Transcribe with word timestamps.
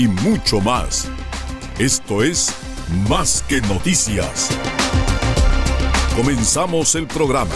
y 0.00 0.08
mucho 0.08 0.62
más. 0.62 1.08
Esto 1.78 2.22
es 2.22 2.54
Más 3.06 3.44
que 3.46 3.60
Noticias. 3.60 4.48
Comenzamos 6.16 6.94
el 6.94 7.06
programa. 7.06 7.54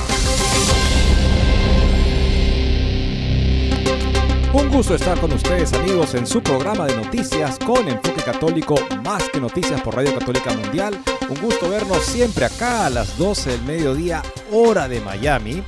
Un 4.53 4.69
gusto 4.69 4.95
estar 4.95 5.19
con 5.19 5.33
ustedes 5.33 5.73
amigos 5.73 6.15
en 6.15 6.27
su 6.27 6.43
programa 6.43 6.85
de 6.85 6.95
noticias 6.97 7.59
con 7.59 7.89
enfoque 7.89 8.23
católico 8.23 8.75
más 9.03 9.27
que 9.31 9.41
noticias 9.41 9.81
por 9.81 9.97
Radio 9.97 10.13
Católica 10.13 10.53
Mundial. 10.53 11.01
Un 11.31 11.41
gusto 11.41 11.71
vernos 11.71 12.05
siempre 12.05 12.45
acá 12.45 12.85
a 12.85 12.91
las 12.91 13.17
12 13.17 13.53
del 13.53 13.63
mediodía 13.63 14.23
hora 14.53 14.87
de 14.87 15.01
Miami 15.01 15.63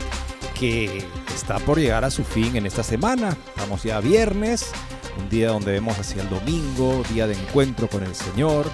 que 0.54 1.06
está 1.34 1.58
por 1.58 1.78
llegar 1.78 2.04
a 2.04 2.10
su 2.10 2.22
fin 2.22 2.54
en 2.54 2.66
esta 2.66 2.82
semana. 2.82 3.34
Estamos 3.48 3.82
ya 3.82 4.00
viernes, 4.00 4.72
un 5.18 5.28
día 5.28 5.48
donde 5.48 5.72
vemos 5.72 5.98
hacia 5.98 6.22
el 6.22 6.28
domingo, 6.28 7.02
día 7.12 7.26
de 7.26 7.34
encuentro 7.34 7.88
con 7.88 8.02
el 8.02 8.14
Señor. 8.14 8.66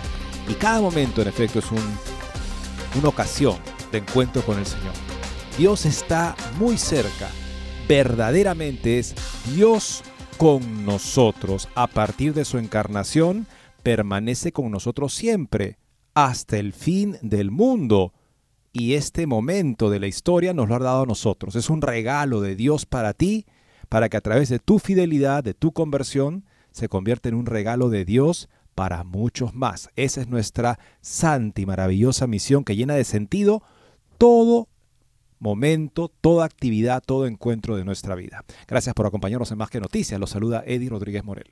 Y 0.48 0.54
cada 0.54 0.80
momento 0.80 1.22
en 1.22 1.28
efecto 1.28 1.58
es 1.58 1.70
un, 1.70 1.82
una 2.98 3.08
ocasión 3.08 3.56
de 3.90 3.98
encuentro 3.98 4.42
con 4.42 4.58
el 4.58 4.66
Señor. 4.66 4.92
Dios 5.58 5.86
está 5.86 6.34
muy 6.58 6.78
cerca. 6.78 7.28
Verdaderamente 7.88 8.98
es 8.98 9.14
Dios 9.54 10.02
con 10.38 10.84
nosotros. 10.84 11.68
A 11.74 11.86
partir 11.86 12.34
de 12.34 12.44
su 12.44 12.58
encarnación, 12.58 13.46
permanece 13.82 14.52
con 14.52 14.70
nosotros 14.70 15.14
siempre, 15.14 15.78
hasta 16.14 16.58
el 16.58 16.72
fin 16.72 17.18
del 17.22 17.50
mundo. 17.50 18.12
Y 18.72 18.94
este 18.94 19.26
momento 19.26 19.90
de 19.90 20.00
la 20.00 20.06
historia 20.06 20.54
nos 20.54 20.68
lo 20.68 20.76
ha 20.76 20.78
dado 20.78 21.02
a 21.02 21.06
nosotros. 21.06 21.54
Es 21.56 21.68
un 21.68 21.82
regalo 21.82 22.40
de 22.40 22.56
Dios 22.56 22.86
para 22.86 23.12
ti, 23.12 23.44
para 23.92 24.08
que 24.08 24.16
a 24.16 24.22
través 24.22 24.48
de 24.48 24.58
tu 24.58 24.78
fidelidad, 24.78 25.44
de 25.44 25.52
tu 25.52 25.72
conversión, 25.72 26.46
se 26.70 26.88
convierta 26.88 27.28
en 27.28 27.34
un 27.34 27.44
regalo 27.44 27.90
de 27.90 28.06
Dios 28.06 28.48
para 28.74 29.04
muchos 29.04 29.52
más. 29.52 29.90
Esa 29.96 30.22
es 30.22 30.28
nuestra 30.28 30.78
santa 31.02 31.60
y 31.60 31.66
maravillosa 31.66 32.26
misión 32.26 32.64
que 32.64 32.74
llena 32.74 32.94
de 32.94 33.04
sentido 33.04 33.62
todo 34.16 34.66
momento, 35.40 36.10
toda 36.22 36.46
actividad, 36.46 37.02
todo 37.04 37.26
encuentro 37.26 37.76
de 37.76 37.84
nuestra 37.84 38.14
vida. 38.14 38.46
Gracias 38.66 38.94
por 38.94 39.04
acompañarnos 39.04 39.52
en 39.52 39.58
Más 39.58 39.68
que 39.68 39.78
Noticias. 39.78 40.18
Los 40.18 40.30
saluda 40.30 40.64
Eddie 40.66 40.88
Rodríguez 40.88 41.22
Morel. 41.22 41.50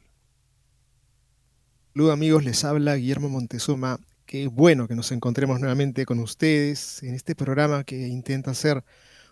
Saludos 1.93 2.15
amigos, 2.15 2.43
les 2.43 2.65
habla 2.65 2.97
Guillermo 2.97 3.29
Montezuma. 3.29 4.01
Qué 4.25 4.47
bueno 4.47 4.89
que 4.89 4.95
nos 4.95 5.13
encontremos 5.13 5.61
nuevamente 5.61 6.07
con 6.07 6.19
ustedes 6.21 7.03
en 7.03 7.15
este 7.15 7.35
programa 7.35 7.85
que 7.85 8.09
intenta 8.09 8.55
ser 8.55 8.83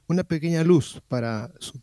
una 0.09 0.25
pequeña 0.25 0.65
luz 0.65 1.03
para 1.07 1.53
su, 1.61 1.81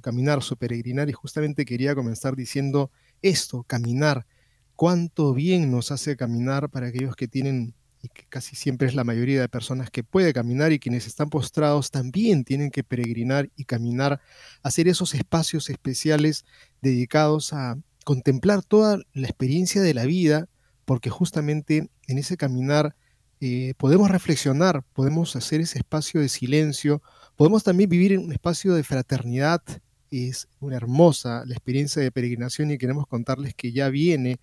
caminar, 0.00 0.42
su 0.42 0.56
peregrinar. 0.56 1.08
Y 1.08 1.12
justamente 1.12 1.64
quería 1.64 1.94
comenzar 1.94 2.34
diciendo 2.34 2.90
esto, 3.22 3.62
caminar. 3.64 4.26
Cuánto 4.74 5.32
bien 5.32 5.70
nos 5.70 5.92
hace 5.92 6.16
caminar 6.16 6.68
para 6.70 6.88
aquellos 6.88 7.14
que 7.16 7.28
tienen 7.28 7.74
y 8.02 8.08
que 8.08 8.24
casi 8.28 8.56
siempre 8.56 8.88
es 8.88 8.94
la 8.94 9.04
mayoría 9.04 9.40
de 9.40 9.48
personas 9.48 9.90
que 9.90 10.04
puede 10.04 10.32
caminar 10.32 10.72
y 10.72 10.78
quienes 10.78 11.06
están 11.06 11.30
postrados 11.30 11.90
también 11.90 12.44
tienen 12.44 12.70
que 12.70 12.84
peregrinar 12.84 13.50
y 13.56 13.64
caminar, 13.64 14.20
hacer 14.62 14.88
esos 14.88 15.14
espacios 15.14 15.70
especiales 15.70 16.44
dedicados 16.82 17.52
a 17.52 17.78
contemplar 18.04 18.62
toda 18.62 19.00
la 19.12 19.26
experiencia 19.26 19.82
de 19.82 19.94
la 19.94 20.04
vida, 20.04 20.48
porque 20.84 21.10
justamente 21.10 21.88
en 22.06 22.18
ese 22.18 22.36
caminar 22.36 22.94
eh, 23.40 23.74
podemos 23.76 24.10
reflexionar, 24.10 24.82
podemos 24.94 25.36
hacer 25.36 25.60
ese 25.60 25.78
espacio 25.78 26.20
de 26.20 26.28
silencio, 26.28 27.02
podemos 27.36 27.62
también 27.62 27.90
vivir 27.90 28.12
en 28.12 28.24
un 28.24 28.32
espacio 28.32 28.74
de 28.74 28.82
fraternidad. 28.82 29.62
Es 30.10 30.48
una 30.60 30.76
hermosa 30.76 31.44
la 31.46 31.54
experiencia 31.54 32.02
de 32.02 32.10
peregrinación 32.10 32.70
y 32.70 32.78
queremos 32.78 33.06
contarles 33.06 33.54
que 33.54 33.72
ya 33.72 33.88
viene 33.88 34.38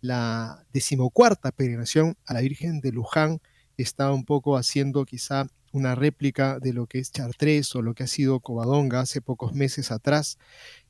la 0.00 0.64
decimocuarta 0.72 1.52
peregrinación 1.52 2.16
a 2.26 2.34
la 2.34 2.40
Virgen 2.40 2.80
de 2.80 2.92
Luján 2.92 3.40
está 3.76 4.12
un 4.12 4.24
poco 4.24 4.56
haciendo 4.56 5.04
quizá 5.04 5.48
una 5.72 5.94
réplica 5.94 6.58
de 6.58 6.72
lo 6.72 6.86
que 6.86 6.98
es 6.98 7.12
Chartres 7.12 7.74
o 7.74 7.82
lo 7.82 7.94
que 7.94 8.04
ha 8.04 8.06
sido 8.06 8.40
Covadonga 8.40 9.00
hace 9.00 9.20
pocos 9.20 9.52
meses 9.52 9.90
atrás. 9.90 10.38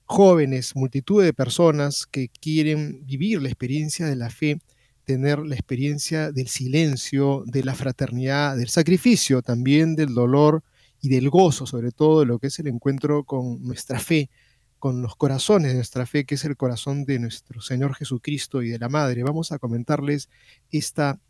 Jóvenes, 0.05 0.77
multitud 0.77 1.25
de 1.25 1.33
personas 1.33 2.07
que 2.07 2.29
quieren 2.29 3.05
vivir 3.05 3.43
la 3.43 3.49
experiencia 3.49 4.07
de 4.07 4.15
la 4.15 4.31
fe, 4.31 4.61
tener 5.05 5.41
la 5.41 5.55
experiencia 5.55 6.31
del 6.31 6.49
silencio, 6.49 7.43
de 7.47 7.65
la 7.65 7.75
fraternidad, 7.75 8.57
del 8.57 8.69
sacrificio, 8.69 9.43
también 9.43 9.97
del 9.97 10.15
dolor 10.15 10.63
y 11.07 11.09
del 11.09 11.31
gozo, 11.31 11.67
sobre 11.67 11.93
todo 11.93 12.21
de 12.21 12.27
lo 12.27 12.41
que 12.41 12.49
es 12.49 12.59
el 12.59 12.67
encuentro 12.67 13.23
con 13.23 13.63
nuestra 13.63 14.01
fe, 14.01 14.29
con 14.81 15.03
los 15.03 15.15
corazones 15.15 15.71
de 15.71 15.77
nuestra 15.77 16.05
fe, 16.05 16.25
que 16.25 16.35
es 16.35 16.45
el 16.45 16.57
corazón 16.57 17.05
de 17.05 17.21
nuestro 17.21 17.61
Señor 17.61 17.95
Jesucristo 17.95 18.61
y 18.63 18.71
de 18.71 18.79
la 18.81 18.89
Madre. 18.89 19.23
Vamos 19.23 19.53
a 19.53 19.61
comentarles 19.61 20.29
esta, 20.73 21.21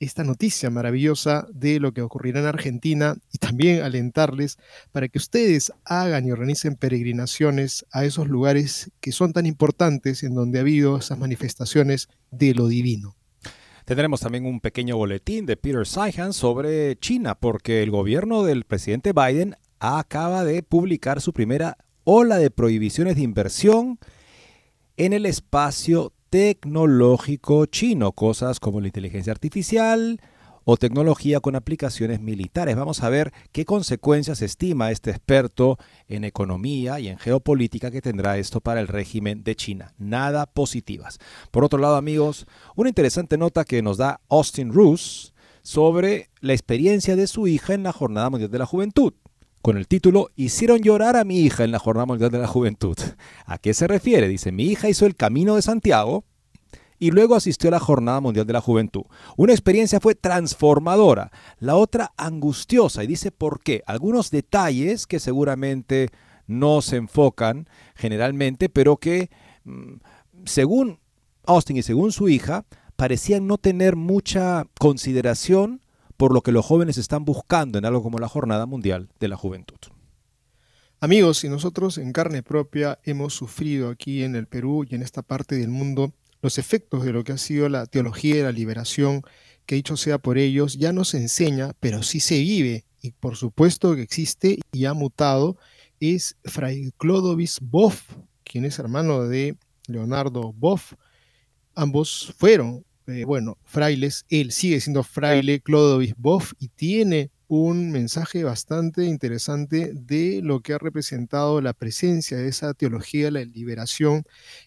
esta 0.00 0.24
noticia 0.24 0.70
maravillosa 0.70 1.46
de 1.52 1.80
lo 1.80 1.92
que 1.92 2.00
ocurrirá 2.00 2.40
en 2.40 2.46
Argentina 2.46 3.16
y 3.30 3.36
también 3.36 3.82
alentarles 3.82 4.56
para 4.90 5.08
que 5.08 5.18
ustedes 5.18 5.70
hagan 5.84 6.26
y 6.26 6.32
organicen 6.32 6.74
peregrinaciones 6.74 7.84
a 7.92 8.06
esos 8.06 8.28
lugares 8.28 8.90
que 9.00 9.12
son 9.12 9.34
tan 9.34 9.44
importantes 9.44 10.22
en 10.22 10.34
donde 10.34 10.58
ha 10.58 10.62
habido 10.62 10.96
esas 10.96 11.18
manifestaciones 11.18 12.08
de 12.30 12.54
lo 12.54 12.68
divino. 12.68 13.16
Tendremos 13.86 14.20
también 14.20 14.46
un 14.46 14.58
pequeño 14.58 14.96
boletín 14.96 15.46
de 15.46 15.56
Peter 15.56 15.86
Seihan 15.86 16.32
sobre 16.32 16.96
China, 16.98 17.36
porque 17.36 17.84
el 17.84 17.92
gobierno 17.92 18.42
del 18.42 18.64
presidente 18.64 19.12
Biden 19.12 19.54
acaba 19.78 20.44
de 20.44 20.64
publicar 20.64 21.20
su 21.20 21.32
primera 21.32 21.78
ola 22.02 22.38
de 22.38 22.50
prohibiciones 22.50 23.14
de 23.14 23.22
inversión 23.22 24.00
en 24.96 25.12
el 25.12 25.24
espacio 25.24 26.12
tecnológico 26.30 27.66
chino, 27.66 28.10
cosas 28.10 28.58
como 28.58 28.80
la 28.80 28.88
inteligencia 28.88 29.32
artificial 29.32 30.20
o 30.68 30.76
tecnología 30.76 31.38
con 31.38 31.54
aplicaciones 31.54 32.20
militares. 32.20 32.74
Vamos 32.74 33.04
a 33.04 33.08
ver 33.08 33.32
qué 33.52 33.64
consecuencias 33.64 34.42
estima 34.42 34.90
este 34.90 35.10
experto 35.10 35.78
en 36.08 36.24
economía 36.24 36.98
y 36.98 37.06
en 37.06 37.18
geopolítica 37.18 37.92
que 37.92 38.02
tendrá 38.02 38.36
esto 38.36 38.60
para 38.60 38.80
el 38.80 38.88
régimen 38.88 39.44
de 39.44 39.54
China. 39.54 39.94
Nada 39.96 40.44
positivas. 40.46 41.20
Por 41.52 41.64
otro 41.64 41.78
lado, 41.78 41.94
amigos, 41.94 42.46
una 42.74 42.88
interesante 42.88 43.38
nota 43.38 43.64
que 43.64 43.80
nos 43.80 43.96
da 43.96 44.20
Austin 44.28 44.72
Roos 44.72 45.32
sobre 45.62 46.30
la 46.40 46.52
experiencia 46.52 47.14
de 47.14 47.28
su 47.28 47.46
hija 47.46 47.72
en 47.72 47.84
la 47.84 47.92
Jornada 47.92 48.28
Mundial 48.28 48.50
de 48.50 48.58
la 48.58 48.66
Juventud 48.66 49.14
con 49.62 49.76
el 49.76 49.88
título 49.88 50.30
Hicieron 50.36 50.80
llorar 50.80 51.16
a 51.16 51.24
mi 51.24 51.40
hija 51.40 51.64
en 51.64 51.72
la 51.72 51.80
Jornada 51.80 52.06
Mundial 52.06 52.30
de 52.30 52.38
la 52.38 52.46
Juventud. 52.46 52.96
¿A 53.46 53.58
qué 53.58 53.72
se 53.72 53.86
refiere? 53.86 54.28
Dice, 54.28 54.52
mi 54.52 54.64
hija 54.64 54.88
hizo 54.88 55.06
el 55.06 55.16
Camino 55.16 55.56
de 55.56 55.62
Santiago 55.62 56.24
y 56.98 57.10
luego 57.10 57.34
asistió 57.34 57.68
a 57.68 57.72
la 57.72 57.80
Jornada 57.80 58.20
Mundial 58.20 58.46
de 58.46 58.52
la 58.52 58.60
Juventud. 58.60 59.04
Una 59.36 59.52
experiencia 59.52 60.00
fue 60.00 60.14
transformadora, 60.14 61.30
la 61.58 61.76
otra 61.76 62.12
angustiosa. 62.16 63.04
Y 63.04 63.06
dice 63.06 63.30
por 63.30 63.60
qué. 63.62 63.82
Algunos 63.86 64.30
detalles 64.30 65.06
que 65.06 65.20
seguramente 65.20 66.08
no 66.46 66.82
se 66.82 66.96
enfocan 66.96 67.68
generalmente, 67.94 68.68
pero 68.68 68.96
que 68.96 69.30
mm, 69.64 69.94
según 70.44 71.00
Austin 71.44 71.76
y 71.76 71.82
según 71.82 72.12
su 72.12 72.28
hija, 72.28 72.64
parecían 72.96 73.46
no 73.46 73.58
tener 73.58 73.96
mucha 73.96 74.66
consideración 74.78 75.82
por 76.16 76.32
lo 76.32 76.40
que 76.40 76.52
los 76.52 76.64
jóvenes 76.64 76.96
están 76.96 77.24
buscando 77.24 77.78
en 77.78 77.84
algo 77.84 78.02
como 78.02 78.18
la 78.18 78.28
Jornada 78.28 78.66
Mundial 78.66 79.08
de 79.20 79.28
la 79.28 79.36
Juventud. 79.36 79.76
Amigos, 80.98 81.38
si 81.38 81.48
nosotros 81.50 81.98
en 81.98 82.12
carne 82.12 82.42
propia 82.42 82.98
hemos 83.04 83.34
sufrido 83.34 83.90
aquí 83.90 84.22
en 84.22 84.34
el 84.34 84.46
Perú 84.46 84.86
y 84.88 84.94
en 84.94 85.02
esta 85.02 85.20
parte 85.20 85.56
del 85.56 85.68
mundo 85.68 86.14
los 86.46 86.58
efectos 86.58 87.04
de 87.04 87.12
lo 87.12 87.24
que 87.24 87.32
ha 87.32 87.38
sido 87.38 87.68
la 87.68 87.86
teología 87.86 88.36
de 88.36 88.42
la 88.44 88.52
liberación, 88.52 89.22
que 89.66 89.74
dicho 89.74 89.96
sea 89.96 90.18
por 90.18 90.38
ellos, 90.38 90.78
ya 90.78 90.92
no 90.92 91.04
se 91.04 91.16
enseña, 91.16 91.72
pero 91.80 92.04
sí 92.04 92.20
se 92.20 92.38
vive, 92.38 92.84
y 93.02 93.10
por 93.10 93.34
supuesto 93.34 93.96
que 93.96 94.02
existe 94.02 94.60
y 94.70 94.84
ha 94.84 94.94
mutado, 94.94 95.56
es 95.98 96.36
Fray 96.44 96.92
Clodovis 96.98 97.58
Boff, 97.60 98.12
quien 98.44 98.64
es 98.64 98.78
hermano 98.78 99.24
de 99.24 99.56
Leonardo 99.88 100.52
Boff. 100.52 100.92
Ambos 101.74 102.32
fueron, 102.38 102.84
eh, 103.08 103.24
bueno, 103.24 103.58
frailes, 103.64 104.24
él 104.28 104.52
sigue 104.52 104.80
siendo 104.80 105.02
fraile 105.02 105.60
Clodovis 105.60 106.14
Boff 106.16 106.52
y 106.60 106.68
tiene 106.68 107.32
un 107.48 107.92
mensaje 107.92 108.42
bastante 108.44 109.04
interesante 109.04 109.92
de 109.94 110.40
lo 110.42 110.60
que 110.60 110.74
ha 110.74 110.78
representado 110.78 111.60
la 111.60 111.72
presencia 111.72 112.36
de 112.36 112.48
esa 112.48 112.74
teología 112.74 113.30
la 113.30 113.44
liberación, 113.44 114.24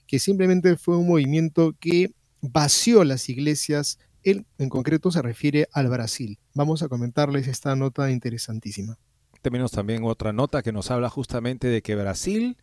que 0.07 0.19
simplemente 0.19 0.77
fue 0.77 0.97
un 0.97 1.07
movimiento 1.07 1.75
que 1.79 2.11
vació 2.41 3.03
las 3.03 3.27
iglesias. 3.29 3.99
Él 4.23 4.45
en 4.57 4.69
concreto 4.69 5.11
se 5.11 5.21
refiere 5.21 5.67
al 5.73 5.89
Brasil. 5.89 6.39
Vamos 6.53 6.81
a 6.81 6.87
comentarles 6.87 7.47
esta 7.47 7.75
nota 7.75 8.11
interesantísima. 8.11 8.97
Tenemos 9.41 9.71
también 9.71 10.03
otra 10.03 10.33
nota 10.33 10.61
que 10.61 10.71
nos 10.71 10.91
habla 10.91 11.09
justamente 11.09 11.67
de 11.67 11.81
que 11.81 11.95
Brasil 11.95 12.57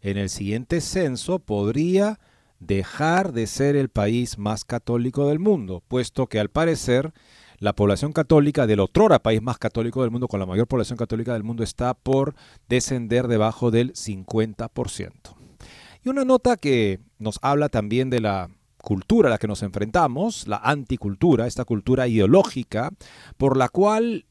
en 0.00 0.16
el 0.16 0.30
siguiente 0.30 0.80
censo 0.80 1.38
podría 1.40 2.18
dejar 2.60 3.32
de 3.32 3.46
ser 3.46 3.74
el 3.74 3.88
país 3.88 4.38
más 4.38 4.64
católico 4.64 5.28
del 5.28 5.38
mundo, 5.38 5.82
puesto 5.88 6.26
que 6.26 6.38
al 6.38 6.50
parecer 6.50 7.12
la 7.60 7.74
población 7.74 8.12
católica 8.12 8.66
del 8.66 8.80
otrora 8.80 9.20
país 9.20 9.40
más 9.40 9.58
católico 9.58 10.02
del 10.02 10.10
mundo, 10.10 10.26
con 10.26 10.40
la 10.40 10.46
mayor 10.46 10.66
población 10.66 10.96
católica 10.96 11.34
del 11.34 11.44
mundo, 11.44 11.62
está 11.62 11.94
por 11.94 12.34
descender 12.68 13.28
debajo 13.28 13.70
del 13.70 13.92
50%. 13.92 15.10
Y 16.02 16.08
una 16.08 16.24
nota 16.24 16.56
que 16.56 17.00
nos 17.18 17.38
habla 17.42 17.68
también 17.68 18.08
de 18.08 18.20
la 18.20 18.48
cultura 18.78 19.28
a 19.28 19.30
la 19.30 19.38
que 19.38 19.46
nos 19.46 19.62
enfrentamos, 19.62 20.48
la 20.48 20.56
anticultura, 20.56 21.46
esta 21.46 21.66
cultura 21.66 22.08
ideológica, 22.08 22.90
por 23.36 23.58
la 23.58 23.68
cual 23.68 24.24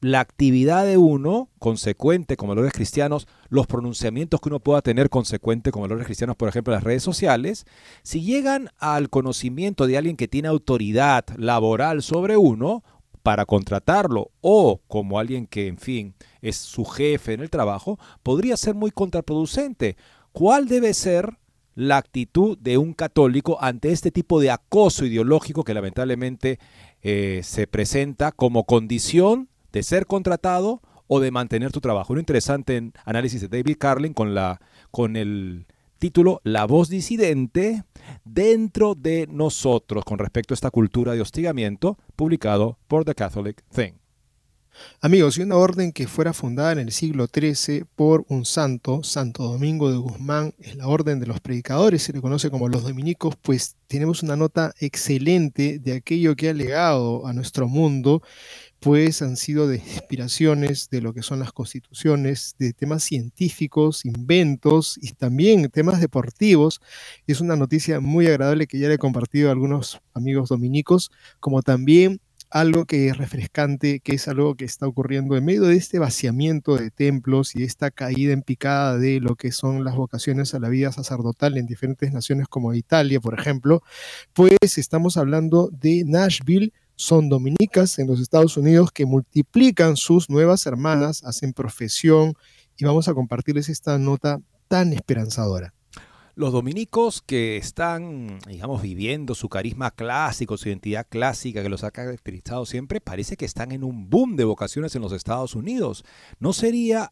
la 0.00 0.20
actividad 0.20 0.86
de 0.86 0.96
uno, 0.96 1.48
consecuente 1.58 2.36
con 2.36 2.48
valores 2.48 2.72
cristianos, 2.72 3.26
los 3.48 3.66
pronunciamientos 3.66 4.40
que 4.40 4.48
uno 4.48 4.60
pueda 4.60 4.82
tener 4.82 5.10
consecuente 5.10 5.72
con 5.72 5.82
valores 5.82 6.06
cristianos, 6.06 6.36
por 6.36 6.48
ejemplo, 6.48 6.72
en 6.72 6.76
las 6.76 6.84
redes 6.84 7.02
sociales, 7.02 7.66
si 8.02 8.22
llegan 8.22 8.70
al 8.78 9.10
conocimiento 9.10 9.86
de 9.86 9.98
alguien 9.98 10.16
que 10.16 10.28
tiene 10.28 10.48
autoridad 10.48 11.24
laboral 11.36 12.02
sobre 12.02 12.36
uno 12.36 12.84
para 13.22 13.44
contratarlo 13.44 14.30
o 14.40 14.80
como 14.86 15.18
alguien 15.18 15.46
que, 15.46 15.66
en 15.66 15.78
fin, 15.78 16.14
es 16.40 16.56
su 16.56 16.84
jefe 16.84 17.32
en 17.32 17.40
el 17.40 17.50
trabajo, 17.50 17.98
podría 18.22 18.56
ser 18.56 18.74
muy 18.74 18.90
contraproducente. 18.90 19.96
¿Cuál 20.32 20.68
debe 20.68 20.94
ser 20.94 21.38
la 21.74 21.96
actitud 21.96 22.58
de 22.58 22.78
un 22.78 22.92
católico 22.92 23.58
ante 23.60 23.92
este 23.92 24.10
tipo 24.10 24.40
de 24.40 24.50
acoso 24.50 25.04
ideológico 25.04 25.62
que 25.62 25.74
lamentablemente 25.74 26.58
eh, 27.02 27.40
se 27.44 27.66
presenta 27.68 28.32
como 28.32 28.64
condición 28.64 29.48
de 29.78 29.82
ser 29.84 30.06
contratado 30.06 30.82
o 31.06 31.20
de 31.20 31.30
mantener 31.30 31.70
tu 31.70 31.80
trabajo. 31.80 32.12
Un 32.12 32.18
interesante 32.18 32.90
análisis 33.04 33.40
de 33.40 33.48
David 33.48 33.76
Carlin 33.78 34.12
con, 34.12 34.34
la, 34.34 34.60
con 34.90 35.16
el 35.16 35.66
título 35.98 36.40
La 36.42 36.66
voz 36.66 36.88
disidente 36.88 37.84
dentro 38.24 38.96
de 38.96 39.28
nosotros 39.30 40.04
con 40.04 40.18
respecto 40.18 40.52
a 40.52 40.56
esta 40.56 40.72
cultura 40.72 41.12
de 41.12 41.20
hostigamiento, 41.20 41.96
publicado 42.16 42.76
por 42.88 43.04
The 43.04 43.14
Catholic 43.14 43.62
Thing. 43.72 43.92
Amigos, 45.00 45.38
y 45.38 45.42
una 45.42 45.56
orden 45.56 45.92
que 45.92 46.06
fuera 46.06 46.32
fundada 46.32 46.72
en 46.72 46.78
el 46.78 46.92
siglo 46.92 47.26
XIII 47.26 47.84
por 47.96 48.24
un 48.28 48.44
santo, 48.44 49.02
Santo 49.02 49.44
Domingo 49.44 49.90
de 49.90 49.98
Guzmán, 49.98 50.54
es 50.58 50.76
la 50.76 50.88
orden 50.88 51.20
de 51.20 51.26
los 51.26 51.40
predicadores, 51.40 52.02
se 52.02 52.12
le 52.12 52.20
conoce 52.20 52.50
como 52.50 52.68
los 52.68 52.82
dominicos, 52.82 53.34
pues 53.40 53.76
tenemos 53.86 54.22
una 54.22 54.36
nota 54.36 54.72
excelente 54.80 55.78
de 55.78 55.94
aquello 55.94 56.36
que 56.36 56.50
ha 56.50 56.54
legado 56.54 57.26
a 57.26 57.32
nuestro 57.32 57.68
mundo 57.68 58.22
pues 58.80 59.22
han 59.22 59.36
sido 59.36 59.66
de 59.66 59.76
inspiraciones 59.76 60.88
de 60.90 61.00
lo 61.00 61.12
que 61.12 61.22
son 61.22 61.40
las 61.40 61.52
constituciones, 61.52 62.54
de 62.58 62.72
temas 62.72 63.02
científicos, 63.02 64.04
inventos 64.04 64.98
y 65.02 65.12
también 65.12 65.68
temas 65.70 66.00
deportivos. 66.00 66.80
Es 67.26 67.40
una 67.40 67.56
noticia 67.56 68.00
muy 68.00 68.26
agradable 68.28 68.66
que 68.66 68.78
ya 68.78 68.88
le 68.88 68.94
he 68.94 68.98
compartido 68.98 69.48
a 69.48 69.52
algunos 69.52 70.00
amigos 70.14 70.48
dominicos, 70.48 71.10
como 71.40 71.62
también 71.62 72.20
algo 72.50 72.86
que 72.86 73.08
es 73.08 73.18
refrescante, 73.18 74.00
que 74.00 74.14
es 74.14 74.28
algo 74.28 74.54
que 74.54 74.64
está 74.64 74.86
ocurriendo 74.86 75.36
en 75.36 75.44
medio 75.44 75.62
de 75.62 75.76
este 75.76 75.98
vaciamiento 75.98 76.76
de 76.76 76.90
templos 76.90 77.54
y 77.54 77.62
esta 77.62 77.90
caída 77.90 78.32
en 78.32 78.42
picada 78.42 78.96
de 78.96 79.20
lo 79.20 79.36
que 79.36 79.52
son 79.52 79.84
las 79.84 79.96
vocaciones 79.96 80.54
a 80.54 80.58
la 80.58 80.68
vida 80.68 80.92
sacerdotal 80.92 81.56
en 81.58 81.66
diferentes 81.66 82.12
naciones 82.12 82.48
como 82.48 82.74
Italia, 82.74 83.20
por 83.20 83.38
ejemplo, 83.38 83.82
pues 84.32 84.78
estamos 84.78 85.16
hablando 85.16 85.70
de 85.72 86.04
Nashville, 86.06 86.72
son 86.96 87.28
dominicas 87.28 87.98
en 87.98 88.08
los 88.08 88.20
Estados 88.20 88.56
Unidos 88.56 88.90
que 88.92 89.06
multiplican 89.06 89.96
sus 89.96 90.28
nuevas 90.30 90.66
hermanas, 90.66 91.22
hacen 91.24 91.52
profesión 91.52 92.34
y 92.76 92.84
vamos 92.84 93.08
a 93.08 93.14
compartirles 93.14 93.68
esta 93.68 93.98
nota 93.98 94.40
tan 94.68 94.92
esperanzadora. 94.92 95.74
Los 96.38 96.52
dominicos 96.52 97.20
que 97.20 97.56
están, 97.56 98.38
digamos, 98.46 98.80
viviendo 98.80 99.34
su 99.34 99.48
carisma 99.48 99.90
clásico, 99.90 100.56
su 100.56 100.68
identidad 100.68 101.04
clásica 101.08 101.64
que 101.64 101.68
los 101.68 101.82
ha 101.82 101.90
caracterizado 101.90 102.64
siempre, 102.64 103.00
parece 103.00 103.36
que 103.36 103.44
están 103.44 103.72
en 103.72 103.82
un 103.82 104.08
boom 104.08 104.36
de 104.36 104.44
vocaciones 104.44 104.94
en 104.94 105.02
los 105.02 105.10
Estados 105.10 105.56
Unidos. 105.56 106.04
¿No 106.38 106.52
sería 106.52 107.10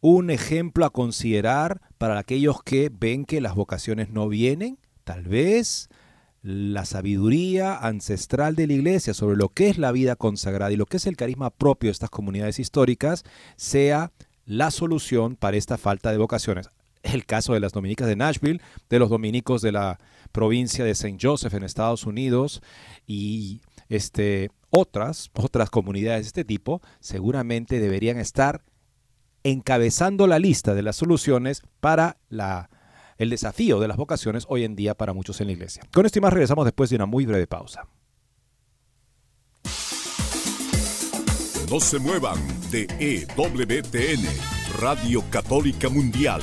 un 0.00 0.30
ejemplo 0.30 0.86
a 0.86 0.90
considerar 0.90 1.82
para 1.98 2.18
aquellos 2.18 2.62
que 2.62 2.90
ven 2.90 3.26
que 3.26 3.42
las 3.42 3.54
vocaciones 3.54 4.08
no 4.08 4.26
vienen? 4.30 4.78
Tal 5.04 5.24
vez 5.24 5.90
la 6.40 6.86
sabiduría 6.86 7.76
ancestral 7.76 8.56
de 8.56 8.68
la 8.68 8.72
iglesia 8.72 9.12
sobre 9.12 9.36
lo 9.36 9.50
que 9.50 9.68
es 9.68 9.76
la 9.76 9.92
vida 9.92 10.16
consagrada 10.16 10.72
y 10.72 10.76
lo 10.76 10.86
que 10.86 10.96
es 10.96 11.06
el 11.06 11.18
carisma 11.18 11.50
propio 11.50 11.88
de 11.88 11.92
estas 11.92 12.08
comunidades 12.08 12.58
históricas 12.58 13.24
sea 13.54 14.12
la 14.46 14.70
solución 14.70 15.36
para 15.36 15.58
esta 15.58 15.76
falta 15.76 16.10
de 16.10 16.16
vocaciones. 16.16 16.70
El 17.02 17.26
caso 17.26 17.54
de 17.54 17.60
las 17.60 17.72
dominicas 17.72 18.06
de 18.08 18.16
Nashville, 18.16 18.60
de 18.88 18.98
los 18.98 19.10
dominicos 19.10 19.62
de 19.62 19.72
la 19.72 19.98
provincia 20.30 20.84
de 20.84 20.92
St. 20.92 21.18
Joseph 21.20 21.54
en 21.54 21.64
Estados 21.64 22.06
Unidos 22.06 22.62
y 23.06 23.60
este, 23.88 24.50
otras, 24.70 25.30
otras 25.34 25.68
comunidades 25.70 26.22
de 26.22 26.28
este 26.28 26.44
tipo 26.44 26.80
seguramente 27.00 27.80
deberían 27.80 28.18
estar 28.18 28.62
encabezando 29.44 30.26
la 30.26 30.38
lista 30.38 30.74
de 30.74 30.82
las 30.82 30.96
soluciones 30.96 31.62
para 31.80 32.16
el 33.18 33.30
desafío 33.30 33.80
de 33.80 33.88
las 33.88 33.96
vocaciones 33.96 34.46
hoy 34.48 34.64
en 34.64 34.76
día 34.76 34.94
para 34.94 35.12
muchos 35.12 35.40
en 35.40 35.48
la 35.48 35.52
iglesia. 35.52 35.82
Con 35.92 36.06
esto 36.06 36.18
y 36.18 36.22
más 36.22 36.32
regresamos 36.32 36.64
después 36.64 36.90
de 36.90 36.96
una 36.96 37.06
muy 37.06 37.26
breve 37.26 37.46
pausa. 37.46 37.86
No 41.70 41.80
se 41.80 41.98
muevan 41.98 42.38
de 42.70 42.86
EWTN, 43.00 44.26
Radio 44.78 45.24
Católica 45.30 45.88
Mundial. 45.88 46.42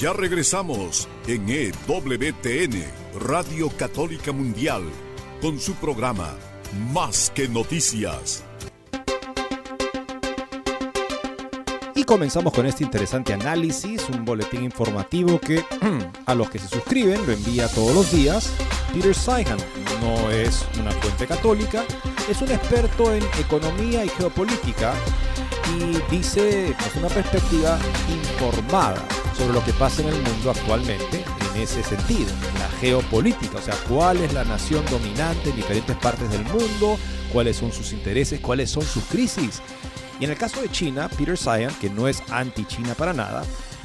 Ya 0.00 0.14
regresamos 0.14 1.06
en 1.26 1.46
EWTN, 1.46 2.84
Radio 3.20 3.68
Católica 3.68 4.32
Mundial, 4.32 4.82
con 5.42 5.60
su 5.60 5.74
programa 5.74 6.38
Más 6.90 7.30
que 7.34 7.46
Noticias. 7.46 8.42
Y 11.94 12.04
comenzamos 12.04 12.54
con 12.54 12.64
este 12.64 12.82
interesante 12.82 13.34
análisis, 13.34 14.08
un 14.08 14.24
boletín 14.24 14.64
informativo 14.64 15.38
que 15.38 15.62
a 16.24 16.34
los 16.34 16.48
que 16.48 16.58
se 16.58 16.68
suscriben 16.68 17.26
lo 17.26 17.34
envía 17.34 17.68
todos 17.68 17.94
los 17.94 18.10
días 18.10 18.50
Peter 18.94 19.14
Seihan. 19.14 19.58
No 20.00 20.30
es 20.30 20.64
una 20.80 20.92
fuente 20.92 21.26
católica, 21.26 21.84
es 22.26 22.40
un 22.40 22.50
experto 22.50 23.12
en 23.12 23.22
economía 23.38 24.02
y 24.02 24.08
geopolítica 24.08 24.94
y 25.76 26.14
dice 26.14 26.74
pues, 26.78 26.96
una 26.96 27.08
perspectiva 27.08 27.78
informada 28.40 29.04
sobre 29.36 29.52
lo 29.52 29.64
que 29.64 29.72
pasa 29.74 30.02
en 30.02 30.08
el 30.08 30.22
mundo 30.22 30.50
actualmente 30.50 31.22
en 31.54 31.62
ese 31.62 31.82
sentido, 31.82 32.30
la 32.58 32.68
geopolítica, 32.80 33.58
o 33.58 33.62
sea, 33.62 33.74
cuál 33.88 34.18
es 34.18 34.32
la 34.32 34.44
nación 34.44 34.84
dominante 34.90 35.50
en 35.50 35.56
diferentes 35.56 35.96
partes 35.96 36.30
del 36.30 36.44
mundo, 36.44 36.98
cuáles 37.32 37.56
son 37.56 37.72
sus 37.72 37.92
intereses, 37.92 38.40
cuáles 38.40 38.70
son 38.70 38.82
sus 38.82 39.04
crisis. 39.04 39.60
Y 40.18 40.24
en 40.24 40.30
el 40.30 40.36
caso 40.36 40.62
de 40.62 40.70
China, 40.70 41.08
Peter 41.18 41.36
Seihan, 41.36 41.74
que 41.80 41.90
no 41.90 42.08
es 42.08 42.22
anti-China 42.30 42.94
para 42.94 43.12
nada, 43.12 43.42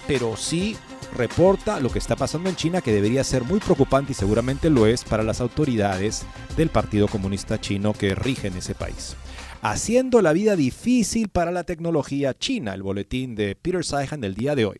pero 0.08 0.38
sí 0.38 0.78
reporta 1.16 1.80
lo 1.80 1.90
que 1.90 2.00
está 2.00 2.16
pasando 2.16 2.50
en 2.50 2.56
China 2.56 2.82
que 2.82 2.94
debería 2.94 3.24
ser 3.24 3.44
muy 3.44 3.60
preocupante 3.60 4.12
y 4.12 4.16
seguramente 4.16 4.70
lo 4.70 4.86
es 4.86 5.04
para 5.04 5.24
las 5.24 5.42
autoridades 5.42 6.24
del 6.56 6.70
Partido 6.70 7.08
Comunista 7.08 7.60
Chino 7.60 7.94
que 7.94 8.16
rige 8.16 8.48
en 8.48 8.58
ese 8.58 8.76
país. 8.76 9.16
Haciendo 9.67 10.22
la 10.22 10.31
vida 10.31 10.55
difícil 10.55 11.29
para 11.29 11.51
la 11.51 11.63
tecnología 11.63 12.36
china, 12.36 12.75
el 12.75 12.84
boletín 12.84 13.34
de 13.34 13.55
Peter 13.55 13.84
Seihan 13.84 14.22
del 14.22 14.36
día 14.36 14.53
de 14.53 14.63
hoy. 14.63 14.77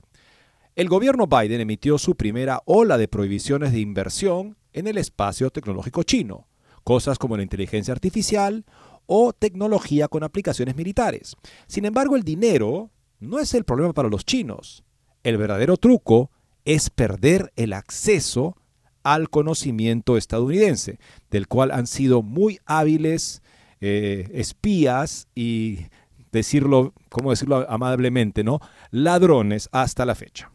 El 0.76 0.90
gobierno 0.90 1.26
Biden 1.26 1.60
emitió 1.60 1.98
su 1.98 2.14
primera 2.14 2.62
ola 2.66 3.00
de 3.00 3.08
prohibiciones 3.08 3.72
de 3.72 3.80
inversión 3.80 4.58
en 4.74 4.86
el 4.86 5.00
espacio 5.00 5.50
tecnológico 5.50 6.04
chino, 6.04 6.48
cosas 6.84 7.18
como 7.18 7.36
la 7.36 7.42
inteligencia 7.42 7.96
artificial 7.96 8.64
o 9.08 9.34
tecnología 9.34 10.08
con 10.08 10.22
aplicaciones 10.22 10.76
militares. 10.76 11.36
Sin 11.66 11.86
embargo, 11.86 12.16
el 12.16 12.22
dinero 12.22 12.92
no 13.20 13.40
es 13.40 13.56
el 13.56 13.64
problema 13.64 13.92
para 13.92 14.10
los 14.10 14.24
chinos. 14.24 14.84
El 15.24 15.38
verdadero 15.38 15.78
truco 15.78 16.30
es 16.64 16.92
perder 16.92 17.52
el 17.56 17.74
acceso 17.74 18.56
al 19.02 19.32
conocimiento 19.32 20.16
estadounidense, 20.16 21.00
del 21.32 21.48
cual 21.48 21.72
han 21.72 21.88
sido 21.88 22.22
muy 22.22 22.60
hábiles 22.68 23.42
eh, 23.88 24.32
espías 24.34 25.28
y 25.36 25.86
decirlo, 26.32 26.96
¿cómo 27.10 27.30
decirlo 27.30 27.70
amablemente, 27.70 28.44
no? 28.44 28.60
Ladrones 28.90 29.70
hasta 29.72 30.06
la 30.06 30.16
fecha. 30.16 30.52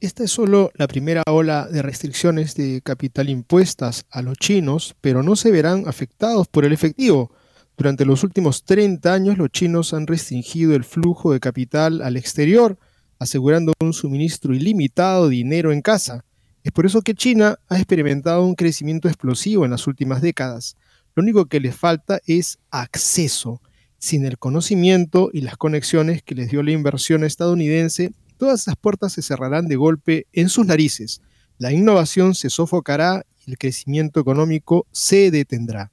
Esta 0.00 0.22
es 0.22 0.30
solo 0.30 0.70
la 0.74 0.86
primera 0.86 1.24
ola 1.26 1.66
de 1.66 1.82
restricciones 1.82 2.54
de 2.54 2.80
capital 2.80 3.28
impuestas 3.28 4.06
a 4.12 4.22
los 4.22 4.38
chinos, 4.38 4.94
pero 5.00 5.24
no 5.24 5.34
se 5.34 5.50
verán 5.50 5.88
afectados 5.88 6.46
por 6.46 6.64
el 6.64 6.72
efectivo. 6.72 7.32
Durante 7.76 8.04
los 8.04 8.22
últimos 8.22 8.62
30 8.62 9.12
años 9.12 9.36
los 9.36 9.50
chinos 9.50 9.92
han 9.92 10.06
restringido 10.06 10.76
el 10.76 10.84
flujo 10.84 11.32
de 11.32 11.40
capital 11.40 12.02
al 12.02 12.16
exterior, 12.16 12.78
asegurando 13.18 13.72
un 13.80 13.92
suministro 13.92 14.54
ilimitado 14.54 15.28
de 15.28 15.34
dinero 15.34 15.72
en 15.72 15.82
casa. 15.82 16.24
Es 16.62 16.70
por 16.70 16.86
eso 16.86 17.02
que 17.02 17.14
China 17.14 17.58
ha 17.68 17.78
experimentado 17.78 18.44
un 18.44 18.54
crecimiento 18.54 19.08
explosivo 19.08 19.64
en 19.64 19.72
las 19.72 19.88
últimas 19.88 20.22
décadas. 20.22 20.76
Lo 21.16 21.22
único 21.22 21.46
que 21.46 21.60
les 21.60 21.74
falta 21.74 22.20
es 22.26 22.58
acceso. 22.70 23.62
Sin 23.98 24.26
el 24.26 24.38
conocimiento 24.38 25.30
y 25.32 25.40
las 25.40 25.56
conexiones 25.56 26.22
que 26.22 26.34
les 26.34 26.50
dio 26.50 26.62
la 26.62 26.72
inversión 26.72 27.24
estadounidense, 27.24 28.12
todas 28.36 28.60
esas 28.60 28.76
puertas 28.76 29.14
se 29.14 29.22
cerrarán 29.22 29.66
de 29.66 29.76
golpe 29.76 30.26
en 30.34 30.50
sus 30.50 30.66
narices. 30.66 31.22
La 31.56 31.72
innovación 31.72 32.34
se 32.34 32.50
sofocará 32.50 33.24
y 33.46 33.52
el 33.52 33.56
crecimiento 33.56 34.20
económico 34.20 34.86
se 34.92 35.30
detendrá. 35.30 35.90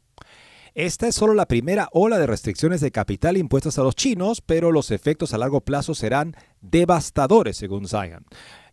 Esta 0.75 1.07
es 1.07 1.15
solo 1.15 1.33
la 1.33 1.47
primera 1.47 1.87
ola 1.93 2.19
de 2.19 2.27
restricciones 2.27 2.81
de 2.81 2.91
capital 2.91 3.37
impuestas 3.37 3.77
a 3.77 3.83
los 3.83 3.95
chinos, 3.95 4.41
pero 4.41 4.73
los 4.73 4.91
efectos 4.91 5.33
a 5.33 5.37
largo 5.37 5.61
plazo 5.61 5.95
serán 5.95 6.35
devastadores, 6.59 7.55
según 7.55 7.87
Zion. 7.87 8.25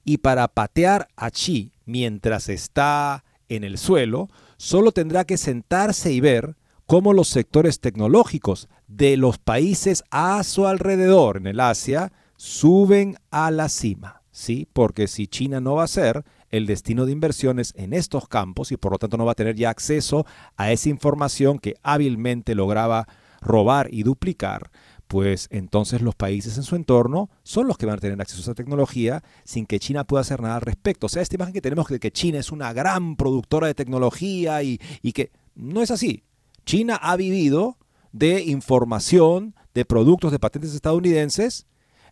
Y 0.04 0.18
para 0.18 0.48
patear 0.48 1.06
a 1.14 1.30
Xi 1.30 1.74
mientras 1.84 2.48
está 2.48 3.22
en 3.50 3.64
el 3.64 3.76
suelo, 3.76 4.30
solo 4.56 4.92
tendrá 4.92 5.24
que 5.24 5.36
sentarse 5.36 6.12
y 6.12 6.20
ver 6.20 6.56
cómo 6.86 7.12
los 7.12 7.28
sectores 7.28 7.80
tecnológicos 7.80 8.68
de 8.88 9.16
los 9.16 9.38
países 9.38 10.02
a 10.10 10.42
su 10.42 10.66
alrededor 10.66 11.36
en 11.36 11.46
el 11.46 11.60
Asia 11.60 12.12
suben 12.36 13.16
a 13.30 13.50
la 13.50 13.68
cima, 13.68 14.22
¿sí? 14.32 14.66
Porque 14.72 15.06
si 15.06 15.26
China 15.26 15.60
no 15.60 15.74
va 15.74 15.84
a 15.84 15.88
ser 15.88 16.24
el 16.48 16.66
destino 16.66 17.06
de 17.06 17.12
inversiones 17.12 17.74
en 17.76 17.92
estos 17.92 18.26
campos 18.28 18.72
y 18.72 18.76
por 18.76 18.92
lo 18.92 18.98
tanto 18.98 19.16
no 19.16 19.24
va 19.24 19.32
a 19.32 19.36
tener 19.36 19.56
ya 19.56 19.70
acceso 19.70 20.26
a 20.56 20.72
esa 20.72 20.88
información 20.88 21.58
que 21.58 21.76
hábilmente 21.82 22.54
lograba 22.54 23.06
robar 23.40 23.88
y 23.90 24.02
duplicar, 24.02 24.70
pues 25.10 25.48
entonces 25.50 26.02
los 26.02 26.14
países 26.14 26.56
en 26.56 26.62
su 26.62 26.76
entorno 26.76 27.30
son 27.42 27.66
los 27.66 27.76
que 27.76 27.84
van 27.84 27.96
a 27.96 28.00
tener 28.00 28.20
acceso 28.20 28.42
a 28.42 28.44
esa 28.44 28.54
tecnología 28.54 29.24
sin 29.42 29.66
que 29.66 29.80
China 29.80 30.04
pueda 30.04 30.20
hacer 30.20 30.40
nada 30.40 30.54
al 30.54 30.60
respecto. 30.60 31.06
O 31.06 31.08
sea, 31.08 31.20
esta 31.20 31.34
imagen 31.34 31.52
que 31.52 31.60
tenemos 31.60 31.88
de 31.88 31.98
que 31.98 32.12
China 32.12 32.38
es 32.38 32.52
una 32.52 32.72
gran 32.72 33.16
productora 33.16 33.66
de 33.66 33.74
tecnología 33.74 34.62
y, 34.62 34.80
y 35.02 35.10
que 35.10 35.32
no 35.56 35.82
es 35.82 35.90
así. 35.90 36.22
China 36.64 36.94
ha 36.94 37.16
vivido 37.16 37.76
de 38.12 38.44
información, 38.44 39.56
de 39.74 39.84
productos 39.84 40.30
de 40.30 40.38
patentes 40.38 40.74
estadounidenses 40.76 41.66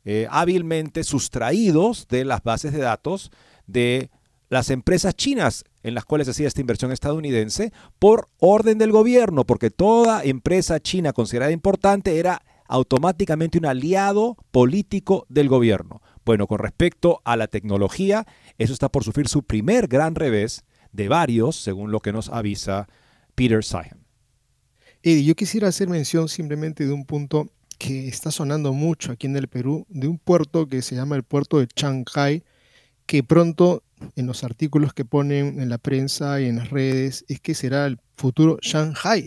eh, 0.04 0.26
hábilmente 0.28 1.04
sustraídos 1.04 2.08
de 2.08 2.24
las 2.24 2.42
bases 2.42 2.72
de 2.72 2.80
datos 2.80 3.30
de 3.68 4.10
las 4.48 4.70
empresas 4.70 5.14
chinas 5.14 5.62
en 5.84 5.94
las 5.94 6.04
cuales 6.04 6.28
hacía 6.28 6.48
esta 6.48 6.60
inversión 6.60 6.90
estadounidense 6.90 7.72
por 8.00 8.26
orden 8.38 8.78
del 8.78 8.90
gobierno, 8.90 9.44
porque 9.44 9.70
toda 9.70 10.24
empresa 10.24 10.80
china 10.80 11.12
considerada 11.12 11.52
importante 11.52 12.18
era 12.18 12.42
automáticamente 12.68 13.58
un 13.58 13.66
aliado 13.66 14.36
político 14.50 15.26
del 15.28 15.48
gobierno. 15.48 16.00
Bueno, 16.24 16.46
con 16.46 16.58
respecto 16.58 17.20
a 17.24 17.36
la 17.36 17.48
tecnología, 17.48 18.26
eso 18.58 18.72
está 18.72 18.90
por 18.90 19.02
sufrir 19.02 19.28
su 19.28 19.42
primer 19.42 19.88
gran 19.88 20.14
revés 20.14 20.64
de 20.92 21.08
varios, 21.08 21.56
según 21.56 21.90
lo 21.90 22.00
que 22.00 22.12
nos 22.12 22.28
avisa 22.28 22.86
Peter 23.34 23.64
Seihan. 23.64 24.04
Eddie, 25.02 25.24
yo 25.24 25.34
quisiera 25.34 25.68
hacer 25.68 25.88
mención 25.88 26.28
simplemente 26.28 26.86
de 26.86 26.92
un 26.92 27.04
punto 27.04 27.48
que 27.78 28.08
está 28.08 28.30
sonando 28.30 28.72
mucho 28.72 29.12
aquí 29.12 29.26
en 29.26 29.36
el 29.36 29.48
Perú, 29.48 29.86
de 29.88 30.08
un 30.08 30.18
puerto 30.18 30.66
que 30.66 30.82
se 30.82 30.96
llama 30.96 31.16
el 31.16 31.22
puerto 31.22 31.60
de 31.60 31.68
Shanghai, 31.74 32.44
que 33.06 33.22
pronto 33.22 33.84
en 34.16 34.26
los 34.26 34.44
artículos 34.44 34.92
que 34.92 35.04
ponen 35.04 35.60
en 35.60 35.68
la 35.68 35.78
prensa 35.78 36.40
y 36.40 36.46
en 36.46 36.56
las 36.56 36.70
redes 36.70 37.24
es 37.28 37.40
que 37.40 37.54
será 37.54 37.86
el 37.86 37.98
futuro 38.16 38.58
Shanghai. 38.60 39.26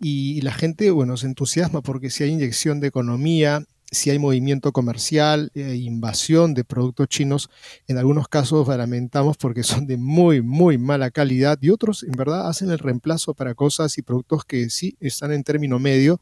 Y 0.00 0.40
la 0.42 0.52
gente, 0.52 0.90
bueno, 0.90 1.16
se 1.16 1.26
entusiasma 1.26 1.80
porque 1.80 2.10
si 2.10 2.24
hay 2.24 2.30
inyección 2.30 2.80
de 2.80 2.88
economía, 2.88 3.64
si 3.94 4.10
hay 4.10 4.18
movimiento 4.18 4.72
comercial, 4.72 5.50
eh, 5.54 5.76
invasión 5.76 6.52
de 6.52 6.64
productos 6.64 7.08
chinos, 7.08 7.48
en 7.86 7.98
algunos 7.98 8.28
casos 8.28 8.66
lamentamos 8.68 9.36
porque 9.36 9.62
son 9.62 9.86
de 9.86 9.96
muy, 9.96 10.42
muy 10.42 10.78
mala 10.78 11.10
calidad 11.10 11.58
y 11.60 11.70
otros 11.70 12.02
en 12.02 12.12
verdad 12.12 12.48
hacen 12.48 12.70
el 12.70 12.78
reemplazo 12.78 13.34
para 13.34 13.54
cosas 13.54 13.96
y 13.96 14.02
productos 14.02 14.44
que 14.44 14.68
sí 14.68 14.96
están 15.00 15.32
en 15.32 15.44
término 15.44 15.78
medio 15.78 16.20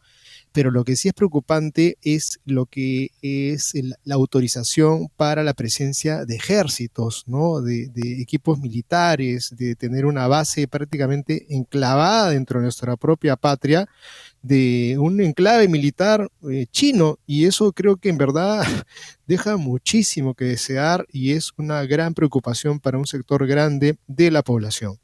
pero 0.53 0.71
lo 0.71 0.85
que 0.85 0.97
sí 0.97 1.09
es 1.09 1.15
preocupante 1.15 1.97
es 2.03 2.41
lo 2.45 2.67
que 2.67 3.11
es 3.23 3.73
la 4.05 4.15
autorización 4.15 5.09
para 5.17 5.43
la 5.43 5.55
presencia 5.55 6.25
de 6.25 6.37
ejércitos, 6.37 7.25
¿no? 7.27 7.61
de, 7.61 7.91
equipos 8.21 8.59
militares, 8.59 9.55
de 9.57 9.75
tener 9.75 10.07
una 10.07 10.29
base 10.29 10.69
prácticamente 10.69 11.47
enclavada 11.49 12.31
dentro 12.31 12.59
de 12.59 12.65
nuestra 12.65 12.97
propia 12.97 13.37
patria, 13.37 13.89
de 14.43 14.97
un 14.99 15.21
enclave 15.21 15.69
militar 15.69 16.29
eh, 16.51 16.67
chino, 16.71 17.19
y 17.27 17.47
eso 17.47 17.73
creo 17.73 17.97
que 17.97 18.09
en 18.09 18.19
verdad 18.19 18.63
deja 19.27 19.57
muchísimo 19.57 20.35
que 20.35 20.45
desear 20.47 21.07
y 21.13 21.33
es 21.33 21.53
una 21.57 21.85
gran 21.85 22.15
preocupación 22.15 22.81
para 22.81 22.99
un 22.99 23.07
sector 23.07 23.47
grande 23.47 23.97
de 24.07 24.31
la 24.31 24.43
población. 24.43 24.99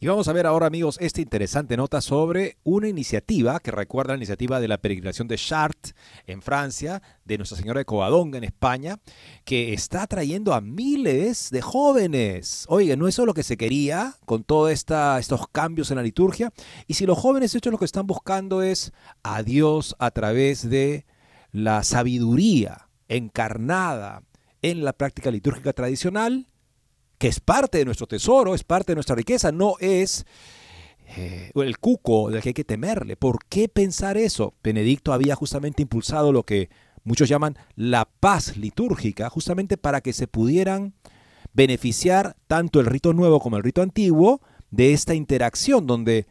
Y 0.00 0.06
vamos 0.06 0.28
a 0.28 0.32
ver 0.32 0.46
ahora, 0.46 0.68
amigos, 0.68 0.96
esta 1.00 1.20
interesante 1.20 1.76
nota 1.76 2.00
sobre 2.00 2.56
una 2.62 2.86
iniciativa 2.86 3.58
que 3.58 3.72
recuerda 3.72 4.12
la 4.12 4.18
iniciativa 4.18 4.60
de 4.60 4.68
la 4.68 4.78
peregrinación 4.78 5.26
de 5.26 5.36
Chartres 5.36 5.96
en 6.28 6.40
Francia, 6.40 7.02
de 7.24 7.36
Nuestra 7.36 7.58
Señora 7.58 7.80
de 7.80 7.84
Covadonga 7.84 8.38
en 8.38 8.44
España, 8.44 9.00
que 9.44 9.72
está 9.72 10.02
atrayendo 10.02 10.54
a 10.54 10.60
miles 10.60 11.50
de 11.50 11.62
jóvenes. 11.62 12.64
Oiga, 12.68 12.94
no 12.94 13.08
es 13.08 13.16
eso 13.16 13.26
lo 13.26 13.34
que 13.34 13.42
se 13.42 13.56
quería 13.56 14.14
con 14.24 14.44
todos 14.44 14.70
estos 14.70 15.48
cambios 15.50 15.90
en 15.90 15.96
la 15.96 16.04
liturgia. 16.04 16.52
Y 16.86 16.94
si 16.94 17.04
los 17.04 17.18
jóvenes, 17.18 17.50
de 17.50 17.58
hecho, 17.58 17.72
lo 17.72 17.78
que 17.78 17.84
están 17.84 18.06
buscando 18.06 18.62
es 18.62 18.92
a 19.24 19.42
Dios 19.42 19.96
a 19.98 20.12
través 20.12 20.70
de 20.70 21.06
la 21.50 21.82
sabiduría 21.82 22.88
encarnada 23.08 24.22
en 24.62 24.84
la 24.84 24.92
práctica 24.92 25.32
litúrgica 25.32 25.72
tradicional, 25.72 26.47
que 27.18 27.28
es 27.28 27.40
parte 27.40 27.78
de 27.78 27.84
nuestro 27.84 28.06
tesoro, 28.06 28.54
es 28.54 28.64
parte 28.64 28.92
de 28.92 28.96
nuestra 28.96 29.16
riqueza, 29.16 29.52
no 29.52 29.74
es 29.80 30.24
eh, 31.16 31.50
el 31.54 31.78
cuco 31.78 32.30
del 32.30 32.42
que 32.42 32.50
hay 32.50 32.54
que 32.54 32.64
temerle. 32.64 33.16
¿Por 33.16 33.44
qué 33.48 33.68
pensar 33.68 34.16
eso? 34.16 34.54
Benedicto 34.62 35.12
había 35.12 35.34
justamente 35.34 35.82
impulsado 35.82 36.32
lo 36.32 36.44
que 36.44 36.70
muchos 37.04 37.28
llaman 37.28 37.56
la 37.74 38.04
paz 38.04 38.56
litúrgica, 38.56 39.28
justamente 39.30 39.76
para 39.76 40.00
que 40.00 40.12
se 40.12 40.28
pudieran 40.28 40.94
beneficiar 41.52 42.36
tanto 42.46 42.78
el 42.78 42.86
rito 42.86 43.12
nuevo 43.12 43.40
como 43.40 43.56
el 43.56 43.64
rito 43.64 43.82
antiguo 43.82 44.40
de 44.70 44.92
esta 44.92 45.14
interacción 45.14 45.86
donde 45.86 46.26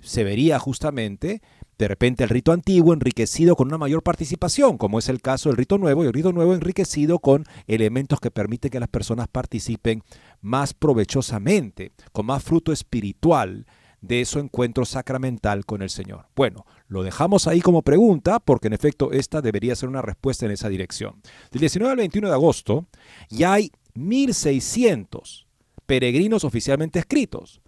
se 0.00 0.22
vería 0.22 0.58
justamente 0.58 1.42
de 1.78 1.88
repente 1.88 2.24
el 2.24 2.30
rito 2.30 2.52
antiguo 2.52 2.92
enriquecido 2.92 3.54
con 3.54 3.68
una 3.68 3.78
mayor 3.78 4.02
participación, 4.02 4.78
como 4.78 4.98
es 4.98 5.08
el 5.08 5.20
caso 5.20 5.48
del 5.48 5.56
rito 5.56 5.78
nuevo, 5.78 6.02
y 6.02 6.08
el 6.08 6.12
rito 6.12 6.32
nuevo 6.32 6.52
enriquecido 6.54 7.20
con 7.20 7.44
elementos 7.68 8.18
que 8.18 8.32
permiten 8.32 8.70
que 8.72 8.80
las 8.80 8.88
personas 8.88 9.28
participen 9.28 10.02
más 10.40 10.74
provechosamente, 10.74 11.92
con 12.12 12.26
más 12.26 12.42
fruto 12.42 12.72
espiritual 12.72 13.66
de 14.00 14.24
su 14.24 14.38
encuentro 14.38 14.84
sacramental 14.84 15.64
con 15.64 15.82
el 15.82 15.90
Señor. 15.90 16.26
Bueno, 16.36 16.66
lo 16.86 17.02
dejamos 17.02 17.46
ahí 17.46 17.60
como 17.60 17.82
pregunta 17.82 18.38
porque 18.38 18.68
en 18.68 18.72
efecto 18.72 19.12
esta 19.12 19.40
debería 19.42 19.74
ser 19.74 19.88
una 19.88 20.02
respuesta 20.02 20.46
en 20.46 20.52
esa 20.52 20.68
dirección. 20.68 21.20
Del 21.50 21.60
19 21.60 21.90
al 21.90 21.98
21 21.98 22.28
de 22.28 22.34
agosto 22.34 22.86
ya 23.28 23.54
hay 23.54 23.72
1.600 23.94 25.46
peregrinos 25.86 26.44
oficialmente 26.44 26.98
escritos. 26.98 27.60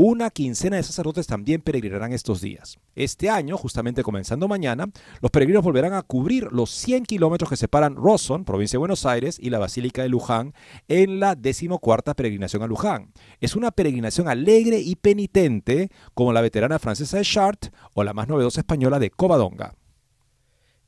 Una 0.00 0.30
quincena 0.30 0.76
de 0.76 0.84
sacerdotes 0.84 1.26
también 1.26 1.60
peregrinarán 1.60 2.12
estos 2.12 2.40
días. 2.40 2.78
Este 2.94 3.30
año, 3.30 3.58
justamente 3.58 4.04
comenzando 4.04 4.46
mañana, 4.46 4.86
los 5.20 5.32
peregrinos 5.32 5.64
volverán 5.64 5.92
a 5.92 6.02
cubrir 6.02 6.52
los 6.52 6.70
100 6.70 7.04
kilómetros 7.04 7.50
que 7.50 7.56
separan 7.56 7.96
Rosson, 7.96 8.44
provincia 8.44 8.76
de 8.76 8.78
Buenos 8.78 9.04
Aires, 9.06 9.40
y 9.42 9.50
la 9.50 9.58
Basílica 9.58 10.02
de 10.02 10.08
Luján 10.08 10.54
en 10.86 11.18
la 11.18 11.34
decimocuarta 11.34 12.14
peregrinación 12.14 12.62
a 12.62 12.68
Luján. 12.68 13.12
Es 13.40 13.56
una 13.56 13.72
peregrinación 13.72 14.28
alegre 14.28 14.78
y 14.78 14.94
penitente, 14.94 15.90
como 16.14 16.32
la 16.32 16.42
veterana 16.42 16.78
francesa 16.78 17.16
de 17.18 17.24
Chartres 17.24 17.72
o 17.92 18.04
la 18.04 18.14
más 18.14 18.28
novedosa 18.28 18.60
española 18.60 19.00
de 19.00 19.10
Covadonga. 19.10 19.74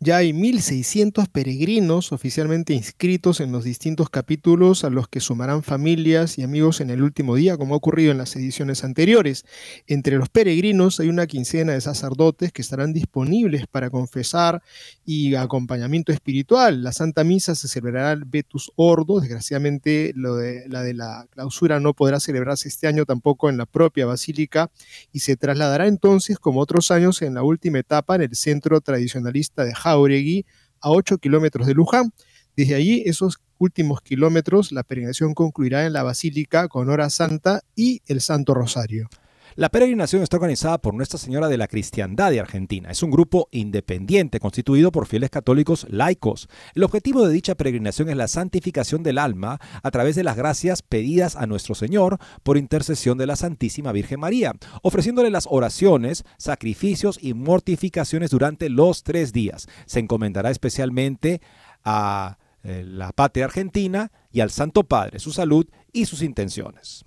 Ya 0.03 0.17
hay 0.17 0.33
1.600 0.33 1.29
peregrinos 1.29 2.11
oficialmente 2.13 2.73
inscritos 2.73 3.39
en 3.39 3.53
los 3.53 3.65
distintos 3.65 4.09
capítulos 4.09 4.83
a 4.83 4.89
los 4.89 5.09
que 5.09 5.21
sumarán 5.21 5.63
familias 5.63 6.39
y 6.39 6.43
amigos 6.43 6.81
en 6.81 6.89
el 6.89 7.03
último 7.03 7.35
día, 7.35 7.59
como 7.59 7.75
ha 7.75 7.77
ocurrido 7.77 8.11
en 8.11 8.17
las 8.17 8.35
ediciones 8.35 8.83
anteriores. 8.83 9.45
Entre 9.87 10.17
los 10.17 10.31
peregrinos 10.31 11.01
hay 11.01 11.11
una 11.11 11.27
quincena 11.27 11.75
de 11.75 11.83
sacerdotes 11.83 12.51
que 12.51 12.63
estarán 12.63 12.95
disponibles 12.95 13.67
para 13.67 13.91
confesar 13.91 14.63
y 15.05 15.35
acompañamiento 15.35 16.13
espiritual. 16.13 16.83
La 16.83 16.93
Santa 16.93 17.23
Misa 17.23 17.55
se 17.55 17.69
celebrará 17.69 18.13
el 18.13 18.25
Vetus 18.25 18.73
Ordo. 18.77 19.21
Desgraciadamente, 19.21 20.13
lo 20.17 20.37
la 20.41 20.83
de 20.83 20.95
la 20.95 21.27
clausura 21.29 21.79
no 21.79 21.93
podrá 21.93 22.21
celebrarse 22.21 22.69
este 22.69 22.87
año 22.87 23.05
tampoco 23.05 23.51
en 23.51 23.59
la 23.59 23.67
propia 23.67 24.07
basílica 24.07 24.71
y 25.13 25.21
se 25.21 25.37
trasladará 25.37 25.89
entonces, 25.89 26.39
como 26.39 26.61
otros 26.61 26.91
años, 26.91 27.21
en 27.21 27.35
la 27.35 27.43
última 27.43 27.81
etapa 27.81 28.15
en 28.15 28.23
el 28.23 28.35
centro 28.35 28.81
tradicionalista 28.81 29.63
de 29.63 29.75
Jauregui, 29.91 30.47
a 30.81 30.91
8 30.91 31.19
kilómetros 31.19 31.67
de 31.67 31.75
Luján. 31.75 32.13
Desde 32.57 32.75
allí, 32.75 33.03
esos 33.07 33.41
últimos 33.59 34.01
kilómetros, 34.01 34.73
la 34.73 34.83
peregrinación 34.83 35.35
concluirá 35.35 35.87
en 35.87 35.93
la 35.93 36.03
Basílica 36.03 36.69
con 36.69 36.89
Hora 36.89 37.11
Santa 37.11 37.63
y 37.77 38.03
el 38.07 38.21
Santo 38.21 38.55
Rosario. 38.55 39.09
La 39.57 39.69
peregrinación 39.69 40.23
está 40.23 40.37
organizada 40.37 40.79
por 40.79 40.95
Nuestra 40.95 41.19
Señora 41.19 41.49
de 41.49 41.59
la 41.59 41.67
Cristiandad 41.67 42.31
de 42.31 42.39
Argentina. 42.39 42.91
Es 42.91 43.03
un 43.03 43.11
grupo 43.11 43.49
independiente 43.51 44.39
constituido 44.39 44.93
por 44.93 45.07
fieles 45.07 45.29
católicos 45.31 45.87
laicos. 45.91 46.49
El 46.75 46.85
objetivo 46.85 47.27
de 47.27 47.35
dicha 47.35 47.57
peregrinación 47.57 48.09
es 48.09 48.17
la 48.17 48.29
santificación 48.29 49.03
del 49.03 49.19
alma 49.19 49.61
a 49.83 49.91
través 49.91 50.15
de 50.15 50.23
las 50.23 50.37
gracias 50.37 50.83
pedidas 50.83 51.35
a 51.35 51.47
nuestro 51.47 51.75
Señor 51.75 52.19
por 52.45 52.59
intercesión 52.59 53.19
de 53.19 53.27
la 53.27 53.35
Santísima 53.35 53.91
Virgen 53.91 54.21
María, 54.21 54.55
ofreciéndole 54.83 55.31
las 55.31 55.49
oraciones, 55.51 56.25
sacrificios 56.39 57.19
y 57.21 57.35
mortificaciones 57.35 58.31
durante 58.31 58.69
los 58.69 59.03
tres 59.03 59.33
días. 59.33 59.67
Se 59.87 59.99
encomendará 59.99 60.53
especialmente 60.53 61.41
a 61.83 62.39
eh, 62.63 62.85
la 62.87 63.11
patria 63.11 63.47
argentina 63.47 64.13
y 64.31 64.41
al 64.41 64.51
Santo 64.51 64.85
Padre, 64.85 65.19
su 65.19 65.33
salud 65.33 65.67
y 65.93 66.05
sus 66.05 66.23
intenciones. 66.23 67.05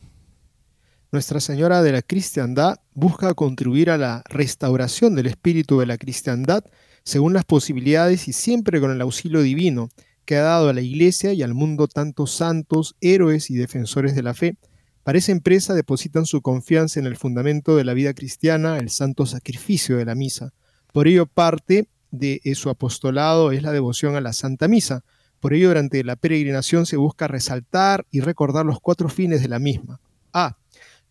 Nuestra 1.13 1.39
Señora 1.39 1.84
de 1.84 1.91
la 1.91 2.01
Cristiandad 2.01 2.77
busca 2.96 3.36
contribuir 3.36 3.91
a 3.91 3.99
la 3.99 4.23
restauración 4.30 5.13
del 5.13 5.28
espíritu 5.28 5.80
de 5.80 5.86
la 5.86 5.99
cristiandad 5.99 6.63
según 7.04 7.34
las 7.34 7.45
posibilidades 7.45 8.28
y 8.28 8.34
siempre 8.34 8.82
con 8.82 8.89
el 8.89 8.99
auxilio 8.99 9.43
divino 9.43 9.89
que 10.26 10.38
ha 10.38 10.41
dado 10.41 10.69
a 10.69 10.73
la 10.73 10.82
Iglesia 10.82 11.32
y 11.32 11.43
al 11.43 11.54
mundo 11.54 11.88
tantos 11.88 12.32
santos, 12.32 12.95
héroes 12.99 13.52
y 13.52 13.54
defensores 13.54 14.15
de 14.15 14.23
la 14.23 14.34
fe. 14.34 14.58
Para 15.04 15.19
esa 15.19 15.32
empresa 15.32 15.76
depositan 15.76 16.26
su 16.26 16.41
confianza 16.41 16.99
en 16.99 17.06
el 17.06 17.15
fundamento 17.15 17.76
de 17.76 17.84
la 17.84 17.93
vida 17.93 18.15
cristiana, 18.15 18.80
el 18.80 18.89
santo 18.89 19.28
sacrificio 19.28 19.97
de 19.97 20.06
la 20.06 20.15
misa. 20.15 20.52
Por 20.93 21.08
ello 21.08 21.28
parte 21.28 21.89
de 22.10 22.41
su 22.56 22.71
apostolado 22.71 23.52
es 23.52 23.62
la 23.62 23.71
devoción 23.71 24.15
a 24.15 24.21
la 24.21 24.34
Santa 24.34 24.67
Misa. 24.67 25.04
Por 25.39 25.54
ello 25.54 25.67
durante 25.67 26.04
la 26.04 26.15
peregrinación 26.15 26.88
se 26.88 26.97
busca 26.97 27.28
resaltar 27.28 28.08
y 28.10 28.21
recordar 28.21 28.65
los 28.65 28.80
cuatro 28.80 29.10
fines 29.10 29.43
de 29.43 29.49
la 29.49 29.60
misma. 29.60 29.99
A 30.34 30.58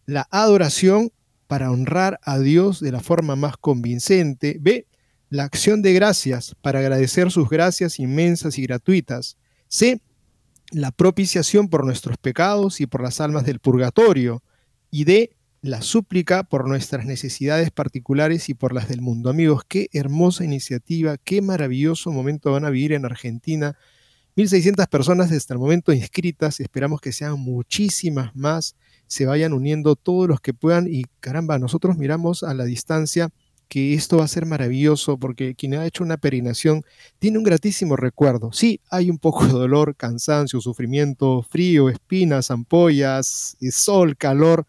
la 0.07 0.27
adoración 0.31 1.11
para 1.47 1.71
honrar 1.71 2.19
a 2.23 2.39
Dios 2.39 2.81
de 2.81 2.93
la 2.93 3.01
forma 3.01 3.37
más 3.37 3.57
convincente. 3.57 4.57
B. 4.61 4.87
La 5.29 5.45
acción 5.45 5.83
de 5.83 5.93
gracias 5.93 6.55
para 6.61 6.79
agradecer 6.81 7.31
sus 7.31 7.49
gracias 7.49 7.99
inmensas 7.99 8.59
y 8.59 8.63
gratuitas. 8.63 9.37
C. 9.69 10.01
La 10.71 10.91
propiciación 10.91 11.69
por 11.69 11.85
nuestros 11.85 12.17
pecados 12.17 12.81
y 12.81 12.87
por 12.87 13.03
las 13.03 13.21
almas 13.21 13.45
del 13.45 13.61
purgatorio. 13.61 14.43
Y 14.91 15.05
D. 15.05 15.37
La 15.61 15.81
súplica 15.81 16.43
por 16.43 16.67
nuestras 16.67 17.05
necesidades 17.05 17.71
particulares 17.71 18.49
y 18.49 18.55
por 18.55 18.73
las 18.73 18.89
del 18.89 19.01
mundo. 19.01 19.31
Amigos, 19.31 19.63
qué 19.69 19.89
hermosa 19.93 20.45
iniciativa, 20.45 21.19
qué 21.19 21.41
maravilloso 21.41 22.11
momento 22.11 22.51
van 22.51 22.65
a 22.65 22.71
vivir 22.71 22.93
en 22.93 23.05
Argentina. 23.05 23.77
1.600 24.37 24.89
personas 24.89 25.31
hasta 25.31 25.55
el 25.55 25.61
momento 25.61 25.93
inscritas, 25.93 26.59
esperamos 26.59 27.01
que 27.01 27.13
sean 27.13 27.39
muchísimas 27.39 28.35
más 28.35 28.75
se 29.13 29.27
vayan 29.27 29.53
uniendo 29.53 29.95
todos 29.95 30.27
los 30.27 30.41
que 30.41 30.55
puedan 30.55 30.89
y 30.89 31.05
caramba, 31.21 31.59
nosotros 31.59 31.99
miramos 31.99 32.43
a 32.43 32.55
la 32.55 32.65
distancia 32.65 33.29
que 33.69 33.93
esto 33.93 34.17
va 34.17 34.25
a 34.25 34.29
ser 34.29 34.47
maravilloso 34.47 35.19
porque 35.19 35.55
quien 35.55 35.75
ha 35.75 35.85
hecho 35.85 36.03
una 36.03 36.17
peregrinación 36.17 36.83
tiene 37.19 37.37
un 37.37 37.45
gratísimo 37.45 37.95
recuerdo. 37.95 38.53
Sí, 38.53 38.81
hay 38.89 39.11
un 39.11 39.19
poco 39.19 39.47
de 39.47 39.53
dolor, 39.53 39.97
cansancio, 39.97 40.63
sufrimiento, 40.63 41.43
frío, 41.43 41.91
espinas, 41.91 42.51
ampollas, 42.51 43.59
eh, 43.61 43.71
sol, 43.71 44.17
calor, 44.17 44.65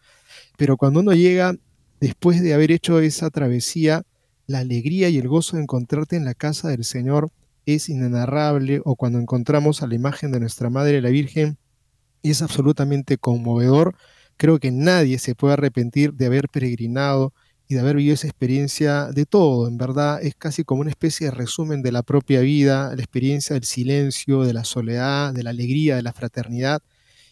pero 0.58 0.76
cuando 0.76 1.00
uno 1.00 1.14
llega 1.14 1.56
después 1.98 2.42
de 2.42 2.52
haber 2.52 2.70
hecho 2.70 3.00
esa 3.00 3.30
travesía, 3.30 4.02
la 4.46 4.58
alegría 4.58 5.08
y 5.08 5.16
el 5.16 5.26
gozo 5.26 5.56
de 5.56 5.62
encontrarte 5.62 6.16
en 6.16 6.26
la 6.26 6.34
casa 6.34 6.68
del 6.68 6.84
Señor 6.84 7.30
es 7.64 7.88
inenarrable 7.88 8.82
o 8.84 8.94
cuando 8.94 9.18
encontramos 9.18 9.82
a 9.82 9.86
la 9.86 9.94
imagen 9.94 10.32
de 10.32 10.40
nuestra 10.40 10.68
Madre 10.68 11.00
la 11.00 11.08
Virgen 11.08 11.56
es 12.22 12.42
absolutamente 12.42 13.16
conmovedor 13.16 13.96
Creo 14.36 14.58
que 14.58 14.70
nadie 14.70 15.18
se 15.18 15.34
puede 15.34 15.54
arrepentir 15.54 16.14
de 16.14 16.26
haber 16.26 16.48
peregrinado 16.48 17.32
y 17.68 17.74
de 17.74 17.80
haber 17.80 17.96
vivido 17.96 18.14
esa 18.14 18.26
experiencia 18.26 19.06
de 19.06 19.26
todo. 19.26 19.68
En 19.68 19.78
verdad 19.78 20.22
es 20.22 20.34
casi 20.34 20.64
como 20.64 20.82
una 20.82 20.90
especie 20.90 21.26
de 21.26 21.30
resumen 21.30 21.82
de 21.82 21.92
la 21.92 22.02
propia 22.02 22.40
vida, 22.40 22.94
la 22.94 23.02
experiencia 23.02 23.54
del 23.54 23.64
silencio, 23.64 24.42
de 24.42 24.52
la 24.52 24.64
soledad, 24.64 25.32
de 25.32 25.42
la 25.42 25.50
alegría, 25.50 25.96
de 25.96 26.02
la 26.02 26.12
fraternidad. 26.12 26.82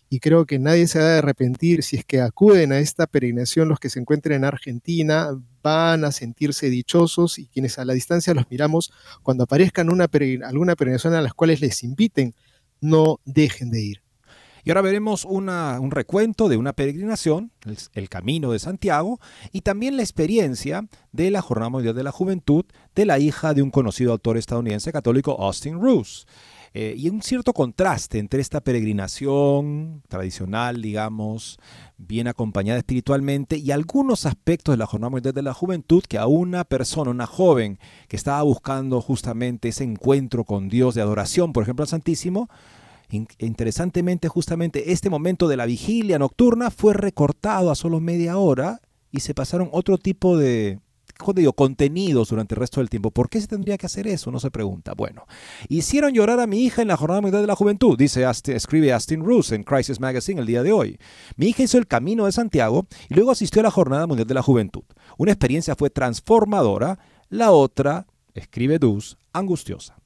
Y 0.09 0.21
creo 0.21 0.45
que 0.47 0.59
nadie 0.59 0.87
se 0.89 0.99
va 0.99 1.15
a 1.15 1.19
arrepentir 1.19 1.83
si 1.83 1.97
es 1.97 2.05
que 2.05 2.21
acuden 2.21 2.73
a 2.73 2.79
esta 2.79 3.07
peregrinación 3.07 3.69
los 3.69 3.81
que 3.81 3.89
se 3.91 3.99
encuentren 3.99 4.37
en 4.39 4.45
Argentina, 4.45 5.31
van 5.63 6.05
a 6.05 6.13
sentirse 6.13 6.69
dichosos 6.69 7.39
y 7.39 7.47
quienes 7.47 7.79
a 7.79 7.85
la 7.85 7.95
distancia 7.95 8.35
los 8.35 8.51
miramos, 8.51 8.93
cuando 9.23 9.45
aparezcan 9.45 9.89
una 9.89 10.09
alguna 10.45 10.77
peregrinación 10.77 11.15
a 11.15 11.23
las 11.23 11.35
cuales 11.35 11.61
les 11.61 11.83
inviten, 11.83 12.35
no 12.81 13.21
dejen 13.25 13.71
de 13.71 13.81
ir. 13.81 14.02
Y 14.65 14.71
ahora 14.71 14.83
veremos 14.83 15.25
un 15.25 15.91
recuento 15.91 16.49
de 16.49 16.57
una 16.57 16.73
peregrinación, 16.73 17.51
el, 17.95 18.09
Camino 18.09 18.53
de 18.53 18.61
Santiago, 18.61 19.19
y 19.51 19.63
también 19.63 19.97
la 19.97 20.03
experiencia 20.03 20.87
de 21.11 21.31
la 21.33 21.43
Jornada 21.43 21.71
Mundial 21.71 21.97
de 21.97 22.05
la 22.05 22.13
Juventud 22.13 22.65
de 22.95 23.07
la 23.07 23.19
hija 23.19 23.55
de 23.55 23.63
un 23.63 23.71
conocido 23.71 24.13
autor 24.13 24.37
estadounidense 24.37 24.93
católico, 24.93 25.37
Austin 25.41 25.81
Roos. 25.81 26.27
Eh, 26.75 26.95
y 26.97 27.11
un 27.11 27.23
cierto 27.23 27.53
contraste 27.53 28.19
entre 28.19 28.41
esta 28.41 28.63
peregrinación 28.63 30.03
tradicional, 30.09 30.81
digamos, 30.81 31.59
bien 31.99 32.29
acompañada 32.29 32.79
espiritualmente, 32.79 33.59
y 33.59 33.73
algunos 33.73 34.27
aspectos 34.27 34.75
de 34.75 34.79
la 34.79 34.87
Jornada 34.87 35.11
Mundial 35.11 35.35
de 35.35 35.43
la 35.43 35.55
Juventud 35.55 36.05
que 36.09 36.19
a 36.19 36.27
una 36.27 36.65
persona, 36.65 37.11
una 37.11 37.27
joven 37.27 37.79
que 38.09 38.17
estaba 38.17 38.43
buscando 38.43 39.01
justamente 39.01 39.69
ese 39.69 39.85
encuentro 39.85 40.45
con 40.45 40.69
Dios 40.69 40.95
de 40.95 41.03
adoración, 41.03 41.53
por 41.53 41.65
ejemplo, 41.65 41.83
al 41.83 41.89
Santísimo, 41.89 42.49
Interesantemente, 43.39 44.29
justamente 44.29 44.93
este 44.93 45.11
momento 45.11 45.47
de 45.47 45.59
la 45.59 45.67
vigilia 45.67 46.19
nocturna 46.19 46.71
fue 46.71 46.95
recortado 46.95 47.71
a 47.71 47.75
solo 47.75 48.01
media 48.01 48.39
hora 48.39 48.81
y 49.11 49.21
se 49.21 49.35
pasaron 49.35 49.69
otro 49.73 49.99
tipo 49.99 50.39
de, 50.39 50.79
digo, 51.35 51.53
contenidos 51.53 52.31
durante 52.31 52.55
el 52.55 52.61
resto 52.61 52.81
del 52.81 52.89
tiempo. 52.89 53.11
¿Por 53.11 53.29
qué 53.29 53.41
se 53.41 53.47
tendría 53.47 53.77
que 53.77 53.85
hacer 53.85 54.07
eso? 54.07 54.31
No 54.31 54.41
se 54.41 54.51
pregunta. 54.51 54.95
Bueno, 54.95 55.27
hicieron 55.69 56.15
llorar 56.15 56.41
a 56.41 56.47
mi 56.47 56.65
hija 56.65 56.81
en 56.81 56.89
la 56.89 56.97
Jornada 56.97 57.21
Mundial 57.21 57.43
de 57.43 57.49
la 57.49 57.55
Juventud, 57.55 57.99
dice 57.99 58.25
escribe 58.47 58.93
Austin 58.93 59.23
Roos 59.23 59.53
en 59.53 59.63
Crisis 59.63 60.01
Magazine 60.01 60.41
el 60.41 60.47
día 60.47 60.63
de 60.63 60.73
hoy. 60.73 60.99
Mi 61.37 61.49
hija 61.49 61.63
hizo 61.63 61.77
el 61.77 61.87
camino 61.87 62.25
de 62.25 62.33
Santiago 62.33 62.87
y 63.11 63.15
luego 63.15 63.31
asistió 63.31 63.61
a 63.61 63.65
la 63.65 63.71
Jornada 63.71 64.07
Mundial 64.07 64.27
de 64.27 64.35
la 64.35 64.43
Juventud. 64.43 64.85
Una 65.19 65.33
experiencia 65.33 65.77
fue 65.77 65.91
transformadora, 65.91 66.99
la 67.29 67.51
otra, 67.51 68.07
escribe 68.35 68.79
Dus, 68.79 69.19
angustiosa. 69.35 70.02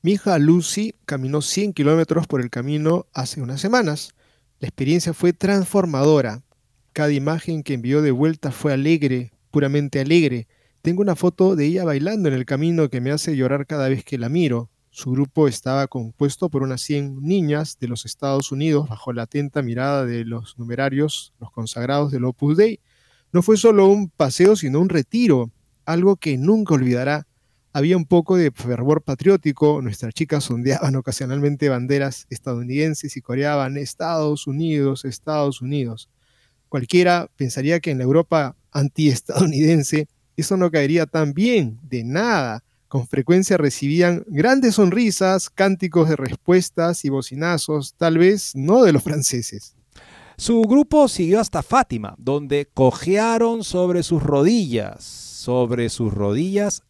Mi 0.00 0.12
hija 0.12 0.38
Lucy 0.38 0.94
caminó 1.06 1.42
100 1.42 1.72
kilómetros 1.72 2.28
por 2.28 2.40
el 2.40 2.50
camino 2.50 3.06
hace 3.12 3.42
unas 3.42 3.60
semanas. 3.60 4.14
La 4.60 4.68
experiencia 4.68 5.12
fue 5.12 5.32
transformadora. 5.32 6.44
Cada 6.92 7.12
imagen 7.12 7.64
que 7.64 7.74
envió 7.74 8.00
de 8.00 8.12
vuelta 8.12 8.52
fue 8.52 8.72
alegre, 8.72 9.32
puramente 9.50 9.98
alegre. 9.98 10.46
Tengo 10.82 11.02
una 11.02 11.16
foto 11.16 11.56
de 11.56 11.66
ella 11.66 11.84
bailando 11.84 12.28
en 12.28 12.36
el 12.36 12.44
camino 12.44 12.88
que 12.88 13.00
me 13.00 13.10
hace 13.10 13.36
llorar 13.36 13.66
cada 13.66 13.88
vez 13.88 14.04
que 14.04 14.18
la 14.18 14.28
miro. 14.28 14.70
Su 14.90 15.10
grupo 15.10 15.48
estaba 15.48 15.88
compuesto 15.88 16.48
por 16.48 16.62
unas 16.62 16.80
100 16.82 17.20
niñas 17.20 17.76
de 17.80 17.88
los 17.88 18.06
Estados 18.06 18.52
Unidos 18.52 18.88
bajo 18.88 19.12
la 19.12 19.22
atenta 19.22 19.62
mirada 19.62 20.06
de 20.06 20.24
los 20.24 20.56
numerarios, 20.60 21.34
los 21.40 21.50
consagrados 21.50 22.12
del 22.12 22.24
Opus 22.24 22.56
Dei. 22.56 22.78
No 23.32 23.42
fue 23.42 23.56
solo 23.56 23.86
un 23.86 24.10
paseo, 24.10 24.54
sino 24.54 24.78
un 24.78 24.90
retiro, 24.90 25.50
algo 25.84 26.14
que 26.14 26.38
nunca 26.38 26.74
olvidará. 26.74 27.26
Había 27.72 27.96
un 27.96 28.06
poco 28.06 28.36
de 28.36 28.50
fervor 28.50 29.02
patriótico, 29.02 29.82
nuestras 29.82 30.14
chicas 30.14 30.50
ondeaban 30.50 30.96
ocasionalmente 30.96 31.68
banderas 31.68 32.26
estadounidenses 32.30 33.16
y 33.16 33.20
coreaban 33.20 33.76
Estados 33.76 34.46
Unidos, 34.46 35.04
Estados 35.04 35.60
Unidos. 35.60 36.08
Cualquiera 36.68 37.30
pensaría 37.36 37.80
que 37.80 37.90
en 37.90 37.98
la 37.98 38.04
Europa 38.04 38.56
antiestadounidense 38.72 40.08
eso 40.36 40.56
no 40.56 40.70
caería 40.70 41.06
tan 41.06 41.34
bien, 41.34 41.78
de 41.82 42.04
nada. 42.04 42.62
Con 42.86 43.06
frecuencia 43.06 43.56
recibían 43.56 44.24
grandes 44.28 44.76
sonrisas, 44.76 45.50
cánticos 45.50 46.08
de 46.08 46.16
respuestas 46.16 47.04
y 47.04 47.10
bocinazos, 47.10 47.94
tal 47.94 48.18
vez 48.18 48.52
no 48.54 48.82
de 48.82 48.92
los 48.92 49.02
franceses. 49.02 49.74
Su 50.36 50.62
grupo 50.62 51.08
siguió 51.08 51.40
hasta 51.40 51.62
Fátima, 51.62 52.14
donde 52.16 52.68
cojearon 52.72 53.64
sobre 53.64 54.02
sus 54.04 54.22
rodillas, 54.22 55.02
sobre 55.04 55.88
sus 55.88 56.14
rodillas 56.14 56.82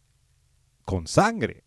con 0.89 1.05
sangre. 1.05 1.63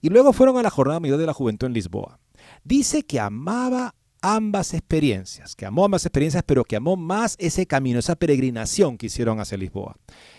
Y 0.00 0.08
luego 0.08 0.32
fueron 0.32 0.56
a 0.58 0.64
la 0.64 0.70
Jornada 0.70 0.98
Mayor 0.98 1.16
de 1.16 1.26
la 1.26 1.32
Juventud 1.32 1.68
en 1.68 1.74
Lisboa. 1.74 2.18
Dice 2.64 3.04
que 3.04 3.20
amaba 3.20 3.94
ambas 4.20 4.74
experiencias, 4.74 5.54
que 5.54 5.64
amó 5.64 5.84
ambas 5.84 6.04
experiencias, 6.04 6.42
pero 6.44 6.64
que 6.64 6.74
amó 6.74 6.96
más 6.96 7.36
ese 7.38 7.66
camino, 7.66 8.00
esa 8.00 8.16
peregrinación 8.16 8.98
que 8.98 9.06
hicieron 9.06 9.38
hacia 9.38 9.58
Lisboa. 9.58 9.94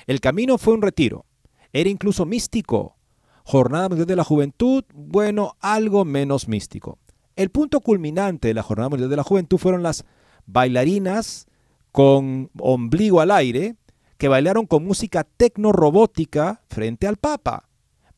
El 0.06 0.20
camino 0.20 0.58
fue 0.58 0.74
un 0.74 0.82
retiro, 0.82 1.28
era 1.72 1.90
incluso 1.90 2.26
místico, 2.26 2.98
Jornada 3.46 3.88
Mundial 3.88 4.08
de 4.08 4.18
la 4.18 4.26
Juventud, 4.26 4.84
bueno, 4.94 5.56
algo 5.62 6.04
menos 6.04 6.50
místico. 6.50 7.00
El 7.38 7.52
punto 7.52 7.80
culminante 7.80 8.50
de 8.50 8.54
la 8.54 8.64
Jornada 8.64 8.90
Mundial 8.90 9.10
de 9.10 9.16
la 9.16 9.24
Juventud 9.24 9.58
fueron 9.58 9.82
las 9.82 10.04
bailarinas 10.46 11.48
con 11.94 12.52
ombligo 12.60 13.22
al 13.22 13.32
aire 13.32 13.78
que 14.18 14.28
bailaron 14.28 14.66
con 14.66 14.84
música 14.84 15.24
tecno-robótica 15.24 16.64
frente 16.68 17.08
al 17.08 17.16
Papa. 17.16 17.69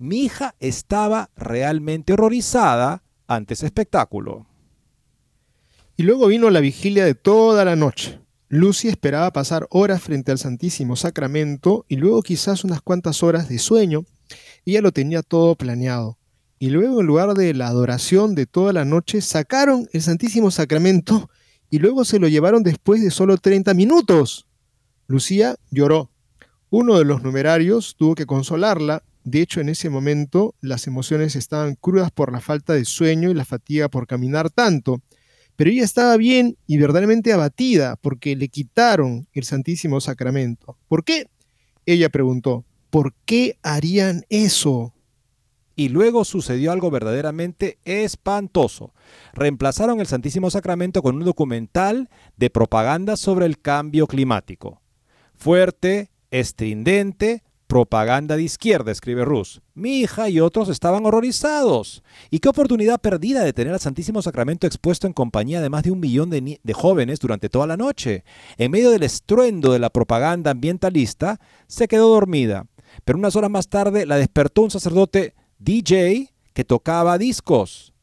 Mi 0.01 0.23
hija 0.23 0.55
estaba 0.59 1.29
realmente 1.35 2.13
horrorizada 2.13 3.03
ante 3.27 3.53
ese 3.53 3.67
espectáculo. 3.67 4.47
Y 5.95 6.01
luego 6.01 6.25
vino 6.25 6.49
la 6.49 6.59
vigilia 6.59 7.05
de 7.05 7.13
toda 7.13 7.63
la 7.65 7.75
noche. 7.75 8.19
Lucy 8.49 8.87
esperaba 8.87 9.31
pasar 9.31 9.67
horas 9.69 10.01
frente 10.01 10.31
al 10.31 10.39
Santísimo 10.39 10.95
Sacramento 10.95 11.85
y 11.87 11.97
luego 11.97 12.23
quizás 12.23 12.63
unas 12.63 12.81
cuantas 12.81 13.21
horas 13.21 13.47
de 13.47 13.59
sueño 13.59 14.03
ella 14.65 14.81
lo 14.81 14.91
tenía 14.91 15.21
todo 15.21 15.55
planeado. 15.55 16.17
Y 16.57 16.71
luego 16.71 17.01
en 17.01 17.05
lugar 17.05 17.35
de 17.35 17.53
la 17.53 17.67
adoración 17.67 18.33
de 18.33 18.47
toda 18.47 18.73
la 18.73 18.85
noche, 18.85 19.21
sacaron 19.21 19.87
el 19.93 20.01
Santísimo 20.01 20.49
Sacramento 20.49 21.29
y 21.69 21.77
luego 21.77 22.05
se 22.05 22.17
lo 22.17 22.27
llevaron 22.27 22.63
después 22.63 23.03
de 23.03 23.11
solo 23.11 23.37
30 23.37 23.75
minutos. 23.75 24.47
Lucía 25.05 25.57
lloró. 25.69 26.09
Uno 26.71 26.97
de 26.97 27.05
los 27.05 27.21
numerarios 27.21 27.95
tuvo 27.99 28.15
que 28.15 28.25
consolarla. 28.25 29.03
De 29.23 29.41
hecho, 29.41 29.61
en 29.61 29.69
ese 29.69 29.89
momento 29.89 30.55
las 30.61 30.87
emociones 30.87 31.35
estaban 31.35 31.75
crudas 31.75 32.11
por 32.11 32.31
la 32.31 32.41
falta 32.41 32.73
de 32.73 32.85
sueño 32.85 33.29
y 33.29 33.33
la 33.33 33.45
fatiga 33.45 33.89
por 33.89 34.07
caminar 34.07 34.49
tanto. 34.49 35.01
Pero 35.55 35.69
ella 35.69 35.83
estaba 35.83 36.17
bien 36.17 36.57
y 36.65 36.77
verdaderamente 36.77 37.33
abatida 37.33 37.95
porque 37.97 38.35
le 38.35 38.47
quitaron 38.47 39.27
el 39.33 39.43
Santísimo 39.43 40.01
Sacramento. 40.01 40.77
¿Por 40.87 41.03
qué? 41.03 41.27
Ella 41.85 42.09
preguntó. 42.09 42.65
¿Por 42.89 43.13
qué 43.25 43.57
harían 43.61 44.25
eso? 44.29 44.93
Y 45.75 45.89
luego 45.89 46.25
sucedió 46.25 46.71
algo 46.71 46.91
verdaderamente 46.91 47.77
espantoso. 47.85 48.93
Reemplazaron 49.33 49.99
el 49.99 50.07
Santísimo 50.07 50.49
Sacramento 50.49 51.01
con 51.01 51.15
un 51.15 51.23
documental 51.23 52.09
de 52.37 52.49
propaganda 52.49 53.15
sobre 53.15 53.45
el 53.45 53.59
cambio 53.59 54.07
climático. 54.07 54.81
Fuerte, 55.35 56.09
estridente, 56.31 57.43
propaganda 57.71 58.35
de 58.35 58.43
izquierda, 58.43 58.91
escribe 58.91 59.23
Rus. 59.23 59.61
Mi 59.75 60.01
hija 60.01 60.27
y 60.27 60.41
otros 60.41 60.67
estaban 60.67 61.05
horrorizados. 61.05 62.03
¿Y 62.29 62.39
qué 62.39 62.49
oportunidad 62.49 62.99
perdida 62.99 63.45
de 63.45 63.53
tener 63.53 63.71
al 63.71 63.79
Santísimo 63.79 64.21
Sacramento 64.21 64.67
expuesto 64.67 65.07
en 65.07 65.13
compañía 65.13 65.61
de 65.61 65.69
más 65.69 65.83
de 65.83 65.91
un 65.91 66.01
millón 66.01 66.29
de, 66.29 66.59
jóvenes 66.73 67.21
durante 67.21 67.47
toda 67.47 67.67
la 67.67 67.77
noche? 67.77 68.25
En 68.57 68.71
medio 68.71 68.91
del 68.91 69.03
estruendo 69.03 69.71
de 69.71 69.79
la 69.79 69.89
propaganda 69.89 70.51
ambientalista, 70.51 71.39
se 71.67 71.87
quedó 71.87 72.09
dormida 72.09 72.65
pero 73.05 73.17
unas 73.17 73.37
horas 73.37 73.49
más 73.49 73.69
tarde 73.69 74.05
la 74.05 74.17
despertó 74.17 74.63
un 74.63 74.71
sacerdote 74.71 75.33
DJ 75.59 76.33
que 76.51 76.65
tocaba 76.65 77.17
discos. 77.17 77.93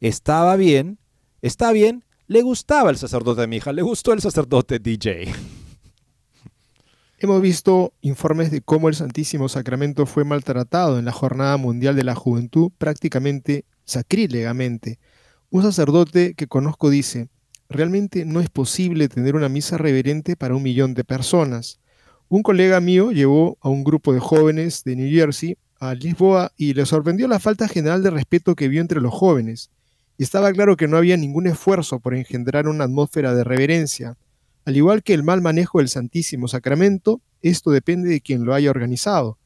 Estaba 0.00 0.56
bien, 0.56 0.98
está 1.42 1.72
bien, 1.72 2.06
le 2.26 2.40
gustaba 2.40 2.88
el 2.88 2.96
sacerdote 2.96 3.42
de 3.42 3.48
mi 3.48 3.56
hija, 3.56 3.74
le 3.74 3.82
gustó 3.82 4.14
el 4.14 4.22
sacerdote 4.22 4.78
DJ. 4.78 5.30
Hemos 7.22 7.42
visto 7.42 7.92
informes 8.00 8.50
de 8.50 8.62
cómo 8.62 8.88
el 8.88 8.94
Santísimo 8.94 9.50
Sacramento 9.50 10.06
fue 10.06 10.24
maltratado 10.24 10.98
en 10.98 11.04
la 11.04 11.12
Jornada 11.12 11.58
Mundial 11.58 11.94
de 11.94 12.02
la 12.02 12.14
Juventud 12.14 12.72
prácticamente 12.78 13.66
sacrílegamente. 13.84 14.98
Un 15.50 15.62
sacerdote 15.62 16.32
que 16.32 16.46
conozco 16.46 16.88
dice, 16.88 17.28
realmente 17.68 18.24
no 18.24 18.40
es 18.40 18.48
posible 18.48 19.10
tener 19.10 19.36
una 19.36 19.50
misa 19.50 19.76
reverente 19.76 20.34
para 20.34 20.56
un 20.56 20.62
millón 20.62 20.94
de 20.94 21.04
personas. 21.04 21.78
Un 22.30 22.42
colega 22.42 22.80
mío 22.80 23.10
llevó 23.10 23.58
a 23.60 23.68
un 23.68 23.84
grupo 23.84 24.14
de 24.14 24.20
jóvenes 24.20 24.82
de 24.84 24.96
New 24.96 25.10
Jersey 25.10 25.58
a 25.78 25.92
Lisboa 25.92 26.52
y 26.56 26.72
le 26.72 26.86
sorprendió 26.86 27.28
la 27.28 27.38
falta 27.38 27.68
general 27.68 28.02
de 28.02 28.08
respeto 28.08 28.54
que 28.54 28.68
vio 28.68 28.80
entre 28.80 29.02
los 29.02 29.12
jóvenes. 29.12 29.70
Estaba 30.16 30.50
claro 30.54 30.74
que 30.74 30.88
no 30.88 30.96
había 30.96 31.18
ningún 31.18 31.46
esfuerzo 31.46 32.00
por 32.00 32.14
engendrar 32.14 32.66
una 32.66 32.84
atmósfera 32.84 33.34
de 33.34 33.44
reverencia. 33.44 34.16
Al 34.70 34.76
igual 34.76 35.02
que 35.02 35.14
el 35.14 35.24
mal 35.24 35.42
manejo 35.42 35.78
del 35.78 35.88
Santísimo 35.88 36.46
Sacramento, 36.46 37.20
esto 37.42 37.72
depende 37.72 38.08
de 38.08 38.20
quien 38.20 38.44
lo 38.44 38.54
haya 38.54 38.70
organizado. 38.70 39.36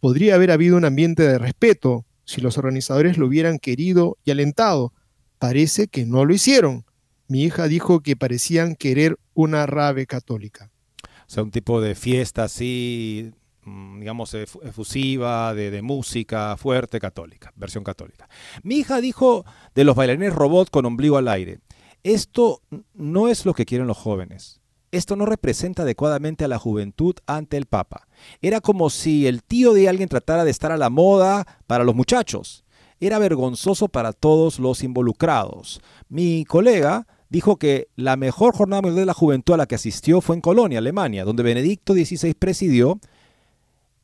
Podría 0.00 0.34
haber 0.34 0.50
habido 0.50 0.76
un 0.76 0.84
ambiente 0.84 1.22
de 1.22 1.38
respeto 1.38 2.04
si 2.24 2.40
los 2.40 2.58
organizadores 2.58 3.16
lo 3.16 3.28
hubieran 3.28 3.60
querido 3.60 4.18
y 4.24 4.32
alentado. 4.32 4.92
Parece 5.38 5.86
que 5.86 6.04
no 6.04 6.24
lo 6.24 6.34
hicieron. 6.34 6.84
Mi 7.28 7.44
hija 7.44 7.68
dijo 7.68 8.00
que 8.00 8.16
parecían 8.16 8.74
querer 8.74 9.20
una 9.34 9.66
rave 9.66 10.08
católica. 10.08 10.72
O 11.04 11.30
sea, 11.30 11.44
un 11.44 11.52
tipo 11.52 11.80
de 11.80 11.94
fiesta 11.94 12.42
así, 12.42 13.30
mm, 13.62 14.00
digamos, 14.00 14.34
efusiva, 14.34 15.54
de, 15.54 15.80
música 15.80 16.56
fuerte 16.56 16.98
católica, 16.98 17.52
versión 17.54 17.84
católica. 17.84 18.28
Mi 18.64 18.78
hija 18.78 19.00
dijo 19.00 19.44
de 19.76 19.84
los 19.84 19.94
bailarines 19.94 20.34
robot 20.34 20.70
con 20.70 20.86
ombligo 20.86 21.18
al 21.18 21.28
aire. 21.28 21.60
Esto 22.02 22.62
no 22.94 23.28
es 23.28 23.46
lo 23.46 23.54
que 23.54 23.64
quieren 23.64 23.86
los 23.86 23.96
jóvenes. 23.96 24.58
Esto 24.92 25.16
no 25.16 25.24
representa 25.24 25.82
adecuadamente 25.82 26.44
a 26.44 26.48
la 26.48 26.58
juventud 26.58 27.14
ante 27.26 27.56
el 27.56 27.64
Papa. 27.64 28.06
Era 28.42 28.60
como 28.60 28.90
si 28.90 29.26
el 29.26 29.42
tío 29.42 29.72
de 29.72 29.88
alguien 29.88 30.10
tratara 30.10 30.44
de 30.44 30.50
estar 30.50 30.70
a 30.70 30.76
la 30.76 30.90
moda 30.90 31.46
para 31.66 31.82
los 31.82 31.94
muchachos. 31.94 32.62
Era 33.00 33.18
vergonzoso 33.18 33.88
para 33.88 34.12
todos 34.12 34.58
los 34.58 34.82
involucrados. 34.84 35.80
Mi 36.10 36.44
colega 36.44 37.06
dijo 37.30 37.56
que 37.56 37.88
la 37.96 38.16
mejor 38.16 38.54
jornada 38.54 38.90
de 38.90 39.06
la 39.06 39.14
juventud 39.14 39.54
a 39.54 39.56
la 39.56 39.66
que 39.66 39.76
asistió 39.76 40.20
fue 40.20 40.36
en 40.36 40.42
Colonia, 40.42 40.78
Alemania, 40.78 41.24
donde 41.24 41.42
Benedicto 41.42 41.94
XVI 41.94 42.34
presidió 42.34 43.00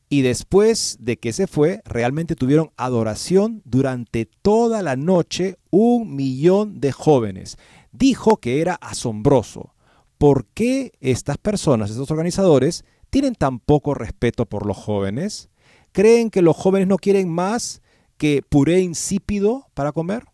y 0.09 0.23
después 0.23 0.97
de 0.99 1.17
que 1.17 1.33
se 1.33 1.45
fue, 1.45 1.83
realmente 1.85 2.35
tuvieron 2.35 2.71
adoración 2.77 3.61
durante 3.63 4.25
toda 4.25 4.81
la 4.81 4.95
noche 4.95 5.59
un 5.69 6.15
millón 6.15 6.81
de 6.81 6.91
jóvenes. 6.91 7.57
Dijo 7.91 8.37
que 8.37 8.59
era 8.59 8.73
asombroso. 8.73 9.75
¿Por 10.19 10.45
qué 10.53 10.91
estas 10.99 11.37
personas, 11.37 11.89
estos 11.89 12.11
organizadores, 12.11 12.83
tienen 13.09 13.35
tan 13.35 13.59
poco 13.59 13.93
respeto 13.93 14.45
por 14.45 14.65
los 14.65 14.77
jóvenes? 14.77 15.49
¿Creen 15.93 16.29
que 16.29 16.41
los 16.41 16.57
jóvenes 16.57 16.89
no 16.89 16.97
quieren 16.97 17.29
más 17.29 17.81
que 18.17 18.43
puré 18.47 18.81
insípido 18.81 19.67
para 19.73 19.93
comer? 19.93 20.25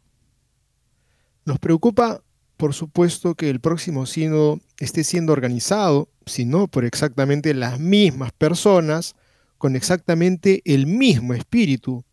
Nos 1.45 1.59
preocupa 1.59 2.23
por 2.57 2.73
supuesto 2.73 3.35
que 3.35 3.49
el 3.49 3.59
próximo 3.59 4.07
sínodo 4.07 4.59
esté 4.79 5.03
siendo 5.03 5.33
organizado, 5.33 6.09
si 6.25 6.45
no 6.45 6.67
por 6.67 6.83
exactamente 6.85 7.53
las 7.53 7.79
mismas 7.79 8.31
personas, 8.31 9.13
con 9.57 9.75
exactamente 9.75 10.61
el 10.65 10.87
mismo 10.87 11.35
espíritu. 11.35 12.03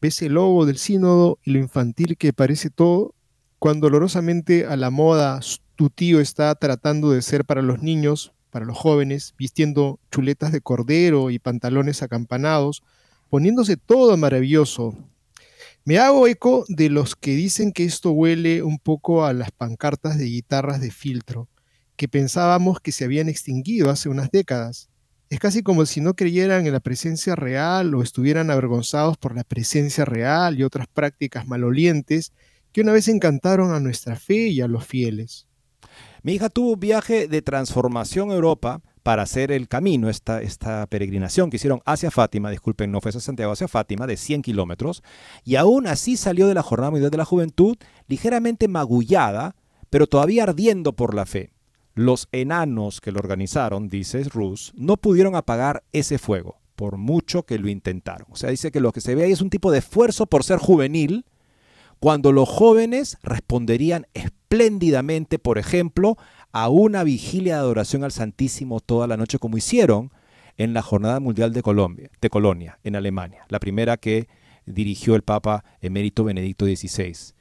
¿Ves 0.00 0.20
el 0.22 0.32
logo 0.32 0.66
del 0.66 0.78
sínodo 0.78 1.38
y 1.44 1.52
lo 1.52 1.60
infantil 1.60 2.16
que 2.16 2.32
parece 2.32 2.70
todo? 2.70 3.14
Cuando 3.60 3.88
dolorosamente 3.88 4.64
a 4.64 4.74
la 4.74 4.88
moda 4.88 5.38
tu 5.76 5.90
tío 5.90 6.18
está 6.18 6.54
tratando 6.54 7.10
de 7.10 7.20
ser 7.20 7.44
para 7.44 7.60
los 7.60 7.82
niños, 7.82 8.32
para 8.48 8.64
los 8.64 8.78
jóvenes, 8.78 9.34
vistiendo 9.36 10.00
chuletas 10.10 10.50
de 10.50 10.62
cordero 10.62 11.28
y 11.28 11.38
pantalones 11.38 12.02
acampanados, 12.02 12.82
poniéndose 13.28 13.76
todo 13.76 14.16
maravilloso. 14.16 14.96
Me 15.84 15.98
hago 15.98 16.26
eco 16.26 16.64
de 16.68 16.88
los 16.88 17.16
que 17.16 17.32
dicen 17.32 17.72
que 17.72 17.84
esto 17.84 18.12
huele 18.12 18.62
un 18.62 18.78
poco 18.78 19.26
a 19.26 19.34
las 19.34 19.50
pancartas 19.50 20.16
de 20.16 20.24
guitarras 20.24 20.80
de 20.80 20.90
filtro, 20.90 21.46
que 21.96 22.08
pensábamos 22.08 22.80
que 22.80 22.92
se 22.92 23.04
habían 23.04 23.28
extinguido 23.28 23.90
hace 23.90 24.08
unas 24.08 24.30
décadas. 24.30 24.88
Es 25.28 25.38
casi 25.38 25.62
como 25.62 25.84
si 25.84 26.00
no 26.00 26.14
creyeran 26.14 26.66
en 26.66 26.72
la 26.72 26.80
presencia 26.80 27.36
real 27.36 27.94
o 27.94 28.02
estuvieran 28.02 28.50
avergonzados 28.50 29.18
por 29.18 29.36
la 29.36 29.44
presencia 29.44 30.06
real 30.06 30.58
y 30.58 30.62
otras 30.62 30.86
prácticas 30.86 31.46
malolientes 31.46 32.32
que 32.72 32.80
una 32.80 32.92
vez 32.92 33.08
encantaron 33.08 33.72
a 33.72 33.80
nuestra 33.80 34.16
fe 34.16 34.48
y 34.48 34.60
a 34.60 34.68
los 34.68 34.86
fieles. 34.86 35.46
Mi 36.22 36.34
hija 36.34 36.50
tuvo 36.50 36.74
un 36.74 36.80
viaje 36.80 37.28
de 37.28 37.42
transformación 37.42 38.30
a 38.30 38.34
Europa 38.34 38.82
para 39.02 39.22
hacer 39.22 39.50
el 39.50 39.68
camino, 39.68 40.10
esta, 40.10 40.42
esta 40.42 40.86
peregrinación 40.86 41.48
que 41.48 41.56
hicieron 41.56 41.80
hacia 41.86 42.10
Fátima, 42.10 42.50
disculpen, 42.50 42.92
no 42.92 43.00
fue 43.00 43.08
hacia 43.08 43.20
Santiago, 43.20 43.52
hacia 43.52 43.68
Fátima, 43.68 44.06
de 44.06 44.16
100 44.16 44.42
kilómetros, 44.42 45.02
y 45.44 45.56
aún 45.56 45.86
así 45.86 46.16
salió 46.16 46.46
de 46.46 46.54
la 46.54 46.62
Jornada 46.62 46.90
Mundial 46.90 47.10
de 47.10 47.16
la 47.16 47.24
Juventud 47.24 47.78
ligeramente 48.08 48.68
magullada, 48.68 49.56
pero 49.88 50.06
todavía 50.06 50.42
ardiendo 50.42 50.92
por 50.92 51.14
la 51.14 51.24
fe. 51.24 51.52
Los 51.94 52.28
enanos 52.32 53.00
que 53.00 53.12
lo 53.12 53.18
organizaron, 53.18 53.88
dice 53.88 54.22
Rus, 54.24 54.72
no 54.76 54.96
pudieron 54.96 55.34
apagar 55.34 55.82
ese 55.92 56.18
fuego, 56.18 56.60
por 56.76 56.98
mucho 56.98 57.44
que 57.44 57.58
lo 57.58 57.68
intentaron. 57.68 58.26
O 58.30 58.36
sea, 58.36 58.50
dice 58.50 58.70
que 58.70 58.80
lo 58.80 58.92
que 58.92 59.00
se 59.00 59.14
ve 59.14 59.24
ahí 59.24 59.32
es 59.32 59.40
un 59.40 59.50
tipo 59.50 59.72
de 59.72 59.78
esfuerzo 59.78 60.26
por 60.26 60.44
ser 60.44 60.58
juvenil, 60.58 61.24
cuando 62.00 62.32
los 62.32 62.48
jóvenes 62.48 63.18
responderían 63.22 64.06
espléndidamente, 64.14 65.38
por 65.38 65.58
ejemplo, 65.58 66.16
a 66.50 66.70
una 66.70 67.04
vigilia 67.04 67.54
de 67.54 67.60
adoración 67.60 68.04
al 68.04 68.10
Santísimo 68.10 68.80
toda 68.80 69.06
la 69.06 69.18
noche, 69.18 69.38
como 69.38 69.58
hicieron 69.58 70.10
en 70.56 70.72
la 70.72 70.82
Jornada 70.82 71.20
Mundial 71.20 71.52
de, 71.52 71.62
Colombia, 71.62 72.10
de 72.20 72.30
Colonia, 72.30 72.78
en 72.84 72.96
Alemania, 72.96 73.44
la 73.48 73.60
primera 73.60 73.98
que 73.98 74.28
dirigió 74.66 75.14
el 75.14 75.22
Papa 75.22 75.64
emérito 75.80 76.24
Benedicto 76.24 76.64
XVI. 76.64 77.34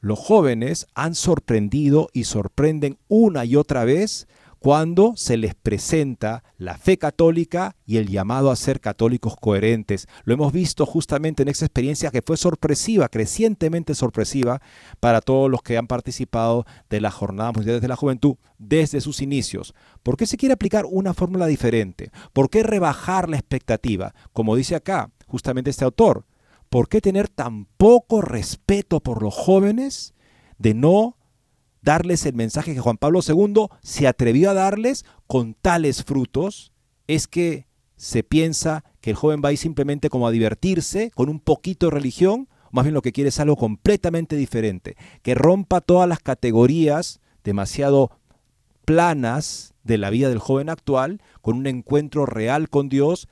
Los 0.00 0.18
jóvenes 0.18 0.86
han 0.94 1.14
sorprendido 1.14 2.08
y 2.14 2.24
sorprenden 2.24 2.96
una 3.08 3.44
y 3.44 3.56
otra 3.56 3.84
vez 3.84 4.28
cuando 4.60 5.14
se 5.16 5.38
les 5.38 5.54
presenta 5.54 6.44
la 6.58 6.76
fe 6.76 6.98
católica 6.98 7.76
y 7.86 7.96
el 7.96 8.08
llamado 8.08 8.50
a 8.50 8.56
ser 8.56 8.78
católicos 8.78 9.34
coherentes. 9.40 10.06
Lo 10.24 10.34
hemos 10.34 10.52
visto 10.52 10.84
justamente 10.84 11.42
en 11.42 11.48
esa 11.48 11.64
experiencia 11.64 12.10
que 12.10 12.20
fue 12.20 12.36
sorpresiva, 12.36 13.08
crecientemente 13.08 13.94
sorpresiva 13.94 14.60
para 15.00 15.22
todos 15.22 15.50
los 15.50 15.62
que 15.62 15.78
han 15.78 15.86
participado 15.86 16.66
de 16.90 17.00
la 17.00 17.10
Jornada 17.10 17.52
Mundial 17.52 17.80
de 17.80 17.88
la 17.88 17.96
Juventud 17.96 18.36
desde 18.58 19.00
sus 19.00 19.22
inicios. 19.22 19.74
¿Por 20.02 20.18
qué 20.18 20.26
se 20.26 20.36
quiere 20.36 20.52
aplicar 20.52 20.84
una 20.84 21.14
fórmula 21.14 21.46
diferente? 21.46 22.10
¿Por 22.34 22.50
qué 22.50 22.62
rebajar 22.62 23.30
la 23.30 23.38
expectativa? 23.38 24.14
Como 24.34 24.56
dice 24.56 24.76
acá 24.76 25.10
justamente 25.26 25.70
este 25.70 25.86
autor, 25.86 26.26
¿por 26.68 26.90
qué 26.90 27.00
tener 27.00 27.28
tan 27.28 27.64
poco 27.78 28.20
respeto 28.20 29.00
por 29.00 29.22
los 29.22 29.34
jóvenes 29.34 30.12
de 30.58 30.74
no 30.74 31.16
darles 31.82 32.26
el 32.26 32.34
mensaje 32.34 32.74
que 32.74 32.80
Juan 32.80 32.98
Pablo 32.98 33.20
II 33.26 33.66
se 33.82 34.06
atrevió 34.06 34.50
a 34.50 34.54
darles 34.54 35.04
con 35.26 35.54
tales 35.54 36.04
frutos, 36.04 36.72
es 37.06 37.26
que 37.26 37.66
se 37.96 38.22
piensa 38.22 38.84
que 39.00 39.10
el 39.10 39.16
joven 39.16 39.42
va 39.44 39.50
a 39.50 39.52
ir 39.52 39.58
simplemente 39.58 40.10
como 40.10 40.26
a 40.26 40.30
divertirse 40.30 41.10
con 41.14 41.28
un 41.28 41.40
poquito 41.40 41.86
de 41.86 41.92
religión, 41.92 42.48
más 42.70 42.84
bien 42.84 42.94
lo 42.94 43.02
que 43.02 43.12
quiere 43.12 43.28
es 43.28 43.40
algo 43.40 43.56
completamente 43.56 44.36
diferente, 44.36 44.96
que 45.22 45.34
rompa 45.34 45.80
todas 45.80 46.08
las 46.08 46.20
categorías 46.20 47.20
demasiado 47.44 48.10
planas 48.84 49.74
de 49.84 49.98
la 49.98 50.10
vida 50.10 50.28
del 50.28 50.38
joven 50.38 50.68
actual, 50.68 51.20
con 51.40 51.56
un 51.56 51.66
encuentro 51.66 52.26
real 52.26 52.68
con 52.68 52.88
Dios, 52.88 53.28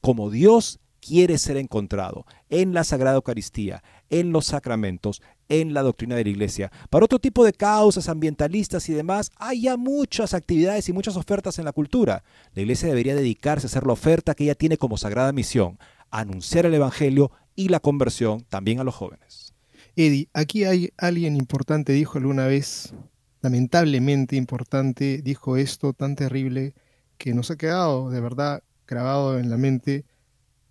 como 0.00 0.30
Dios 0.30 0.80
quiere 1.00 1.38
ser 1.38 1.56
encontrado 1.56 2.26
en 2.48 2.72
la 2.72 2.84
Sagrada 2.84 3.16
Eucaristía, 3.16 3.82
en 4.10 4.32
los 4.32 4.46
sacramentos, 4.46 5.22
en 5.48 5.74
la 5.74 5.82
doctrina 5.82 6.16
de 6.16 6.24
la 6.24 6.30
Iglesia. 6.30 6.72
Para 6.90 7.04
otro 7.04 7.18
tipo 7.18 7.44
de 7.44 7.52
causas 7.52 8.08
ambientalistas 8.08 8.88
y 8.88 8.92
demás, 8.92 9.30
hay 9.36 9.62
ya 9.62 9.76
muchas 9.76 10.34
actividades 10.34 10.88
y 10.88 10.92
muchas 10.92 11.16
ofertas 11.16 11.58
en 11.58 11.64
la 11.64 11.72
cultura. 11.72 12.24
La 12.54 12.62
Iglesia 12.62 12.88
debería 12.88 13.14
dedicarse 13.14 13.66
a 13.66 13.68
hacer 13.68 13.86
la 13.86 13.92
oferta 13.92 14.34
que 14.34 14.44
ella 14.44 14.54
tiene 14.54 14.78
como 14.78 14.96
sagrada 14.96 15.32
misión, 15.32 15.78
anunciar 16.10 16.66
el 16.66 16.74
Evangelio 16.74 17.30
y 17.54 17.68
la 17.68 17.80
conversión 17.80 18.44
también 18.48 18.80
a 18.80 18.84
los 18.84 18.94
jóvenes. 18.94 19.54
Eddie, 19.96 20.28
aquí 20.32 20.64
hay 20.64 20.92
alguien 20.96 21.36
importante, 21.36 21.92
dijo 21.92 22.18
alguna 22.18 22.46
vez, 22.46 22.94
lamentablemente 23.42 24.36
importante, 24.36 25.22
dijo 25.22 25.56
esto 25.56 25.92
tan 25.92 26.16
terrible 26.16 26.74
que 27.16 27.32
nos 27.32 27.50
ha 27.50 27.56
quedado 27.56 28.10
de 28.10 28.20
verdad 28.20 28.62
grabado 28.86 29.38
en 29.38 29.50
la 29.50 29.56
mente 29.56 30.04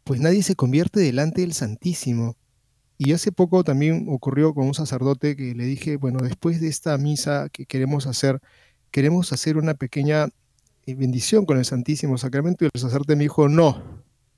pues 0.03 0.19
nadie 0.19 0.43
se 0.43 0.55
convierte 0.55 0.99
delante 0.99 1.41
del 1.41 1.53
Santísimo. 1.53 2.35
Y 3.05 3.11
hace 3.11 3.33
poco 3.33 3.65
también 3.65 4.05
ocurrió 4.07 4.53
con 4.53 4.65
un 4.65 4.73
sacerdote 4.73 5.35
que 5.35 5.53
le 5.53 5.65
dije, 5.65 5.97
bueno, 5.97 6.19
después 6.19 6.61
de 6.61 6.69
esta 6.69 6.97
misa 6.97 7.49
que 7.51 7.65
queremos 7.65 8.07
hacer, 8.07 8.39
queremos 8.91 9.33
hacer 9.33 9.57
una 9.57 9.73
pequeña 9.73 10.29
eh, 10.85 10.95
bendición 10.95 11.45
con 11.45 11.57
el 11.57 11.65
Santísimo 11.65 12.17
Sacramento. 12.17 12.63
Y 12.63 12.69
el 12.73 12.79
sacerdote 12.79 13.17
me 13.17 13.23
dijo, 13.23 13.49
no, 13.49 13.83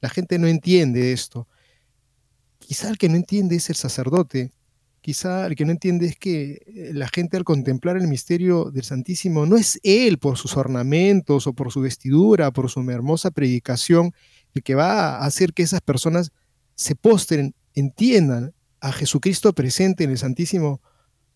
la 0.02 0.10
gente 0.10 0.40
no 0.40 0.48
entiende 0.48 1.14
esto. 1.14 1.48
Quizá 2.58 2.90
el 2.90 2.98
que 2.98 3.08
no 3.08 3.18
entiende 3.18 3.56
es 3.56 3.70
el 3.70 3.76
sacerdote. 3.76 4.52
Quizá 5.02 5.46
el 5.46 5.56
que 5.56 5.66
no 5.66 5.72
entiende 5.72 6.08
es 6.08 6.18
que 6.18 6.64
eh, 6.66 6.92
la 6.92 7.08
gente 7.08 7.38
al 7.38 7.44
contemplar 7.44 7.98
el 7.98 8.08
misterio 8.08 8.72
del 8.72 8.84
Santísimo 8.84 9.46
no 9.46 9.58
es 9.58 9.80
él 9.84 10.18
por 10.18 10.38
sus 10.38 10.58
ornamentos 10.58 11.46
o 11.46 11.54
por 11.54 11.72
su 11.72 11.82
vestidura, 11.82 12.50
por 12.50 12.72
su 12.72 12.82
hermosa 12.90 13.30
predicación, 13.30 14.12
el 14.56 14.64
que 14.64 14.74
va 14.74 15.18
a 15.18 15.26
hacer 15.28 15.54
que 15.54 15.62
esas 15.62 15.82
personas 15.82 16.32
se 16.74 16.96
postren, 16.96 17.54
entiendan 17.76 18.55
a 18.86 18.92
Jesucristo 18.92 19.52
presente 19.54 20.04
en 20.04 20.12
el 20.12 20.20
Santísimo 20.20 20.80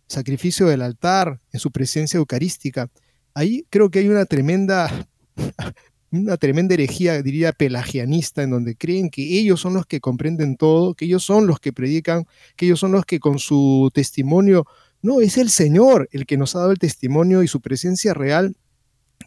sacrificio 0.07 0.67
del 0.67 0.83
altar, 0.83 1.41
en 1.51 1.59
su 1.59 1.71
presencia 1.71 2.19
eucarística. 2.19 2.91
Ahí 3.33 3.65
creo 3.71 3.89
que 3.89 3.99
hay 3.99 4.07
una 4.07 4.25
tremenda, 4.25 5.07
una 6.11 6.37
tremenda 6.37 6.75
herejía, 6.75 7.23
diría, 7.23 7.51
pelagianista, 7.51 8.43
en 8.43 8.51
donde 8.51 8.75
creen 8.75 9.09
que 9.09 9.23
ellos 9.39 9.61
son 9.61 9.73
los 9.73 9.87
que 9.87 9.99
comprenden 9.99 10.57
todo, 10.57 10.93
que 10.93 11.05
ellos 11.05 11.23
son 11.23 11.47
los 11.47 11.59
que 11.59 11.73
predican, 11.73 12.27
que 12.55 12.67
ellos 12.67 12.79
son 12.79 12.91
los 12.91 13.03
que 13.05 13.19
con 13.19 13.39
su 13.39 13.89
testimonio, 13.95 14.67
no, 15.01 15.19
es 15.19 15.37
el 15.37 15.49
Señor 15.49 16.07
el 16.11 16.27
que 16.27 16.37
nos 16.37 16.55
ha 16.55 16.59
dado 16.59 16.71
el 16.71 16.77
testimonio 16.77 17.41
y 17.41 17.47
su 17.47 17.61
presencia 17.61 18.13
real 18.13 18.55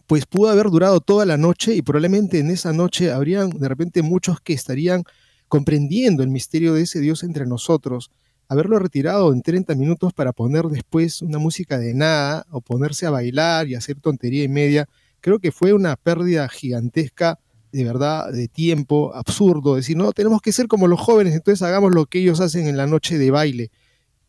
pues 0.07 0.27
pudo 0.27 0.51
haber 0.51 0.67
durado 0.67 1.01
toda 1.01 1.27
la 1.27 1.37
noche 1.37 1.75
y 1.75 1.83
probablemente 1.83 2.39
en 2.39 2.51
esa 2.51 2.73
noche 2.73 3.11
habrían 3.11 3.51
de 3.51 3.69
repente 3.69 4.03
muchos 4.03 4.41
que 4.41 4.53
estarían 4.53 5.05
comprendiendo 5.53 6.23
el 6.23 6.31
misterio 6.31 6.73
de 6.73 6.81
ese 6.81 6.99
Dios 6.99 7.23
entre 7.23 7.45
nosotros. 7.45 8.11
Haberlo 8.49 8.79
retirado 8.79 9.35
en 9.35 9.43
30 9.43 9.75
minutos 9.75 10.15
para 10.15 10.33
poner 10.33 10.65
después 10.65 11.21
una 11.21 11.39
música 11.39 11.79
de 11.79 11.93
nada 11.93 12.47
o 12.51 12.63
ponerse 12.63 13.05
a 13.05 13.11
bailar 13.11 13.69
y 13.69 13.75
hacer 13.75 14.01
tontería 14.01 14.45
y 14.45 14.49
media, 14.49 14.89
creo 15.21 15.41
que 15.41 15.53
fue 15.53 15.75
una 15.75 15.97
pérdida 15.97 16.49
gigantesca 16.49 17.39
de 17.71 17.85
verdad 17.85 18.33
de 18.33 18.49
tiempo, 18.49 19.15
absurdo, 19.15 19.75
decir, 19.75 19.95
no, 19.95 20.13
tenemos 20.13 20.41
que 20.41 20.53
ser 20.53 20.69
como 20.69 20.89
los 20.89 20.99
jóvenes, 20.99 21.35
entonces 21.35 21.61
hagamos 21.61 21.95
lo 21.95 22.07
que 22.07 22.21
ellos 22.21 22.41
hacen 22.41 22.67
en 22.67 22.79
la 22.79 22.87
noche 22.87 23.19
de 23.19 23.31
baile. 23.31 23.71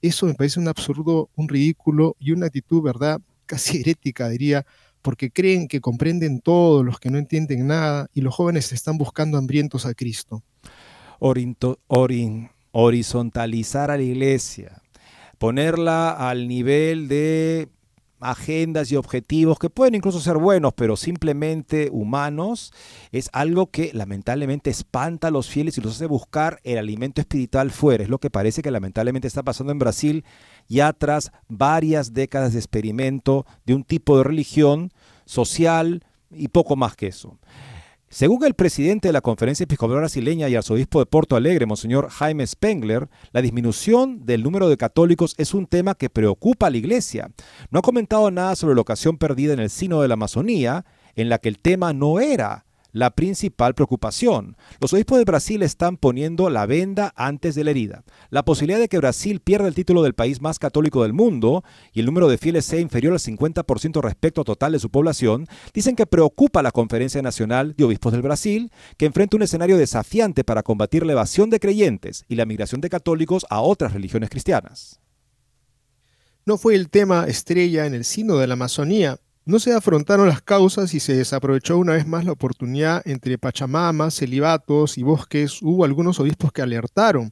Eso 0.01 0.25
me 0.25 0.33
parece 0.33 0.59
un 0.59 0.67
absurdo, 0.67 1.29
un 1.37 1.47
ridículo 1.47 2.17
y 2.19 2.33
una 2.33 2.47
actitud, 2.47 2.81
¿verdad? 2.81 3.21
Casi 3.45 3.77
herética, 3.79 4.27
diría, 4.27 4.65
porque 5.01 5.31
creen 5.31 5.69
que 5.69 5.79
comprenden 5.79 6.41
todo, 6.41 6.83
los 6.83 6.99
que 6.99 7.09
no 7.09 7.17
entienden 7.17 7.67
nada, 7.67 8.09
y 8.13 8.19
los 8.19 8.35
jóvenes 8.35 8.73
están 8.73 8.97
buscando 8.97 9.37
hambrientos 9.37 9.85
a 9.85 9.93
Cristo. 9.93 10.43
Horizontalizar 11.19 13.91
a 13.91 13.97
la 13.97 14.03
iglesia, 14.03 14.81
ponerla 15.37 16.11
al 16.11 16.47
nivel 16.47 17.07
de 17.07 17.69
agendas 18.23 18.91
y 18.91 18.95
objetivos 18.95 19.59
que 19.59 19.69
pueden 19.69 19.95
incluso 19.95 20.19
ser 20.19 20.37
buenos, 20.37 20.73
pero 20.73 20.95
simplemente 20.95 21.89
humanos, 21.91 22.73
es 23.11 23.29
algo 23.33 23.67
que 23.67 23.91
lamentablemente 23.93 24.69
espanta 24.69 25.27
a 25.27 25.31
los 25.31 25.49
fieles 25.49 25.77
y 25.77 25.81
los 25.81 25.95
hace 25.95 26.05
buscar 26.05 26.59
el 26.63 26.77
alimento 26.77 27.21
espiritual 27.21 27.71
fuera. 27.71 28.03
Es 28.03 28.09
lo 28.09 28.19
que 28.19 28.29
parece 28.29 28.61
que 28.61 28.71
lamentablemente 28.71 29.27
está 29.27 29.43
pasando 29.43 29.71
en 29.71 29.79
Brasil 29.79 30.23
ya 30.67 30.93
tras 30.93 31.31
varias 31.49 32.13
décadas 32.13 32.53
de 32.53 32.59
experimento 32.59 33.45
de 33.65 33.75
un 33.75 33.83
tipo 33.83 34.17
de 34.17 34.23
religión 34.23 34.91
social 35.25 36.03
y 36.31 36.47
poco 36.47 36.75
más 36.75 36.95
que 36.95 37.07
eso. 37.07 37.37
Según 38.13 38.45
el 38.45 38.53
presidente 38.53 39.07
de 39.07 39.11
la 39.11 39.21
Conferencia 39.21 39.63
Episcopal 39.63 39.97
Brasileña 39.97 40.47
y 40.47 40.55
arzobispo 40.55 40.99
de 40.99 41.07
Porto 41.07 41.35
Alegre, 41.35 41.65
Monseñor 41.65 42.09
Jaime 42.11 42.45
Spengler, 42.45 43.09
la 43.31 43.41
disminución 43.41 44.23
del 44.23 44.43
número 44.43 44.69
de 44.69 44.77
católicos 44.77 45.33
es 45.39 45.55
un 45.55 45.65
tema 45.65 45.95
que 45.95 46.11
preocupa 46.11 46.67
a 46.67 46.69
la 46.69 46.77
Iglesia. 46.77 47.31
No 47.71 47.79
ha 47.79 47.81
comentado 47.81 48.29
nada 48.29 48.55
sobre 48.55 48.75
la 48.75 48.81
ocasión 48.81 49.17
perdida 49.17 49.53
en 49.53 49.59
el 49.59 49.71
Sino 49.71 49.99
de 49.99 50.09
la 50.09 50.13
Amazonía, 50.13 50.85
en 51.15 51.27
la 51.27 51.39
que 51.39 51.49
el 51.49 51.57
tema 51.57 51.91
no 51.91 52.19
era 52.19 52.65
la 52.93 53.11
principal 53.11 53.73
preocupación. 53.73 54.55
Los 54.79 54.93
obispos 54.93 55.17
de 55.17 55.25
Brasil 55.25 55.61
están 55.63 55.97
poniendo 55.97 56.49
la 56.49 56.65
venda 56.65 57.11
antes 57.17 57.55
de 57.55 57.65
la 57.65 57.71
herida. 57.71 58.03
La 58.29 58.45
posibilidad 58.45 58.79
de 58.79 58.87
que 58.87 58.99
Brasil 58.99 59.41
pierda 59.41 59.67
el 59.67 59.75
título 59.75 60.03
del 60.03 60.13
país 60.13 60.41
más 60.41 60.59
católico 60.59 61.03
del 61.03 61.11
mundo 61.11 61.63
y 61.91 61.99
el 61.99 62.05
número 62.05 62.29
de 62.29 62.37
fieles 62.37 62.65
sea 62.65 62.79
inferior 62.79 63.11
al 63.13 63.19
50% 63.19 64.01
respecto 64.01 64.41
al 64.41 64.45
total 64.45 64.71
de 64.71 64.79
su 64.79 64.89
población, 64.89 65.47
dicen 65.73 65.95
que 65.95 66.05
preocupa 66.05 66.61
a 66.61 66.63
la 66.63 66.71
Conferencia 66.71 67.21
Nacional 67.21 67.73
de 67.75 67.83
Obispos 67.83 68.13
del 68.13 68.21
Brasil, 68.21 68.71
que 68.97 69.07
enfrenta 69.07 69.35
un 69.35 69.43
escenario 69.43 69.77
desafiante 69.77 70.43
para 70.43 70.63
combatir 70.63 71.05
la 71.05 71.13
evasión 71.13 71.49
de 71.49 71.59
creyentes 71.59 72.23
y 72.29 72.35
la 72.35 72.45
migración 72.45 72.79
de 72.79 72.89
católicos 72.89 73.45
a 73.49 73.61
otras 73.61 73.93
religiones 73.93 74.29
cristianas. 74.29 74.99
No 76.45 76.57
fue 76.57 76.75
el 76.75 76.89
tema 76.89 77.25
estrella 77.25 77.85
en 77.85 77.93
el 77.93 78.03
Sino 78.03 78.35
de 78.35 78.47
la 78.47 78.53
Amazonía, 78.53 79.17
no 79.45 79.59
se 79.59 79.73
afrontaron 79.73 80.27
las 80.27 80.41
causas 80.41 80.93
y 80.93 80.99
se 80.99 81.15
desaprovechó 81.15 81.77
una 81.77 81.93
vez 81.93 82.07
más 82.07 82.23
la 82.23 82.31
oportunidad 82.31 83.01
entre 83.05 83.37
Pachamama, 83.37 84.09
celibatos 84.09 84.97
y 84.97 85.03
bosques. 85.03 85.61
Hubo 85.61 85.83
algunos 85.83 86.19
obispos 86.19 86.51
que 86.53 86.61
alertaron. 86.61 87.31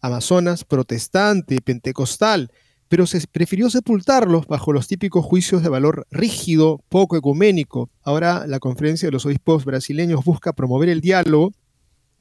Amazonas 0.00 0.64
protestante, 0.64 1.60
pentecostal, 1.62 2.50
pero 2.88 3.06
se 3.06 3.26
prefirió 3.26 3.70
sepultarlos 3.70 4.46
bajo 4.46 4.72
los 4.72 4.86
típicos 4.86 5.24
juicios 5.24 5.62
de 5.62 5.70
valor 5.70 6.06
rígido, 6.10 6.82
poco 6.88 7.16
ecuménico. 7.16 7.90
Ahora 8.02 8.46
la 8.46 8.58
Conferencia 8.58 9.08
de 9.08 9.12
los 9.12 9.24
Obispos 9.24 9.64
Brasileños 9.64 10.24
busca 10.24 10.52
promover 10.52 10.90
el 10.90 11.00
diálogo 11.00 11.52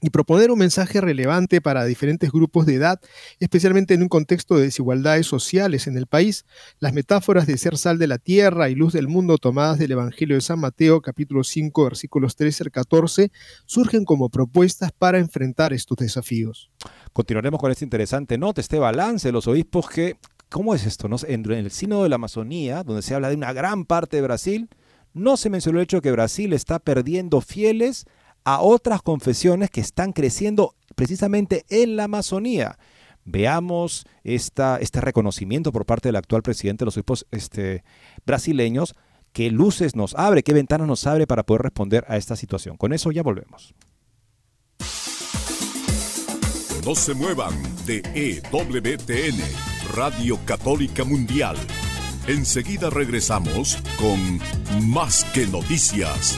y 0.02 0.10
proponer 0.10 0.52
un 0.52 0.60
mensaje 0.60 1.02
relevante 1.02 1.62
para 1.62 1.86
diferentes 1.86 2.32
grupos 2.32 2.66
de 2.66 2.76
edad, 2.76 3.00
especialmente 3.40 3.94
en 3.94 4.04
un 4.04 4.10
contexto 4.10 4.56
de 4.56 4.64
desigualdades 4.64 5.26
sociales 5.26 5.88
en 5.88 5.98
el 5.98 6.06
país. 6.06 6.46
Las 6.80 6.94
metáforas 6.94 7.48
de 7.48 7.58
ser 7.58 7.78
sal 7.78 7.98
de 7.98 8.08
la 8.08 8.18
tierra 8.18 8.70
y 8.70 8.76
luz 8.76 8.94
del 8.94 9.08
mundo 9.08 9.38
tomadas 9.38 9.80
del 9.80 9.92
Evangelio 9.92 10.36
de 10.36 10.42
San 10.42 10.60
Mateo 10.60 11.02
capítulo 11.02 11.44
5 11.44 11.84
versículos 11.86 12.36
13 12.36 12.66
al 12.66 12.72
14 12.72 13.32
surgen 13.66 14.06
como 14.06 14.30
propuestas 14.30 14.92
para 14.92 15.18
enfrentar 15.18 15.74
estos 15.74 15.98
desafíos. 15.98 16.70
Continuaremos 17.14 17.60
con 17.60 17.72
este 17.72 17.86
interesante 17.86 18.38
nota, 18.38 18.62
este 18.62 18.78
balance 18.78 19.28
de 19.28 19.32
los 19.32 19.48
obispos 19.48 19.90
que, 19.90 20.18
¿cómo 20.50 20.76
es 20.76 20.86
esto? 20.86 21.08
No? 21.08 21.16
En 21.28 21.50
el 21.50 21.72
Sínodo 21.72 22.04
de 22.04 22.10
la 22.10 22.16
Amazonía, 22.16 22.84
donde 22.84 23.02
se 23.02 23.16
habla 23.16 23.30
de 23.30 23.36
una 23.36 23.54
gran 23.54 23.86
parte 23.86 24.18
de 24.18 24.24
Brasil, 24.24 24.70
no 25.14 25.38
se 25.38 25.50
mencionó 25.50 25.80
el 25.80 25.84
hecho 25.84 25.98
de 25.98 26.02
que 26.02 26.12
Brasil 26.12 26.52
está 26.52 26.78
perdiendo 26.80 27.40
fieles 27.40 28.06
a 28.46 28.62
otras 28.62 29.02
confesiones 29.02 29.70
que 29.70 29.82
están 29.82 30.14
creciendo 30.14 30.76
precisamente 30.96 31.66
en 31.70 31.98
la 31.98 32.06
Amazonía. 32.06 32.78
Veamos 33.26 34.06
esta, 34.24 34.78
este 34.78 35.02
reconocimiento 35.02 35.72
por 35.72 35.86
parte 35.86 36.10
del 36.10 36.16
actual 36.16 36.44
presidente 36.44 36.84
de 36.84 36.86
los 36.86 36.96
obispos 36.96 37.26
este, 37.32 37.84
brasileños, 38.26 38.96
qué 39.34 39.50
luces 39.50 39.96
nos 39.96 40.14
abre, 40.14 40.44
qué 40.44 40.54
ventanas 40.54 40.88
nos 40.88 41.08
abre 41.08 41.26
para 41.26 41.44
poder 41.44 41.64
responder 41.64 42.06
a 42.08 42.18
esta 42.18 42.36
situación. 42.36 42.78
Con 42.78 42.94
eso 42.94 43.12
ya 43.12 43.24
volvemos. 43.24 43.74
No 46.86 46.94
se 46.94 47.16
muevan 47.16 47.56
de 47.88 48.04
EWTN, 48.14 49.42
Radio 49.96 50.38
Católica 50.46 51.04
Mundial. 51.04 51.58
Enseguida 52.28 52.92
regresamos 52.92 53.80
con 53.98 54.40
Más 54.88 55.26
que 55.34 55.48
Noticias. 55.48 56.38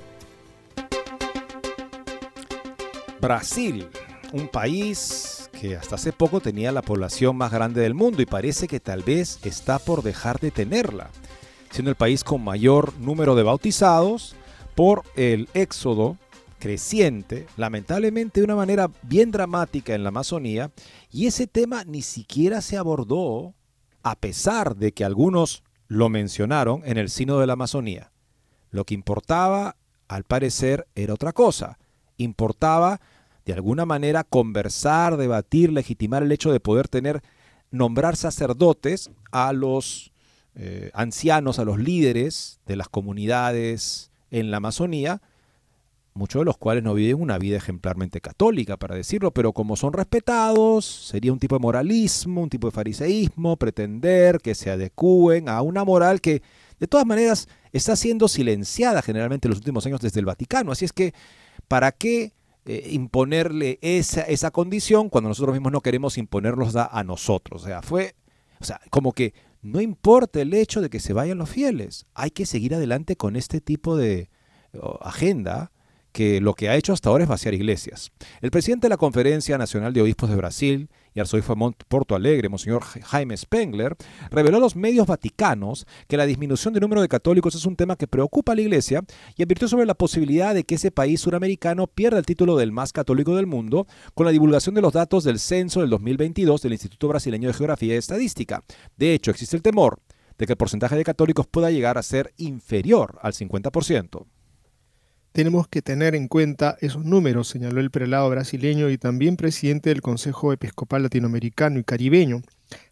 Brasil, 3.21 3.87
un 4.33 4.47
país 4.47 5.49
que 5.59 5.75
hasta 5.75 5.95
hace 5.95 6.11
poco 6.11 6.41
tenía 6.41 6.71
la 6.71 6.81
población 6.81 7.35
más 7.37 7.51
grande 7.51 7.81
del 7.81 7.93
mundo 7.93 8.23
y 8.23 8.25
parece 8.25 8.67
que 8.67 8.79
tal 8.79 9.03
vez 9.03 9.39
está 9.43 9.77
por 9.77 10.01
dejar 10.01 10.39
de 10.39 10.49
tenerla, 10.49 11.11
siendo 11.69 11.91
el 11.91 11.95
país 11.95 12.23
con 12.23 12.43
mayor 12.43 12.97
número 12.97 13.35
de 13.35 13.43
bautizados 13.43 14.35
por 14.73 15.03
el 15.15 15.49
éxodo 15.53 16.17
creciente, 16.57 17.45
lamentablemente 17.57 18.39
de 18.39 18.45
una 18.45 18.55
manera 18.55 18.89
bien 19.03 19.29
dramática 19.29 19.93
en 19.93 20.01
la 20.01 20.09
Amazonía, 20.09 20.71
y 21.11 21.27
ese 21.27 21.45
tema 21.45 21.83
ni 21.83 22.01
siquiera 22.01 22.61
se 22.61 22.77
abordó, 22.77 23.53
a 24.01 24.15
pesar 24.15 24.75
de 24.75 24.93
que 24.93 25.05
algunos 25.05 25.63
lo 25.87 26.09
mencionaron 26.09 26.81
en 26.85 26.97
el 26.97 27.09
Sino 27.09 27.37
de 27.37 27.45
la 27.45 27.53
Amazonía. 27.53 28.11
Lo 28.71 28.83
que 28.83 28.95
importaba, 28.95 29.75
al 30.07 30.23
parecer, 30.23 30.87
era 30.95 31.13
otra 31.13 31.33
cosa. 31.33 31.77
Importaba 32.17 33.01
de 33.45 33.53
alguna 33.53 33.85
manera 33.85 34.23
conversar, 34.23 35.17
debatir, 35.17 35.71
legitimar 35.71 36.23
el 36.23 36.31
hecho 36.31 36.51
de 36.51 36.59
poder 36.59 36.87
tener, 36.87 37.21
nombrar 37.71 38.15
sacerdotes 38.15 39.11
a 39.31 39.53
los 39.53 40.11
eh, 40.55 40.91
ancianos, 40.93 41.59
a 41.59 41.65
los 41.65 41.79
líderes 41.79 42.59
de 42.65 42.75
las 42.75 42.89
comunidades 42.89 44.11
en 44.29 44.51
la 44.51 44.57
Amazonía, 44.57 45.21
muchos 46.13 46.41
de 46.41 46.45
los 46.45 46.57
cuales 46.57 46.83
no 46.83 46.93
viven 46.93 47.21
una 47.21 47.37
vida 47.37 47.57
ejemplarmente 47.57 48.19
católica, 48.19 48.77
para 48.77 48.95
decirlo, 48.95 49.31
pero 49.31 49.53
como 49.53 49.75
son 49.75 49.93
respetados, 49.93 50.85
sería 50.85 51.31
un 51.31 51.39
tipo 51.39 51.55
de 51.55 51.61
moralismo, 51.61 52.41
un 52.41 52.49
tipo 52.49 52.67
de 52.67 52.71
fariseísmo, 52.71 53.55
pretender 53.57 54.39
que 54.39 54.55
se 54.55 54.69
adecúen 54.69 55.47
a 55.47 55.61
una 55.61 55.85
moral 55.85 56.19
que, 56.19 56.41
de 56.79 56.87
todas 56.87 57.05
maneras, 57.05 57.47
está 57.71 57.95
siendo 57.95 58.27
silenciada 58.27 59.01
generalmente 59.01 59.47
en 59.47 59.51
los 59.51 59.59
últimos 59.59 59.85
años 59.85 60.01
desde 60.01 60.19
el 60.19 60.25
Vaticano. 60.25 60.71
Así 60.71 60.85
es 60.85 60.91
que, 60.93 61.13
¿para 61.67 61.91
qué 61.93 62.33
eh, 62.73 62.89
imponerle 62.91 63.79
esa, 63.81 64.21
esa 64.21 64.51
condición 64.51 65.09
cuando 65.09 65.29
nosotros 65.29 65.53
mismos 65.53 65.71
no 65.71 65.81
queremos 65.81 66.17
imponerlos 66.17 66.75
a, 66.75 66.85
a 66.85 67.03
nosotros. 67.03 67.63
O 67.63 67.65
sea, 67.65 67.81
fue, 67.81 68.15
o 68.59 68.63
sea, 68.63 68.79
como 68.89 69.11
que 69.11 69.33
no 69.61 69.81
importa 69.81 70.41
el 70.41 70.53
hecho 70.53 70.81
de 70.81 70.89
que 70.89 70.99
se 70.99 71.13
vayan 71.13 71.37
los 71.37 71.49
fieles, 71.49 72.05
hay 72.13 72.31
que 72.31 72.45
seguir 72.45 72.73
adelante 72.73 73.15
con 73.15 73.35
este 73.35 73.61
tipo 73.61 73.97
de 73.97 74.29
agenda 75.01 75.71
que 76.11 76.41
lo 76.41 76.53
que 76.53 76.69
ha 76.69 76.75
hecho 76.75 76.93
hasta 76.93 77.09
ahora 77.09 77.23
es 77.23 77.29
vaciar 77.29 77.53
iglesias. 77.53 78.11
El 78.41 78.51
presidente 78.51 78.85
de 78.85 78.89
la 78.89 78.97
Conferencia 78.97 79.57
Nacional 79.57 79.93
de 79.93 80.01
Obispos 80.01 80.29
de 80.29 80.35
Brasil 80.35 80.89
y 81.13 81.19
arzobispo 81.19 81.55
de 81.55 81.75
Porto 81.87 82.15
Alegre, 82.15 82.49
Monseñor 82.49 82.83
Jaime 82.83 83.35
Spengler, 83.35 83.95
reveló 84.29 84.57
a 84.57 84.61
los 84.61 84.75
medios 84.75 85.07
vaticanos 85.07 85.85
que 86.07 86.17
la 86.17 86.25
disminución 86.25 86.73
del 86.73 86.81
número 86.81 87.01
de 87.01 87.07
católicos 87.07 87.55
es 87.55 87.65
un 87.65 87.75
tema 87.75 87.95
que 87.95 88.07
preocupa 88.07 88.53
a 88.53 88.55
la 88.55 88.61
Iglesia 88.61 89.03
y 89.35 89.43
advirtió 89.43 89.67
sobre 89.67 89.85
la 89.85 89.95
posibilidad 89.95 90.53
de 90.53 90.63
que 90.63 90.75
ese 90.75 90.91
país 90.91 91.21
suramericano 91.21 91.87
pierda 91.87 92.19
el 92.19 92.25
título 92.25 92.57
del 92.57 92.71
más 92.71 92.93
católico 92.93 93.35
del 93.35 93.47
mundo 93.47 93.87
con 94.13 94.25
la 94.25 94.31
divulgación 94.31 94.75
de 94.75 94.81
los 94.81 94.93
datos 94.93 95.23
del 95.23 95.39
censo 95.39 95.81
del 95.81 95.89
2022 95.89 96.61
del 96.61 96.73
Instituto 96.73 97.07
Brasileño 97.07 97.47
de 97.47 97.53
Geografía 97.53 97.95
y 97.95 97.97
Estadística. 97.97 98.63
De 98.97 99.13
hecho, 99.13 99.31
existe 99.31 99.55
el 99.55 99.61
temor 99.61 99.99
de 100.37 100.45
que 100.45 100.53
el 100.53 100.57
porcentaje 100.57 100.95
de 100.95 101.03
católicos 101.03 101.45
pueda 101.45 101.71
llegar 101.71 101.97
a 101.97 102.03
ser 102.03 102.33
inferior 102.37 103.19
al 103.21 103.33
50%. 103.33 104.25
Tenemos 105.31 105.69
que 105.69 105.81
tener 105.81 106.13
en 106.13 106.27
cuenta 106.27 106.75
esos 106.81 107.05
números, 107.05 107.47
señaló 107.47 107.79
el 107.79 107.89
prelado 107.89 108.29
brasileño 108.29 108.89
y 108.89 108.97
también 108.97 109.37
presidente 109.37 109.89
del 109.89 110.01
Consejo 110.01 110.51
Episcopal 110.51 111.03
Latinoamericano 111.03 111.79
y 111.79 111.85
Caribeño. 111.85 112.41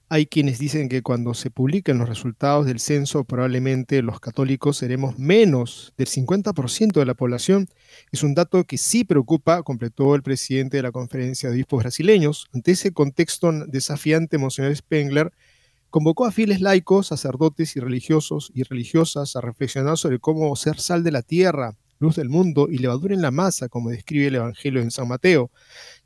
Hay 0.08 0.26
quienes 0.26 0.58
dicen 0.58 0.88
que 0.88 1.02
cuando 1.02 1.34
se 1.34 1.52
publiquen 1.52 1.98
los 1.98 2.08
resultados 2.08 2.66
del 2.66 2.80
censo, 2.80 3.26
probablemente 3.26 4.02
los 4.02 4.22
católicos 4.22 4.78
seremos 4.78 5.20
menos 5.20 5.94
del 5.98 6.08
50% 6.08 6.94
de 6.94 7.06
la 7.06 7.14
población. 7.14 7.68
Es 8.14 8.24
un 8.24 8.36
dato 8.36 8.64
que 8.64 8.78
sí 8.78 9.04
preocupa, 9.04 9.62
completó 9.62 10.16
el 10.16 10.24
presidente 10.24 10.78
de 10.78 10.84
la 10.84 10.94
Conferencia 10.94 11.50
de 11.50 11.56
Obispos 11.56 11.84
Brasileños. 11.84 12.48
Ante 12.54 12.72
ese 12.72 12.94
contexto 12.94 13.52
desafiante, 13.68 14.38
Monseñor 14.38 14.74
Spengler 14.78 15.34
convocó 15.90 16.26
a 16.26 16.32
fieles 16.32 16.62
laicos, 16.62 17.08
sacerdotes 17.08 17.76
y 17.76 17.82
religiosos 17.82 18.50
y 18.56 18.64
religiosas 18.64 19.36
a 19.36 19.42
reflexionar 19.42 19.98
sobre 19.98 20.20
cómo 20.20 20.56
ser 20.56 20.80
sal 20.80 21.04
de 21.04 21.12
la 21.12 21.22
tierra, 21.22 21.76
luz 22.00 22.16
del 22.16 22.30
mundo 22.30 22.68
y 22.70 22.78
levadura 22.78 23.14
en 23.14 23.22
la 23.22 23.32
masa, 23.32 23.68
como 23.68 23.90
describe 23.90 24.28
el 24.28 24.36
Evangelio 24.36 24.82
en 24.82 24.90
San 24.90 25.08
Mateo. 25.08 25.52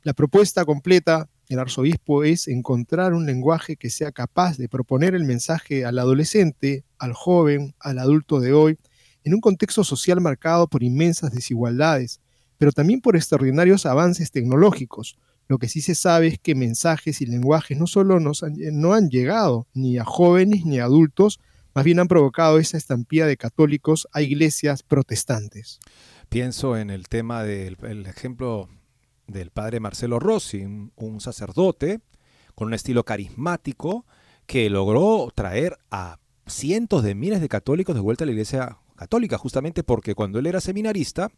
La 0.02 0.12
propuesta 0.12 0.64
completa 0.64 1.28
del 1.48 1.60
arzobispo 1.60 2.24
es 2.24 2.48
encontrar 2.48 3.14
un 3.14 3.26
lenguaje 3.26 3.76
que 3.76 3.90
sea 3.90 4.10
capaz 4.10 4.58
de 4.58 4.68
proponer 4.68 5.14
el 5.14 5.24
mensaje 5.24 5.84
al 5.84 5.98
adolescente, 5.98 6.84
al 6.98 7.12
joven, 7.12 7.74
al 7.78 7.98
adulto 7.98 8.40
de 8.40 8.52
hoy, 8.52 8.78
en 9.22 9.34
un 9.34 9.40
contexto 9.40 9.84
social 9.84 10.20
marcado 10.20 10.66
por 10.66 10.82
inmensas 10.82 11.32
desigualdades, 11.32 12.20
pero 12.58 12.72
también 12.72 13.00
por 13.00 13.16
extraordinarios 13.16 13.86
avances 13.86 14.30
tecnológicos. 14.30 15.16
Lo 15.46 15.58
que 15.58 15.68
sí 15.68 15.80
se 15.80 15.94
sabe 15.94 16.26
es 16.28 16.38
que 16.38 16.54
mensajes 16.54 17.20
y 17.20 17.26
lenguajes 17.26 17.78
no 17.78 17.86
solo 17.86 18.18
no 18.18 18.94
han 18.94 19.10
llegado 19.10 19.66
ni 19.74 19.98
a 19.98 20.04
jóvenes 20.04 20.64
ni 20.64 20.80
a 20.80 20.84
adultos, 20.84 21.40
más 21.74 21.84
bien 21.84 21.98
han 21.98 22.08
provocado 22.08 22.58
esa 22.58 22.76
estampida 22.76 23.26
de 23.26 23.36
católicos 23.36 24.08
a 24.12 24.22
iglesias 24.22 24.82
protestantes. 24.82 25.80
Pienso 26.28 26.76
en 26.76 26.90
el 26.90 27.08
tema 27.08 27.42
del 27.42 28.06
ejemplo 28.06 28.68
del 29.26 29.50
padre 29.50 29.80
Marcelo 29.80 30.18
Rossi, 30.18 30.64
un, 30.64 31.20
sacerdote 31.20 32.00
con 32.54 32.68
un 32.68 32.74
estilo 32.74 33.04
carismático 33.04 34.06
que 34.46 34.70
logró 34.70 35.30
traer 35.34 35.78
a 35.90 36.18
cientos 36.46 37.02
de 37.02 37.14
miles 37.14 37.40
de 37.40 37.48
católicos 37.48 37.94
de 37.94 38.00
vuelta 38.00 38.24
a 38.24 38.26
la 38.26 38.32
iglesia 38.32 38.78
católica, 38.96 39.38
justamente 39.38 39.82
porque 39.82 40.14
cuando 40.14 40.38
él 40.38 40.46
era 40.46 40.60
seminarista, 40.60 41.30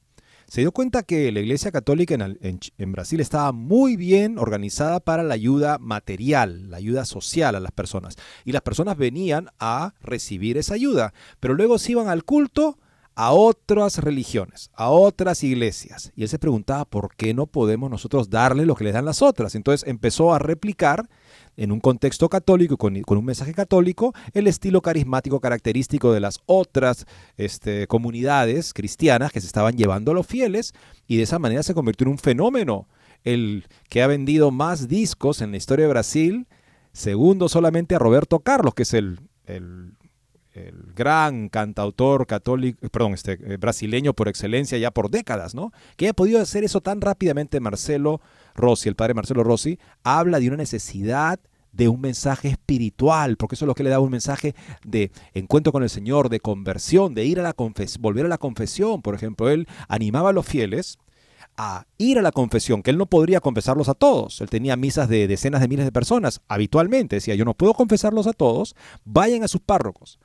se 0.49 0.61
dio 0.61 0.73
cuenta 0.73 1.03
que 1.03 1.33
la 1.33 1.41
Iglesia 1.41 1.73
Católica 1.73 2.15
en, 2.15 2.93
Brasil 2.93 3.21
estaba 3.21 3.51
muy 3.53 3.97
bien 3.97 4.39
organizada 4.39 5.01
para 5.01 5.25
la 5.25 5.35
ayuda 5.35 5.79
material, 5.79 6.71
la 6.71 6.77
ayuda 6.77 7.05
social 7.05 7.57
a 7.57 7.61
las 7.61 7.73
personas. 7.73 8.17
Y 8.45 8.53
las 8.53 8.63
personas 8.63 8.97
venían 8.97 9.51
a 9.59 9.95
recibir 10.01 10.57
esa 10.57 10.75
ayuda, 10.75 11.13
pero 11.41 11.55
luego 11.55 11.79
se 11.79 11.93
iban 11.93 12.09
al 12.09 12.25
culto 12.25 12.79
a 13.17 13.33
otras 13.33 13.97
religiones, 13.99 14.71
a 14.75 14.91
otras 14.91 15.43
iglesias. 15.43 16.13
Y 16.15 16.23
él 16.23 16.29
se 16.29 16.39
preguntaba 16.39 16.85
por 16.85 17.17
qué 17.17 17.33
no 17.33 17.47
podemos 17.47 17.91
nosotros 17.91 18.29
darle 18.29 18.67
lo 18.67 18.75
que 18.75 18.85
les 18.85 18.93
dan 18.93 19.07
las 19.07 19.23
otras. 19.23 19.55
Entonces 19.55 19.89
empezó 19.89 20.35
a 20.35 20.39
replicar 20.39 21.09
en 21.57 21.73
un 21.73 21.81
contexto 21.81 22.29
católico, 22.29 22.77
con, 22.77 23.01
con 23.01 23.17
un 23.17 23.25
mensaje 23.25 23.55
católico, 23.55 24.13
el 24.35 24.47
estilo 24.47 24.83
carismático 24.83 25.41
característico 25.41 26.13
de 26.13 26.21
las 26.21 26.41
otras 26.45 27.07
este, 27.39 27.87
comunidades 27.87 28.75
cristianas 28.75 29.33
que 29.33 29.41
se 29.41 29.47
estaban 29.47 29.79
llevando 29.79 30.11
a 30.11 30.15
los 30.15 30.27
fieles 30.27 30.75
y 31.09 31.17
de 31.17 31.23
esa 31.23 31.39
manera 31.39 31.63
se 31.63 31.73
convirtió 31.73 32.05
en 32.07 32.13
un 32.13 32.19
fenómeno. 32.19 32.87
El 33.25 33.65
que 33.89 34.03
ha 34.03 34.07
vendido 34.07 34.51
más 34.51 34.89
discos 34.89 35.41
en 35.41 35.53
la 35.53 35.57
historia 35.57 35.87
de 35.87 35.93
Brasil, 35.93 36.47
segundo 36.93 37.49
solamente 37.49 37.95
a 37.95 37.99
Roberto 37.99 38.41
Carlos, 38.41 38.75
que 38.75 38.83
es 38.83 38.93
el 38.93 39.19
el 40.57 40.93
gran 40.95 41.51
cantautor 41.51 42.27
católico, 42.27 42.89
perdón, 42.89 43.13
este, 43.13 43.33
eh, 43.33 43.57
brasileño 43.59 44.15
por 44.15 44.29
excelencia 44.29 44.79
ya 44.79 44.91
por 44.91 45.11
décadas, 45.11 45.55
¿no? 45.55 45.73
Que 45.97 46.07
haya 46.07 46.15
podido 46.15 46.41
hacer 46.41 46.65
eso 46.65 46.81
tan 46.81 47.01
rápidamente 47.01 47.61
Marcelo 47.61 48.23
Rossi, 48.55 48.89
el 48.89 48.97
padre 48.97 49.15
Marcelo 49.15 49.45
Rossi, 49.45 49.79
habla 50.03 50.41
de 50.41 50.49
una 50.49 50.57
necesidad 50.57 51.39
de 51.73 51.89
un 51.89 52.01
mensaje 52.01 52.49
espiritual, 52.49 53.37
porque 53.37 53.55
eso 53.55 53.67
es 53.67 53.67
lo 53.67 53.75
que 53.75 53.85
le 53.85 53.91
da 53.91 54.01
un 54.01 54.11
mensaje 54.11 54.55
de 54.83 55.11
encuentro 55.35 55.73
con 55.73 55.83
el 55.83 55.91
Señor, 55.91 56.31
de 56.31 56.41
conversión, 56.41 57.15
de 57.15 57.27
ir 57.27 57.39
a 57.39 57.43
la 57.43 57.53
confesión, 57.53 58.01
volver 58.01 58.25
a 58.25 58.31
la 58.31 58.39
confesión. 58.39 59.03
Por 59.03 59.15
ejemplo, 59.15 59.51
él 59.51 59.69
animaba 59.89 60.31
a 60.31 60.33
los 60.33 60.47
fieles 60.47 60.99
a 61.59 61.87
ir 61.99 62.19
a 62.19 62.23
la 62.23 62.33
confesión, 62.33 62.83
que 62.83 62.91
él 62.91 62.99
no 62.99 63.05
podría 63.05 63.41
confesarlos 63.41 63.91
a 63.91 63.95
todos. 63.95 64.41
Él 64.41 64.49
tenía 64.49 64.77
misas 64.77 65.11
de 65.11 65.29
decenas 65.29 65.61
de 65.61 65.69
miles 65.69 65.85
de 65.85 65.93
personas 65.93 66.41
habitualmente. 66.49 67.17
Decía, 67.17 67.35
yo 67.35 67.45
no 67.45 67.53
puedo 67.53 67.75
confesarlos 67.75 68.27
a 68.27 68.33
todos, 68.33 68.75
vayan 69.05 69.45
a 69.45 69.49
sus 69.49 69.61
párrocos 69.61 70.19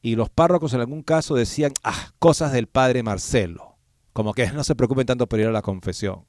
y 0.00 0.16
los 0.16 0.30
párrocos 0.30 0.74
en 0.74 0.80
algún 0.80 1.02
caso 1.02 1.34
decían, 1.34 1.72
ah, 1.82 2.12
cosas 2.18 2.52
del 2.52 2.66
padre 2.66 3.02
Marcelo, 3.02 3.76
como 4.12 4.34
que 4.34 4.46
no 4.52 4.64
se 4.64 4.74
preocupen 4.74 5.06
tanto 5.06 5.28
por 5.28 5.40
ir 5.40 5.46
a 5.46 5.52
la 5.52 5.62
confesión. 5.62 6.24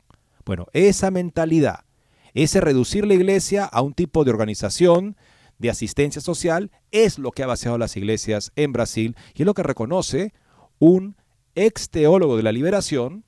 Bueno, 0.46 0.68
esa 0.74 1.12
mentalidad, 1.12 1.86
ese 2.34 2.62
reducir 2.62 3.06
la 3.06 3.14
iglesia 3.14 3.66
a 3.66 3.82
un 3.82 3.94
tipo 3.94 4.24
de 4.24 4.32
organización 4.32 5.18
de 5.58 5.70
asistencia 5.70 6.22
social, 6.22 6.72
es 6.92 7.20
lo 7.20 7.32
que 7.32 7.44
ha 7.44 7.48
vaciado 7.48 7.78
las 7.78 7.98
iglesias 7.98 8.52
en 8.56 8.72
Brasil 8.72 9.16
y 9.36 9.42
es 9.42 9.46
lo 9.46 9.54
que 9.54 9.64
reconoce 9.64 10.34
un 10.80 11.18
ex 11.56 11.90
teólogo 11.90 12.38
de 12.38 12.44
la 12.44 12.54
liberación 12.54 13.26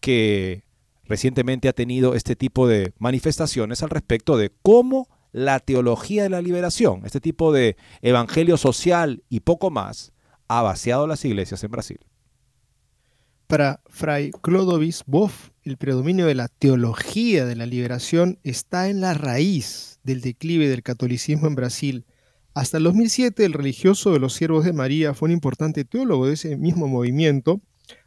que 0.00 0.64
recientemente 1.04 1.68
ha 1.68 1.72
tenido 1.72 2.14
este 2.14 2.34
tipo 2.34 2.66
de 2.66 2.92
manifestaciones 2.98 3.82
al 3.82 3.90
respecto 3.90 4.36
de 4.36 4.50
cómo 4.62 5.08
la 5.32 5.60
teología 5.60 6.22
de 6.22 6.28
la 6.28 6.42
liberación, 6.42 7.02
este 7.04 7.20
tipo 7.20 7.52
de 7.52 7.76
evangelio 8.02 8.56
social 8.56 9.24
y 9.28 9.40
poco 9.40 9.70
más, 9.70 10.12
ha 10.48 10.62
vaciado 10.62 11.06
las 11.06 11.24
iglesias 11.24 11.64
en 11.64 11.70
Brasil. 11.70 11.98
Para 13.46 13.80
Fray 13.86 14.30
Clodovis 14.42 15.02
Boff, 15.06 15.50
el 15.62 15.76
predominio 15.76 16.26
de 16.26 16.34
la 16.34 16.48
teología 16.48 17.44
de 17.44 17.56
la 17.56 17.66
liberación 17.66 18.38
está 18.44 18.88
en 18.88 19.00
la 19.00 19.14
raíz 19.14 20.00
del 20.04 20.20
declive 20.20 20.68
del 20.68 20.82
catolicismo 20.82 21.48
en 21.48 21.54
Brasil. 21.54 22.06
Hasta 22.54 22.78
el 22.78 22.84
2007, 22.84 23.44
el 23.44 23.52
religioso 23.52 24.12
de 24.12 24.18
los 24.18 24.34
siervos 24.34 24.64
de 24.64 24.72
María 24.72 25.14
fue 25.14 25.26
un 25.26 25.32
importante 25.32 25.84
teólogo 25.84 26.26
de 26.26 26.34
ese 26.34 26.56
mismo 26.56 26.88
movimiento, 26.88 27.60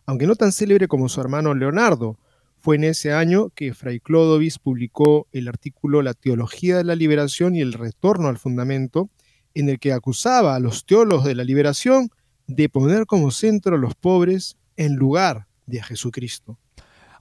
aunque 0.05 0.27
no 0.27 0.35
tan 0.35 0.51
célebre 0.51 0.87
como 0.87 1.09
su 1.09 1.21
hermano 1.21 1.53
Leonardo, 1.53 2.19
fue 2.65 2.77
en 2.77 2.83
ese 2.85 3.13
año 3.13 3.51
que 3.53 3.75
Fray 3.75 3.99
Clodovis 3.99 4.57
publicó 4.57 5.27
el 5.31 5.47
artículo 5.47 6.01
La 6.01 6.15
teología 6.15 6.77
de 6.77 6.83
la 6.83 6.95
liberación 6.95 7.55
y 7.55 7.61
el 7.61 7.73
retorno 7.73 8.27
al 8.27 8.39
fundamento, 8.39 9.11
en 9.53 9.69
el 9.69 9.77
que 9.77 9.93
acusaba 9.93 10.55
a 10.55 10.59
los 10.59 10.83
teólogos 10.83 11.25
de 11.25 11.35
la 11.35 11.43
liberación 11.43 12.09
de 12.47 12.67
poner 12.67 13.05
como 13.05 13.29
centro 13.29 13.75
a 13.75 13.77
los 13.77 13.93
pobres 13.93 14.57
en 14.77 14.95
lugar 14.95 15.45
de 15.67 15.81
a 15.81 15.83
Jesucristo. 15.83 16.57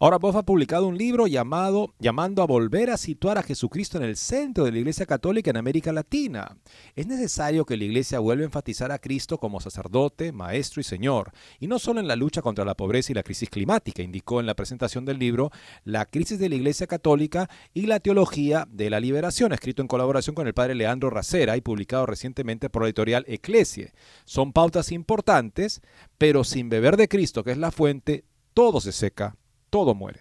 Ahora 0.00 0.18
Boff 0.18 0.34
ha 0.34 0.42
publicado 0.42 0.88
un 0.88 0.98
libro 0.98 1.28
llamado 1.28 1.94
llamando 2.00 2.42
a 2.42 2.46
volver 2.46 2.90
a 2.90 2.96
situar 2.96 3.38
a 3.38 3.44
Jesucristo 3.44 3.96
en 3.96 4.04
el 4.04 4.16
centro 4.16 4.64
de 4.64 4.72
la 4.72 4.78
Iglesia 4.78 5.06
Católica 5.06 5.50
en 5.50 5.56
América 5.56 5.92
Latina. 5.92 6.56
Es 6.96 7.06
necesario 7.06 7.64
que 7.64 7.76
la 7.76 7.84
Iglesia 7.84 8.18
vuelva 8.18 8.42
a 8.42 8.46
enfatizar 8.46 8.90
a 8.90 8.98
Cristo 8.98 9.38
como 9.38 9.60
sacerdote, 9.60 10.32
maestro 10.32 10.80
y 10.80 10.84
Señor, 10.84 11.30
y 11.60 11.68
no 11.68 11.78
solo 11.78 12.00
en 12.00 12.08
la 12.08 12.16
lucha 12.16 12.42
contra 12.42 12.64
la 12.64 12.74
pobreza 12.74 13.12
y 13.12 13.14
la 13.14 13.22
crisis 13.22 13.48
climática, 13.48 14.02
indicó 14.02 14.40
en 14.40 14.46
la 14.46 14.54
presentación 14.54 15.04
del 15.04 15.20
libro 15.20 15.50
La 15.84 16.06
crisis 16.06 16.40
de 16.40 16.48
la 16.48 16.56
Iglesia 16.56 16.88
Católica 16.88 17.48
y 17.72 17.86
la 17.86 18.00
teología 18.00 18.66
de 18.68 18.90
la 18.90 18.98
liberación, 18.98 19.52
escrito 19.52 19.80
en 19.80 19.88
colaboración 19.88 20.34
con 20.34 20.48
el 20.48 20.54
padre 20.54 20.74
Leandro 20.74 21.08
Racera 21.08 21.56
y 21.56 21.60
publicado 21.60 22.06
recientemente 22.06 22.68
por 22.68 22.82
la 22.82 22.88
editorial 22.88 23.24
Eclesie. 23.28 23.92
Son 24.24 24.52
pautas 24.52 24.90
importantes, 24.90 25.82
pero 26.18 26.42
sin 26.42 26.68
beber 26.68 26.96
de 26.96 27.06
Cristo, 27.06 27.44
que 27.44 27.52
es 27.52 27.58
la 27.58 27.70
fuente, 27.70 28.24
todo 28.54 28.80
se 28.80 28.90
seca 28.90 29.36
todo 29.74 29.96
muere. 29.96 30.20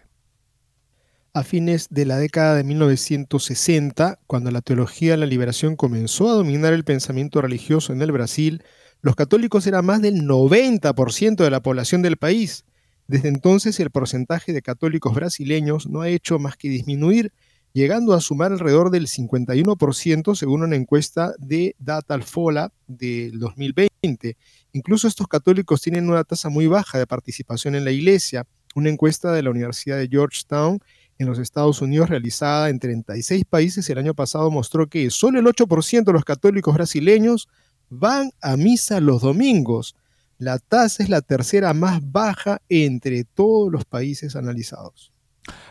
A 1.32 1.44
fines 1.44 1.86
de 1.92 2.08
la 2.08 2.18
década 2.18 2.56
de 2.56 2.64
1960, 2.64 4.18
cuando 4.26 4.50
la 4.50 4.62
teología 4.62 5.12
de 5.12 5.18
la 5.18 5.28
liberación 5.28 5.76
comenzó 5.76 6.28
a 6.28 6.34
dominar 6.34 6.74
el 6.74 6.84
pensamiento 6.84 7.40
religioso 7.40 7.94
en 7.94 8.02
el 8.02 8.12
Brasil, 8.12 8.64
los 9.02 9.16
católicos 9.16 9.68
eran 9.68 9.86
más 9.86 10.02
del 10.02 10.24
90% 10.24 11.36
de 11.36 11.52
la 11.52 11.62
población 11.62 12.02
del 12.02 12.18
país. 12.18 12.66
Desde 13.06 13.28
entonces 13.28 13.80
el 13.80 13.92
porcentaje 13.92 14.54
de 14.54 14.64
católicos 14.64 15.14
brasileños 15.14 15.88
no 15.88 16.02
ha 16.02 16.10
hecho 16.10 16.40
más 16.40 16.58
que 16.58 16.70
disminuir, 16.70 17.32
llegando 17.74 18.14
a 18.14 18.22
sumar 18.22 18.54
alrededor 18.54 18.90
del 18.90 19.06
51% 19.06 20.34
según 20.34 20.64
una 20.64 20.76
encuesta 20.76 21.36
de 21.38 21.76
Data 21.78 22.16
Alfola 22.16 22.74
del 22.88 23.38
2020. 23.38 24.36
Incluso 24.72 25.08
estos 25.08 25.28
católicos 25.28 25.80
tienen 25.80 26.10
una 26.10 26.24
tasa 26.24 26.50
muy 26.50 26.66
baja 26.66 26.98
de 26.98 27.06
participación 27.06 27.76
en 27.76 27.86
la 27.86 27.92
iglesia, 27.92 28.48
Una 28.74 28.90
encuesta 28.90 29.32
de 29.32 29.44
la 29.44 29.52
Universidad 29.52 29.98
de 29.98 30.08
Georgetown 30.08 30.80
en 31.20 31.28
los 31.28 31.40
Estados 31.40 31.82
Unidos 31.82 32.10
realizada 32.10 32.70
en 32.70 32.80
36 32.80 33.46
países 33.46 33.90
el 33.90 33.98
año 33.98 34.14
pasado 34.14 34.50
mostró 34.52 34.88
que 34.88 35.10
solo 35.10 35.40
el 35.40 35.46
8% 35.46 36.04
de 36.04 36.14
los 36.14 36.26
católicos 36.26 36.74
brasileños 36.74 37.48
van 37.90 38.32
a 38.42 38.58
misa 38.58 39.00
los 39.00 39.22
domingos. 39.22 39.96
La 40.38 40.60
tasa 40.60 41.04
es 41.04 41.10
la 41.10 41.22
tercera 41.22 41.74
más 41.74 42.02
baja 42.12 42.62
entre 42.68 43.24
todos 43.24 43.72
los 43.72 43.86
países 43.86 44.36
analizados. 44.36 45.13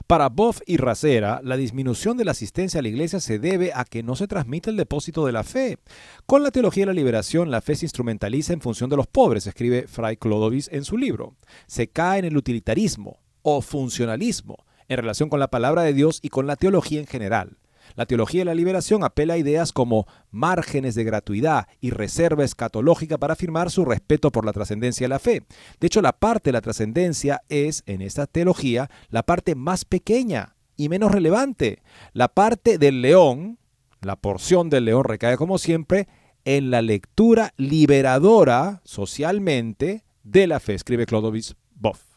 Para 0.06 0.28
Boff 0.28 0.60
y 0.66 0.76
Racera, 0.76 1.40
la 1.42 1.56
disminución 1.56 2.16
de 2.16 2.24
la 2.24 2.32
asistencia 2.32 2.80
a 2.80 2.82
la 2.82 2.88
iglesia 2.88 3.20
se 3.20 3.38
debe 3.38 3.72
a 3.74 3.84
que 3.84 4.02
no 4.02 4.16
se 4.16 4.26
transmite 4.26 4.70
el 4.70 4.76
depósito 4.76 5.24
de 5.26 5.32
la 5.32 5.44
fe. 5.44 5.78
Con 6.26 6.42
la 6.42 6.50
teología 6.50 6.82
de 6.82 6.88
la 6.88 6.92
liberación, 6.92 7.50
la 7.50 7.60
fe 7.60 7.76
se 7.76 7.86
instrumentaliza 7.86 8.52
en 8.52 8.60
función 8.60 8.90
de 8.90 8.96
los 8.96 9.06
pobres, 9.06 9.46
escribe 9.46 9.86
Fray 9.88 10.16
Clodovis 10.16 10.68
en 10.72 10.84
su 10.84 10.96
libro. 10.96 11.34
Se 11.66 11.88
cae 11.88 12.18
en 12.18 12.24
el 12.26 12.36
utilitarismo 12.36 13.20
o 13.42 13.60
funcionalismo 13.62 14.64
en 14.88 14.98
relación 14.98 15.28
con 15.28 15.40
la 15.40 15.48
palabra 15.48 15.82
de 15.82 15.94
Dios 15.94 16.18
y 16.22 16.28
con 16.28 16.46
la 16.46 16.56
teología 16.56 17.00
en 17.00 17.06
general. 17.06 17.56
La 17.94 18.06
teología 18.06 18.40
de 18.40 18.46
la 18.46 18.54
liberación 18.54 19.04
apela 19.04 19.34
a 19.34 19.38
ideas 19.38 19.72
como 19.72 20.06
márgenes 20.30 20.94
de 20.94 21.04
gratuidad 21.04 21.66
y 21.80 21.90
reserva 21.90 22.44
escatológica 22.44 23.18
para 23.18 23.34
afirmar 23.34 23.70
su 23.70 23.84
respeto 23.84 24.30
por 24.30 24.44
la 24.44 24.52
trascendencia 24.52 25.04
de 25.04 25.08
la 25.08 25.18
fe. 25.18 25.42
De 25.80 25.86
hecho, 25.86 26.02
la 26.02 26.12
parte 26.12 26.48
de 26.50 26.52
la 26.52 26.60
trascendencia 26.60 27.42
es, 27.48 27.82
en 27.86 28.02
esta 28.02 28.26
teología, 28.26 28.90
la 29.08 29.22
parte 29.22 29.54
más 29.54 29.84
pequeña 29.84 30.56
y 30.76 30.88
menos 30.88 31.12
relevante. 31.12 31.82
La 32.12 32.28
parte 32.28 32.78
del 32.78 33.02
león, 33.02 33.58
la 34.00 34.16
porción 34.16 34.70
del 34.70 34.86
león 34.86 35.04
recae 35.04 35.36
como 35.36 35.58
siempre 35.58 36.08
en 36.44 36.70
la 36.70 36.82
lectura 36.82 37.52
liberadora 37.56 38.80
socialmente 38.84 40.04
de 40.24 40.46
la 40.46 40.60
fe, 40.60 40.74
escribe 40.74 41.06
Clodovis 41.06 41.56
Boff. 41.74 42.11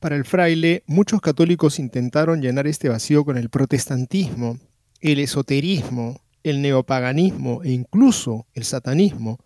Para 0.00 0.14
el 0.14 0.24
fraile, 0.24 0.84
muchos 0.86 1.20
católicos 1.20 1.80
intentaron 1.80 2.40
llenar 2.40 2.68
este 2.68 2.88
vacío 2.88 3.24
con 3.24 3.36
el 3.36 3.50
protestantismo, 3.50 4.60
el 5.00 5.18
esoterismo, 5.18 6.20
el 6.44 6.62
neopaganismo 6.62 7.64
e 7.64 7.72
incluso 7.72 8.46
el 8.54 8.62
satanismo. 8.62 9.40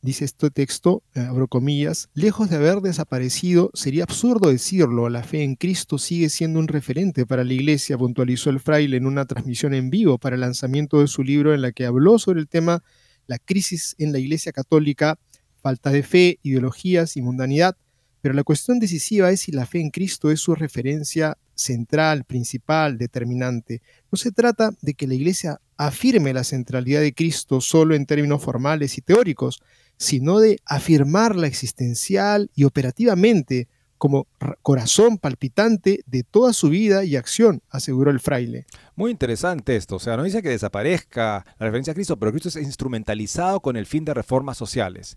Dice 0.00 0.24
este 0.24 0.48
texto, 0.50 1.02
eh, 1.14 1.20
abro 1.20 1.48
comillas, 1.48 2.08
lejos 2.14 2.48
de 2.48 2.56
haber 2.56 2.82
desaparecido, 2.82 3.72
sería 3.74 4.04
absurdo 4.04 4.48
decirlo, 4.48 5.08
la 5.08 5.24
fe 5.24 5.42
en 5.42 5.56
Cristo 5.56 5.98
sigue 5.98 6.28
siendo 6.28 6.60
un 6.60 6.68
referente 6.68 7.26
para 7.26 7.42
la 7.42 7.52
Iglesia, 7.52 7.98
puntualizó 7.98 8.50
el 8.50 8.60
fraile 8.60 8.96
en 8.96 9.06
una 9.06 9.26
transmisión 9.26 9.74
en 9.74 9.90
vivo 9.90 10.18
para 10.18 10.36
el 10.36 10.40
lanzamiento 10.40 11.00
de 11.00 11.08
su 11.08 11.24
libro 11.24 11.52
en 11.52 11.62
la 11.62 11.72
que 11.72 11.84
habló 11.84 12.20
sobre 12.20 12.38
el 12.38 12.46
tema 12.46 12.84
La 13.26 13.40
crisis 13.40 13.96
en 13.98 14.12
la 14.12 14.20
Iglesia 14.20 14.52
Católica, 14.52 15.18
falta 15.60 15.90
de 15.90 16.04
fe, 16.04 16.38
ideologías 16.42 17.16
y 17.16 17.22
mundanidad, 17.22 17.76
pero 18.20 18.34
la 18.34 18.44
cuestión 18.44 18.78
decisiva 18.78 19.30
es 19.30 19.40
si 19.40 19.52
la 19.52 19.66
fe 19.66 19.80
en 19.80 19.90
Cristo 19.90 20.30
es 20.30 20.40
su 20.40 20.54
referencia 20.54 21.38
central, 21.54 22.24
principal, 22.24 22.98
determinante. 22.98 23.82
No 24.10 24.16
se 24.16 24.32
trata 24.32 24.70
de 24.80 24.94
que 24.94 25.06
la 25.06 25.14
Iglesia 25.14 25.60
afirme 25.76 26.32
la 26.32 26.44
centralidad 26.44 27.00
de 27.00 27.14
Cristo 27.14 27.60
solo 27.60 27.94
en 27.94 28.06
términos 28.06 28.42
formales 28.42 28.98
y 28.98 29.02
teóricos, 29.02 29.62
sino 29.96 30.38
de 30.38 30.58
afirmarla 30.64 31.46
existencial 31.46 32.50
y 32.54 32.64
operativamente 32.64 33.68
como 33.98 34.26
corazón 34.62 35.18
palpitante 35.18 36.02
de 36.06 36.22
toda 36.22 36.54
su 36.54 36.70
vida 36.70 37.04
y 37.04 37.16
acción, 37.16 37.60
aseguró 37.68 38.10
el 38.10 38.18
fraile. 38.18 38.64
Muy 38.96 39.10
interesante 39.10 39.76
esto, 39.76 39.96
o 39.96 39.98
sea, 39.98 40.16
no 40.16 40.22
dice 40.22 40.40
que 40.40 40.48
desaparezca 40.48 41.44
la 41.58 41.66
referencia 41.66 41.90
a 41.90 41.94
Cristo, 41.94 42.18
pero 42.18 42.32
Cristo 42.32 42.48
es 42.48 42.56
instrumentalizado 42.56 43.60
con 43.60 43.76
el 43.76 43.84
fin 43.84 44.06
de 44.06 44.14
reformas 44.14 44.56
sociales 44.56 45.16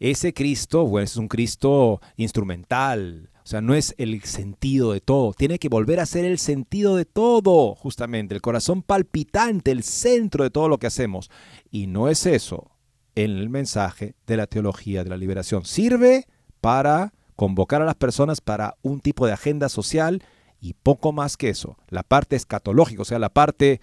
ese 0.00 0.32
Cristo, 0.32 0.86
bueno, 0.86 1.04
es 1.04 1.16
un 1.16 1.28
Cristo 1.28 2.00
instrumental, 2.16 3.30
o 3.46 3.48
sea, 3.48 3.60
no 3.60 3.74
es 3.74 3.94
el 3.96 4.20
sentido 4.24 4.92
de 4.92 5.00
todo, 5.00 5.32
tiene 5.32 5.60
que 5.60 5.68
volver 5.68 6.00
a 6.00 6.06
ser 6.06 6.24
el 6.24 6.38
sentido 6.38 6.96
de 6.96 7.04
todo, 7.04 7.76
justamente, 7.76 8.34
el 8.34 8.42
corazón 8.42 8.82
palpitante, 8.82 9.70
el 9.70 9.84
centro 9.84 10.42
de 10.42 10.50
todo 10.50 10.68
lo 10.68 10.78
que 10.78 10.88
hacemos. 10.88 11.30
Y 11.70 11.86
no 11.86 12.08
es 12.08 12.26
eso 12.26 12.72
en 13.14 13.30
el 13.30 13.48
mensaje 13.48 14.16
de 14.26 14.36
la 14.36 14.48
teología 14.48 15.04
de 15.04 15.10
la 15.10 15.16
liberación. 15.16 15.64
Sirve 15.64 16.26
para 16.60 17.12
convocar 17.36 17.82
a 17.82 17.84
las 17.84 17.94
personas 17.94 18.40
para 18.40 18.76
un 18.82 19.00
tipo 19.00 19.26
de 19.26 19.34
agenda 19.34 19.68
social 19.68 20.24
y 20.60 20.74
poco 20.74 21.12
más 21.12 21.36
que 21.36 21.50
eso. 21.50 21.76
La 21.88 22.02
parte 22.02 22.34
escatológica, 22.34 23.02
o 23.02 23.04
sea, 23.04 23.20
la 23.20 23.28
parte 23.28 23.80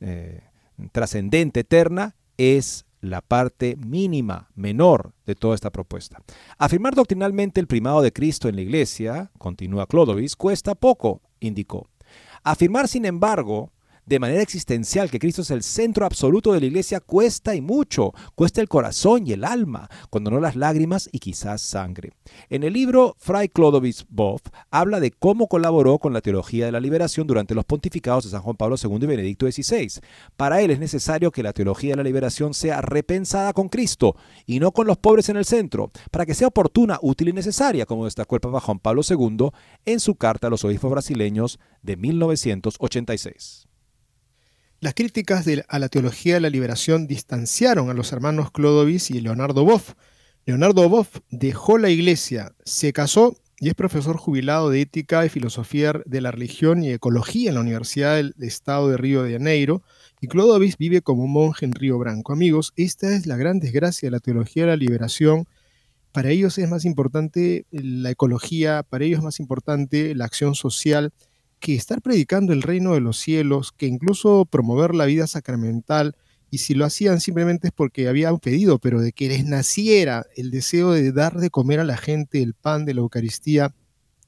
eh, 0.00 0.40
trascendente, 0.92 1.60
eterna, 1.60 2.16
es 2.38 2.86
la 3.10 3.20
parte 3.20 3.76
mínima, 3.76 4.50
menor 4.54 5.12
de 5.26 5.34
toda 5.34 5.54
esta 5.54 5.70
propuesta. 5.70 6.22
Afirmar 6.58 6.94
doctrinalmente 6.94 7.60
el 7.60 7.66
primado 7.66 8.02
de 8.02 8.12
Cristo 8.12 8.48
en 8.48 8.56
la 8.56 8.62
Iglesia, 8.62 9.30
continúa 9.38 9.86
Clodovis, 9.86 10.36
cuesta 10.36 10.74
poco, 10.74 11.20
indicó. 11.40 11.88
Afirmar, 12.42 12.88
sin 12.88 13.04
embargo, 13.04 13.72
de 14.06 14.18
manera 14.18 14.42
existencial 14.42 15.10
que 15.10 15.18
Cristo 15.18 15.42
es 15.42 15.50
el 15.50 15.62
centro 15.62 16.04
absoluto 16.04 16.52
de 16.52 16.60
la 16.60 16.66
iglesia 16.66 17.00
cuesta 17.00 17.54
y 17.54 17.60
mucho, 17.60 18.12
cuesta 18.34 18.60
el 18.60 18.68
corazón 18.68 19.26
y 19.26 19.32
el 19.32 19.44
alma, 19.44 19.88
cuando 20.10 20.30
no 20.30 20.40
las 20.40 20.56
lágrimas 20.56 21.08
y 21.12 21.18
quizás 21.18 21.62
sangre. 21.62 22.12
En 22.50 22.62
el 22.64 22.72
libro 22.72 23.16
Fray 23.18 23.48
Clodovis 23.48 24.06
Boff 24.08 24.42
habla 24.70 25.00
de 25.00 25.10
cómo 25.10 25.48
colaboró 25.48 25.98
con 25.98 26.12
la 26.12 26.20
teología 26.20 26.66
de 26.66 26.72
la 26.72 26.80
liberación 26.80 27.26
durante 27.26 27.54
los 27.54 27.64
pontificados 27.64 28.24
de 28.24 28.30
San 28.30 28.42
Juan 28.42 28.56
Pablo 28.56 28.76
II 28.82 28.98
y 29.02 29.06
Benedicto 29.06 29.50
XVI. 29.50 30.00
Para 30.36 30.60
él 30.60 30.70
es 30.70 30.78
necesario 30.78 31.30
que 31.30 31.42
la 31.42 31.52
teología 31.52 31.90
de 31.90 31.96
la 31.96 32.02
liberación 32.02 32.54
sea 32.54 32.80
repensada 32.80 33.52
con 33.52 33.68
Cristo 33.68 34.16
y 34.46 34.60
no 34.60 34.72
con 34.72 34.86
los 34.86 34.98
pobres 34.98 35.28
en 35.28 35.36
el 35.36 35.44
centro, 35.44 35.90
para 36.10 36.26
que 36.26 36.34
sea 36.34 36.48
oportuna, 36.48 36.98
útil 37.02 37.28
y 37.28 37.32
necesaria, 37.32 37.86
como 37.86 38.04
destacó 38.04 38.36
el 38.36 38.40
Papa 38.40 38.60
Juan 38.60 38.78
Pablo 38.78 39.02
II 39.08 39.50
en 39.84 40.00
su 40.00 40.14
carta 40.16 40.48
a 40.48 40.50
los 40.50 40.64
obispos 40.64 40.90
brasileños 40.90 41.58
de 41.82 41.96
1986. 41.96 43.66
Las 44.84 44.92
críticas 44.92 45.46
a 45.68 45.78
la 45.78 45.88
teología 45.88 46.34
de 46.34 46.40
la 46.40 46.50
liberación 46.50 47.06
distanciaron 47.06 47.88
a 47.88 47.94
los 47.94 48.12
hermanos 48.12 48.50
Clodovis 48.50 49.10
y 49.10 49.22
Leonardo 49.22 49.64
Boff. 49.64 49.94
Leonardo 50.44 50.86
Boff 50.90 51.20
dejó 51.30 51.78
la 51.78 51.88
iglesia, 51.88 52.52
se 52.66 52.92
casó 52.92 53.34
y 53.58 53.68
es 53.68 53.74
profesor 53.74 54.18
jubilado 54.18 54.68
de 54.68 54.82
ética 54.82 55.24
y 55.24 55.30
filosofía 55.30 55.94
de 56.04 56.20
la 56.20 56.32
religión 56.32 56.84
y 56.84 56.90
ecología 56.90 57.48
en 57.48 57.54
la 57.54 57.62
Universidad 57.62 58.16
del 58.16 58.34
Estado 58.40 58.90
de 58.90 58.98
Río 58.98 59.22
de 59.22 59.32
Janeiro. 59.32 59.80
Y 60.20 60.26
Clodovis 60.26 60.76
vive 60.76 61.00
como 61.00 61.26
monje 61.26 61.64
en 61.64 61.72
Río 61.72 61.98
Branco. 61.98 62.34
Amigos, 62.34 62.74
esta 62.76 63.16
es 63.16 63.24
la 63.24 63.38
gran 63.38 63.60
desgracia 63.60 64.08
de 64.08 64.10
la 64.10 64.20
teología 64.20 64.64
de 64.64 64.68
la 64.72 64.76
liberación. 64.76 65.46
Para 66.12 66.28
ellos 66.28 66.58
es 66.58 66.68
más 66.68 66.84
importante 66.84 67.64
la 67.70 68.10
ecología, 68.10 68.82
para 68.82 69.06
ellos 69.06 69.20
es 69.20 69.24
más 69.24 69.40
importante 69.40 70.14
la 70.14 70.26
acción 70.26 70.54
social 70.54 71.10
que 71.64 71.74
estar 71.74 72.02
predicando 72.02 72.52
el 72.52 72.60
reino 72.60 72.92
de 72.92 73.00
los 73.00 73.18
cielos, 73.18 73.72
que 73.72 73.86
incluso 73.86 74.44
promover 74.44 74.94
la 74.94 75.06
vida 75.06 75.26
sacramental, 75.26 76.14
y 76.50 76.58
si 76.58 76.74
lo 76.74 76.84
hacían 76.84 77.22
simplemente 77.22 77.68
es 77.68 77.72
porque 77.72 78.06
habían 78.06 78.38
pedido, 78.38 78.78
pero 78.78 79.00
de 79.00 79.12
que 79.12 79.28
les 79.28 79.46
naciera 79.46 80.26
el 80.36 80.50
deseo 80.50 80.92
de 80.92 81.10
dar 81.10 81.38
de 81.38 81.48
comer 81.48 81.80
a 81.80 81.84
la 81.84 81.96
gente 81.96 82.42
el 82.42 82.52
pan 82.52 82.84
de 82.84 82.92
la 82.92 83.00
Eucaristía, 83.00 83.74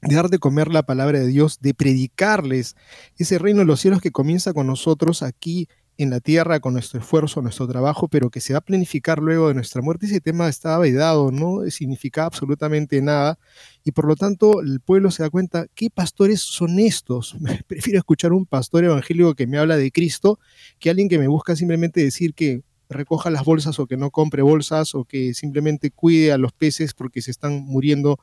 de 0.01 0.15
dar 0.15 0.29
de 0.29 0.39
comer 0.39 0.69
la 0.69 0.81
palabra 0.81 1.19
de 1.19 1.27
Dios, 1.27 1.59
de 1.61 1.75
predicarles 1.75 2.75
ese 3.19 3.37
reino 3.37 3.59
de 3.59 3.65
los 3.65 3.81
cielos 3.81 4.01
que 4.01 4.09
comienza 4.09 4.51
con 4.51 4.65
nosotros 4.65 5.21
aquí 5.21 5.67
en 5.97 6.11
la 6.11 6.19
tierra 6.19 6.59
con 6.59 6.73
nuestro 6.73 6.99
esfuerzo, 6.99 7.41
nuestro 7.41 7.67
trabajo, 7.67 8.07
pero 8.07 8.29
que 8.29 8.39
se 8.39 8.53
va 8.53 8.59
a 8.59 8.61
planificar 8.61 9.19
luego 9.19 9.47
de 9.47 9.55
nuestra 9.55 9.81
muerte. 9.81 10.05
Ese 10.05 10.21
tema 10.21 10.47
estaba 10.47 10.77
vedado, 10.77 11.31
no 11.31 11.67
significaba 11.69 12.27
absolutamente 12.27 13.01
nada 13.01 13.39
y 13.83 13.91
por 13.91 14.05
lo 14.05 14.15
tanto 14.15 14.61
el 14.61 14.79
pueblo 14.79 15.09
se 15.09 15.23
da 15.23 15.29
cuenta, 15.29 15.67
¿qué 15.73 15.89
pastores 15.89 16.41
son 16.41 16.79
estos? 16.79 17.35
Prefiero 17.67 17.97
escuchar 17.97 18.31
un 18.31 18.45
pastor 18.45 18.83
evangélico 18.83 19.33
que 19.33 19.47
me 19.47 19.57
habla 19.57 19.75
de 19.75 19.91
Cristo 19.91 20.39
que 20.79 20.89
alguien 20.89 21.09
que 21.09 21.17
me 21.17 21.27
busca 21.27 21.55
simplemente 21.55 22.03
decir 22.03 22.33
que 22.35 22.61
recoja 22.89 23.29
las 23.29 23.43
bolsas 23.43 23.79
o 23.79 23.87
que 23.87 23.97
no 23.97 24.11
compre 24.11 24.43
bolsas 24.43 24.95
o 24.95 25.03
que 25.03 25.33
simplemente 25.33 25.91
cuide 25.91 26.31
a 26.31 26.37
los 26.37 26.53
peces 26.53 26.93
porque 26.93 27.21
se 27.21 27.31
están 27.31 27.63
muriendo. 27.65 28.19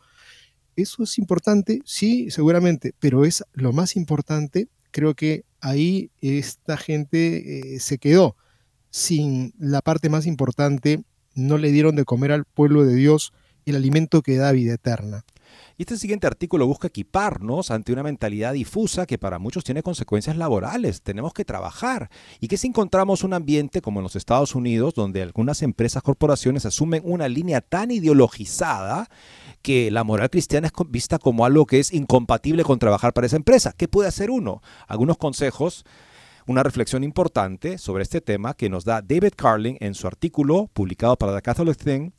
Eso 0.77 1.03
es 1.03 1.19
importante, 1.19 1.81
sí, 1.85 2.31
seguramente, 2.31 2.95
pero 2.99 3.25
es 3.25 3.45
lo 3.53 3.73
más 3.73 3.95
importante, 3.97 4.69
creo 4.91 5.15
que 5.15 5.45
ahí 5.65 6.11
esta 6.21 6.77
gente 6.77 7.75
eh, 7.75 7.81
se 7.81 7.97
quedó 7.99 8.37
sin 8.91 9.55
la 9.59 9.81
parte 9.81 10.09
más 10.11 10.27
importante, 10.27 11.03
no 11.35 11.59
le 11.59 11.73
dieron 11.73 11.97
de 11.97 12.05
comer 12.05 12.33
al 12.33 12.45
pueblo 12.45 12.85
de 12.85 12.95
Dios 12.95 13.33
el 13.65 13.77
alimento 13.77 14.23
que 14.23 14.37
da 14.37 14.53
vida 14.53 14.75
eterna. 14.75 15.25
Y 15.77 15.83
este 15.83 15.97
siguiente 15.97 16.27
artículo 16.27 16.67
busca 16.67 16.89
equiparnos 16.89 17.71
ante 17.73 17.93
una 17.93 18.05
mentalidad 18.05 18.53
difusa 18.53 19.07
que 19.07 19.19
para 19.19 19.41
muchos 19.41 19.65
tiene 19.65 19.83
consecuencias 19.83 20.37
laborales. 20.37 21.03
Tenemos 21.03 21.33
que 21.33 21.45
trabajar. 21.45 22.11
Y 22.39 22.47
que 22.47 22.57
si 22.57 22.69
encontramos 22.69 23.25
un 23.25 23.35
ambiente 23.35 23.81
como 23.81 23.99
en 23.99 24.05
los 24.05 24.15
Estados 24.15 24.55
Unidos, 24.55 24.95
donde 24.95 25.23
algunas 25.23 25.63
empresas, 25.63 26.03
corporaciones 26.03 26.65
asumen 26.65 27.03
una 27.05 27.29
línea 27.29 27.61
tan 27.61 27.91
ideologizada 27.91 29.09
que 29.63 29.91
la 29.91 30.05
moral 30.05 30.31
cristiana 30.31 30.69
es 30.69 30.73
vista 30.89 31.19
como 31.19 31.45
algo 31.45 31.67
que 31.67 31.81
es 31.81 31.93
incompatible 31.93 32.63
con 32.63 32.79
trabajar 32.79 33.13
para 33.13 33.27
esa 33.27 33.37
empresa. 33.37 33.73
¿Qué 33.77 33.89
puede 33.89 34.09
hacer 34.09 34.31
uno? 34.31 34.63
Algunos 34.87 35.19
consejos 35.19 35.85
una 36.47 36.63
reflexión 36.63 37.05
importante 37.05 37.79
sobre 37.79 38.03
este 38.03 38.21
tema 38.21 38.55
que 38.55 38.69
nos 38.69 38.85
da 38.85 39.01
David 39.01 39.33
Carling 39.37 39.77
en 39.81 39.95
su 39.95 40.07
artículo 40.07 40.69
publicado 40.73 41.17
para 41.17 41.35
The 41.35 41.43
Catholic 41.43 41.79
Thing, 41.79 42.11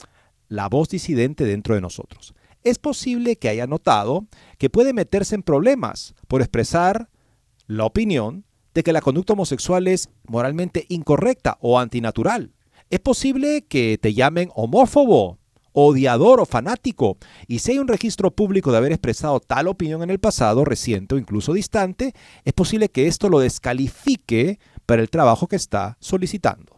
La 0.48 0.68
voz 0.68 0.90
disidente 0.90 1.44
dentro 1.44 1.76
de 1.76 1.82
nosotros. 1.82 2.35
Es 2.66 2.80
posible 2.80 3.38
que 3.38 3.48
haya 3.48 3.68
notado 3.68 4.26
que 4.58 4.70
puede 4.70 4.92
meterse 4.92 5.36
en 5.36 5.44
problemas 5.44 6.14
por 6.28 6.42
expresar 6.42 7.10
la 7.68 7.86
opinión 7.86 8.44
de 8.74 8.84
que 8.84 8.92
la 8.92 9.02
conducta 9.02 9.34
homosexual 9.34 9.88
es 9.88 10.10
moralmente 10.28 10.86
incorrecta 10.90 11.58
o 11.62 11.80
antinatural. 11.80 12.52
Es 12.90 13.00
posible 13.00 13.66
que 13.68 13.98
te 14.02 14.14
llamen 14.14 14.50
homófobo, 14.54 15.40
odiador 15.72 16.40
o 16.40 16.46
fanático, 16.46 17.18
y 17.48 17.60
si 17.60 17.72
hay 17.72 17.80
un 17.80 17.88
registro 17.88 18.32
público 18.32 18.72
de 18.72 18.78
haber 18.78 18.92
expresado 18.92 19.40
tal 19.40 19.68
opinión 19.68 20.04
en 20.04 20.10
el 20.10 20.20
pasado, 20.20 20.66
reciente 20.66 21.16
o 21.16 21.18
incluso 21.18 21.54
distante, 21.54 22.14
es 22.44 22.54
posible 22.54 22.90
que 22.90 23.08
esto 23.08 23.30
lo 23.30 23.40
descalifique 23.40 24.60
para 24.86 25.02
el 25.02 25.10
trabajo 25.10 25.48
que 25.48 25.56
está 25.56 25.98
solicitando. 26.00 26.75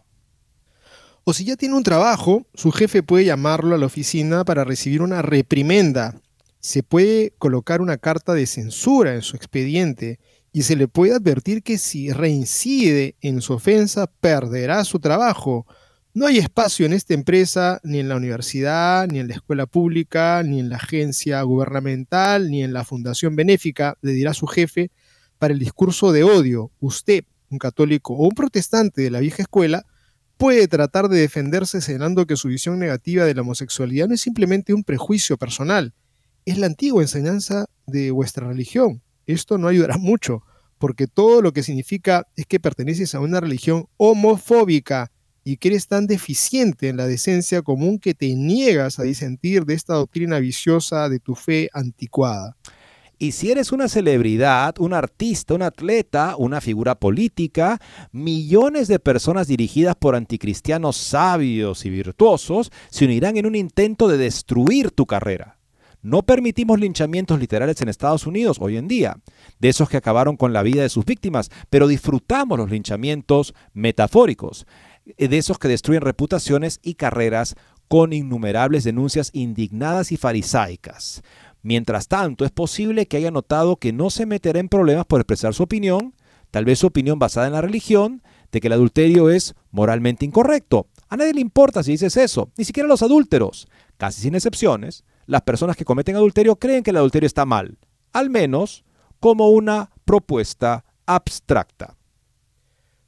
O 1.30 1.34
si 1.34 1.44
ya 1.44 1.58
tiene 1.58 1.76
un 1.76 1.84
trabajo, 1.84 2.48
su 2.54 2.72
jefe 2.72 3.04
puede 3.04 3.26
llamarlo 3.26 3.76
a 3.76 3.78
la 3.78 3.88
oficina 3.88 4.46
para 4.46 4.64
recibir 4.64 5.02
una 5.02 5.22
reprimenda. 5.22 6.16
Se 6.62 6.84
puede 6.84 7.34
colocar 7.38 7.82
una 7.82 7.98
carta 7.98 8.34
de 8.34 8.46
censura 8.46 9.14
en 9.14 9.22
su 9.22 9.36
expediente 9.36 10.22
y 10.54 10.62
se 10.62 10.78
le 10.78 10.88
puede 10.88 11.14
advertir 11.14 11.64
que 11.64 11.80
si 11.80 12.14
reincide 12.14 13.18
en 13.20 13.42
su 13.42 13.52
ofensa 13.52 14.08
perderá 14.08 14.86
su 14.86 15.00
trabajo. 15.00 15.68
No 16.14 16.28
hay 16.28 16.38
espacio 16.38 16.86
en 16.86 16.94
esta 16.94 17.14
empresa, 17.14 17.82
ni 17.84 18.00
en 18.00 18.08
la 18.08 18.16
universidad, 18.16 19.10
ni 19.10 19.20
en 19.20 19.28
la 19.28 19.34
escuela 19.34 19.66
pública, 19.66 20.42
ni 20.44 20.62
en 20.62 20.70
la 20.70 20.78
agencia 20.78 21.42
gubernamental, 21.42 22.50
ni 22.50 22.64
en 22.64 22.72
la 22.72 22.86
fundación 22.86 23.36
benéfica, 23.36 23.98
le 24.02 24.14
dirá 24.14 24.34
su 24.34 24.48
jefe, 24.48 24.92
para 25.40 25.54
el 25.54 25.60
discurso 25.60 26.14
de 26.14 26.24
odio. 26.24 26.72
Usted, 26.80 27.26
un 27.50 27.58
católico 27.58 28.14
o 28.14 28.26
un 28.30 28.34
protestante 28.34 29.02
de 29.02 29.12
la 29.12 29.20
vieja 29.20 29.42
escuela, 29.42 29.86
puede 30.38 30.68
tratar 30.68 31.10
de 31.10 31.20
defenderse 31.20 31.82
señalando 31.82 32.26
que 32.26 32.38
su 32.38 32.48
visión 32.48 32.80
negativa 32.80 33.26
de 33.26 33.34
la 33.34 33.42
homosexualidad 33.42 34.08
no 34.08 34.14
es 34.14 34.22
simplemente 34.22 34.74
un 34.74 34.84
prejuicio 34.84 35.38
personal, 35.38 35.94
es 36.46 36.58
la 36.58 36.68
antigua 36.68 37.02
enseñanza 37.02 37.66
de 37.88 38.12
vuestra 38.12 38.48
religión. 38.48 39.02
Esto 39.26 39.58
no 39.58 39.68
ayudará 39.68 39.98
mucho, 40.00 40.44
porque 40.78 41.08
todo 41.08 41.42
lo 41.42 41.52
que 41.52 41.64
significa 41.64 42.28
es 42.36 42.46
que 42.46 42.60
perteneces 42.60 43.16
a 43.16 43.20
una 43.20 43.40
religión 43.40 43.88
homofóbica 43.98 45.12
y 45.44 45.58
que 45.58 45.70
eres 45.70 45.88
tan 45.88 46.08
deficiente 46.08 46.90
en 46.90 46.98
la 46.98 47.08
decencia 47.08 47.62
común 47.62 48.00
que 48.00 48.14
te 48.14 48.36
niegas 48.36 49.00
a 49.00 49.04
disentir 49.04 49.66
de 49.66 49.74
esta 49.74 49.94
doctrina 49.96 50.40
viciosa 50.40 51.10
de 51.10 51.20
tu 51.20 51.36
fe 51.36 51.70
anticuada. 51.74 52.58
Y 53.20 53.32
si 53.32 53.50
eres 53.52 53.72
una 53.72 53.88
celebridad, 53.88 54.76
un 54.80 54.94
artista, 54.94 55.56
un 55.56 55.64
atleta, 55.64 56.36
una 56.38 56.62
figura 56.62 56.96
política, 56.96 57.80
millones 58.12 58.88
de 58.88 59.00
personas 59.00 59.48
dirigidas 59.48 59.96
por 59.96 60.16
anticristianos 60.16 60.98
sabios 60.98 61.86
y 61.86 61.90
virtuosos 61.90 62.72
se 62.90 63.06
unirán 63.06 63.38
en 63.38 63.48
un 63.48 63.56
intento 63.56 64.08
de 64.08 64.18
destruir 64.18 64.92
tu 64.92 65.08
carrera. 65.08 65.58
No 66.04 66.22
permitimos 66.22 66.80
linchamientos 66.80 67.40
literales 67.40 67.82
en 67.82 67.90
Estados 67.90 68.28
Unidos 68.28 68.58
hoy 68.62 68.78
en 68.78 68.88
día, 68.88 69.18
de 69.60 69.70
esos 69.70 69.90
que 69.90 69.98
acabaron 69.98 70.38
con 70.38 70.54
la 70.54 70.62
vida 70.62 70.84
de 70.84 70.90
sus 70.90 71.04
víctimas, 71.04 71.50
pero 71.72 71.88
disfrutamos 71.88 72.60
los 72.60 72.70
linchamientos 72.70 73.56
metafóricos. 73.74 74.68
Eh, 75.18 75.28
de 75.28 75.38
esos 75.38 75.58
que 75.58 75.68
destruyen 75.68 76.02
reputaciones 76.02 76.80
y 76.84 76.96
carreras 76.96 77.56
con 77.88 78.14
innumerables 78.14 78.84
denuncias 78.84 79.32
indignadas 79.34 80.12
y 80.12 80.18
farisaicas. 80.18 81.24
Mientras 81.68 82.08
tanto, 82.08 82.46
es 82.46 82.52
posible 82.52 83.08
que 83.08 83.18
haya 83.18 83.30
notado 83.30 83.76
que 83.76 83.92
no 83.92 84.10
se 84.10 84.26
meterá 84.26 84.62
en 84.62 84.70
problemas 84.70 85.06
por 85.06 85.20
expresar 85.20 85.54
su 85.54 85.64
opinión, 85.64 86.14
tal 86.50 86.64
vez 86.64 86.80
su 86.80 86.88
opinión 86.88 87.20
basada 87.20 87.46
en 87.46 87.52
la 87.52 87.60
religión, 87.60 88.24
de 88.54 88.62
que 88.62 88.68
el 88.68 88.74
adulterio 88.74 89.30
es 89.30 89.54
moralmente 89.72 90.24
incorrecto. 90.24 90.88
A 91.10 91.18
nadie 91.18 91.34
le 91.34 91.42
importa 91.42 91.84
si 91.84 91.92
dices 91.92 92.16
eso, 92.16 92.54
ni 92.58 92.64
siquiera 92.64 92.88
los 92.88 93.02
adúlteros. 93.02 93.68
Casi 93.98 94.22
sin 94.22 94.34
excepciones, 94.34 95.04
las 95.26 95.42
personas 95.42 95.76
que 95.76 95.84
cometen 95.84 96.16
adulterio 96.16 96.56
creen 96.56 96.84
que 96.84 96.92
el 96.92 96.98
adulterio 96.98 97.28
está 97.28 97.46
mal, 97.46 97.78
al 98.14 98.30
menos 98.30 98.86
como 99.20 99.50
una 99.50 99.90
propuesta 100.06 100.86
abstracta. 101.06 101.98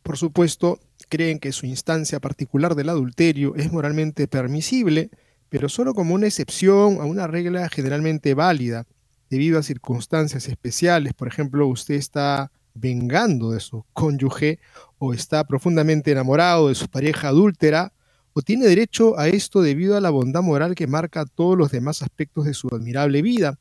Por 0.04 0.18
supuesto, 0.18 0.82
creen 1.08 1.40
que 1.40 1.54
su 1.54 1.66
instancia 1.66 2.20
particular 2.20 2.76
del 2.76 2.90
adulterio 2.90 3.56
es 3.56 3.72
moralmente 3.72 4.28
permisible, 4.28 5.12
pero 5.50 5.70
solo 5.70 5.94
como 5.94 6.16
una 6.16 6.28
excepción 6.28 7.00
a 7.02 7.06
una 7.06 7.28
regla 7.28 7.70
generalmente 7.70 8.34
válida. 8.34 8.86
Debido 9.30 9.60
a 9.60 9.64
circunstancias 9.64 10.48
especiales, 10.48 11.14
por 11.14 11.28
ejemplo, 11.28 11.68
usted 11.68 11.96
está 11.96 12.52
vengando 12.74 13.52
de 13.52 13.60
su 13.60 13.86
cónyuge 13.94 14.60
o 14.98 15.14
está 15.14 15.44
profundamente 15.44 16.12
enamorado 16.12 16.70
de 16.70 16.76
su 16.76 16.88
pareja 16.88 17.30
adúltera, 17.30 17.94
o 18.34 18.42
tiene 18.42 18.66
derecho 18.66 19.18
a 19.20 19.28
esto 19.28 19.62
debido 19.62 19.98
a 19.98 20.02
la 20.02 20.12
bondad 20.12 20.42
moral 20.42 20.76
que 20.76 20.88
marca 20.88 21.26
todos 21.26 21.58
los 21.58 21.72
demás 21.72 22.02
aspectos 22.02 22.46
de 22.46 22.54
su 22.54 22.68
admirable 22.72 23.22
vida. 23.22 23.60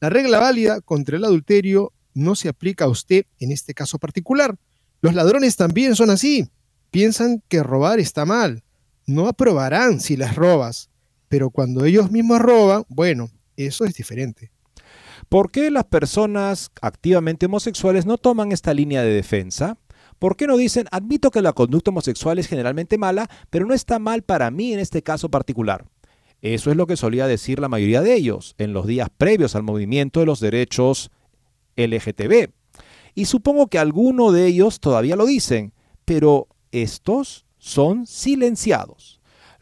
La 0.00 0.10
regla 0.10 0.38
válida 0.38 0.80
contra 0.80 1.16
el 1.16 1.24
adulterio 1.24 1.92
no 2.14 2.34
se 2.34 2.48
aplica 2.48 2.86
a 2.86 2.88
usted 2.88 3.26
en 3.38 3.52
este 3.52 3.74
caso 3.74 3.98
particular. 3.98 4.56
Los 5.00 5.14
ladrones 5.14 5.56
también 5.56 5.94
son 5.94 6.10
así 6.10 6.50
piensan 6.90 7.42
que 7.48 7.62
robar 7.62 8.00
está 8.00 8.24
mal. 8.24 8.62
No 9.06 9.28
aprobarán 9.28 10.00
si 10.00 10.16
les 10.16 10.34
robas, 10.34 10.88
pero 11.28 11.50
cuando 11.50 11.84
ellos 11.84 12.10
mismos 12.10 12.40
roban, 12.40 12.84
bueno, 12.88 13.30
eso 13.56 13.84
es 13.84 13.94
diferente. 13.94 14.50
¿Por 15.28 15.50
qué 15.50 15.70
las 15.70 15.84
personas 15.84 16.70
activamente 16.80 17.46
homosexuales 17.46 18.06
no 18.06 18.18
toman 18.18 18.52
esta 18.52 18.74
línea 18.74 19.02
de 19.02 19.12
defensa? 19.12 19.78
¿Por 20.18 20.36
qué 20.36 20.46
no 20.46 20.56
dicen, 20.56 20.86
admito 20.92 21.30
que 21.30 21.42
la 21.42 21.52
conducta 21.52 21.90
homosexual 21.90 22.38
es 22.38 22.46
generalmente 22.46 22.96
mala, 22.96 23.28
pero 23.50 23.66
no 23.66 23.74
está 23.74 23.98
mal 23.98 24.22
para 24.22 24.50
mí 24.50 24.72
en 24.72 24.80
este 24.80 25.02
caso 25.02 25.30
particular? 25.30 25.86
Eso 26.42 26.70
es 26.70 26.76
lo 26.76 26.86
que 26.86 26.96
solía 26.96 27.26
decir 27.26 27.58
la 27.58 27.68
mayoría 27.68 28.02
de 28.02 28.14
ellos 28.14 28.54
en 28.58 28.72
los 28.72 28.86
días 28.86 29.08
previos 29.16 29.56
al 29.56 29.62
movimiento 29.62 30.20
de 30.20 30.26
los 30.26 30.40
derechos 30.40 31.10
LGTB. 31.76 32.50
Y 33.14 33.24
supongo 33.24 33.66
que 33.68 33.78
alguno 33.78 34.32
de 34.32 34.46
ellos 34.46 34.78
todavía 34.80 35.16
lo 35.16 35.26
dicen, 35.26 35.72
pero 36.04 36.48
estos 36.70 37.46
son 37.58 38.06
silenciados. 38.06 39.15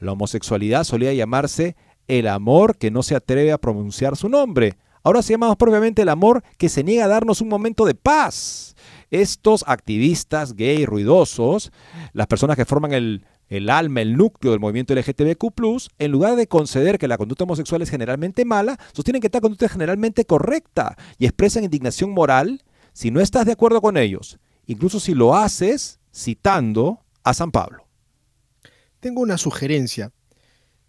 La 0.04 0.12
homosexualidad 0.12 0.84
solía 0.84 1.12
llamarse 1.12 1.76
el 2.06 2.28
amor 2.28 2.76
que 2.76 2.90
no 2.90 3.02
se 3.02 3.16
atreve 3.16 3.52
a 3.52 3.58
pronunciar 3.58 4.16
su 4.16 4.28
nombre. 4.28 4.76
Ahora 5.02 5.22
se 5.22 5.32
llama 5.32 5.48
más 5.48 5.56
propiamente 5.56 6.02
el 6.02 6.08
amor 6.08 6.42
que 6.58 6.68
se 6.68 6.84
niega 6.84 7.04
a 7.04 7.08
darnos 7.08 7.40
un 7.40 7.48
momento 7.48 7.84
de 7.84 7.94
paz. 7.94 8.74
Estos 9.10 9.64
activistas 9.66 10.54
gay 10.54 10.86
ruidosos, 10.86 11.72
las 12.12 12.26
personas 12.26 12.56
que 12.56 12.64
forman 12.64 12.92
el, 12.92 13.26
el 13.48 13.70
alma, 13.70 14.00
el 14.00 14.16
núcleo 14.16 14.52
del 14.52 14.60
movimiento 14.60 14.94
LGTBQ, 14.94 15.88
en 15.98 16.10
lugar 16.10 16.36
de 16.36 16.46
conceder 16.46 16.98
que 16.98 17.08
la 17.08 17.18
conducta 17.18 17.44
homosexual 17.44 17.82
es 17.82 17.90
generalmente 17.90 18.44
mala, 18.44 18.78
sostienen 18.92 19.20
que 19.20 19.28
esta 19.28 19.40
conducta 19.40 19.66
es 19.66 19.72
generalmente 19.72 20.24
correcta 20.24 20.96
y 21.18 21.26
expresan 21.26 21.64
indignación 21.64 22.10
moral 22.10 22.62
si 22.92 23.10
no 23.10 23.20
estás 23.20 23.46
de 23.46 23.52
acuerdo 23.52 23.80
con 23.80 23.96
ellos. 23.96 24.38
Incluso 24.66 25.00
si 25.00 25.14
lo 25.14 25.34
haces 25.34 26.00
citando 26.12 27.00
a 27.22 27.34
San 27.34 27.50
Pablo. 27.50 27.83
Tengo 29.04 29.20
una 29.20 29.36
sugerencia. 29.36 30.12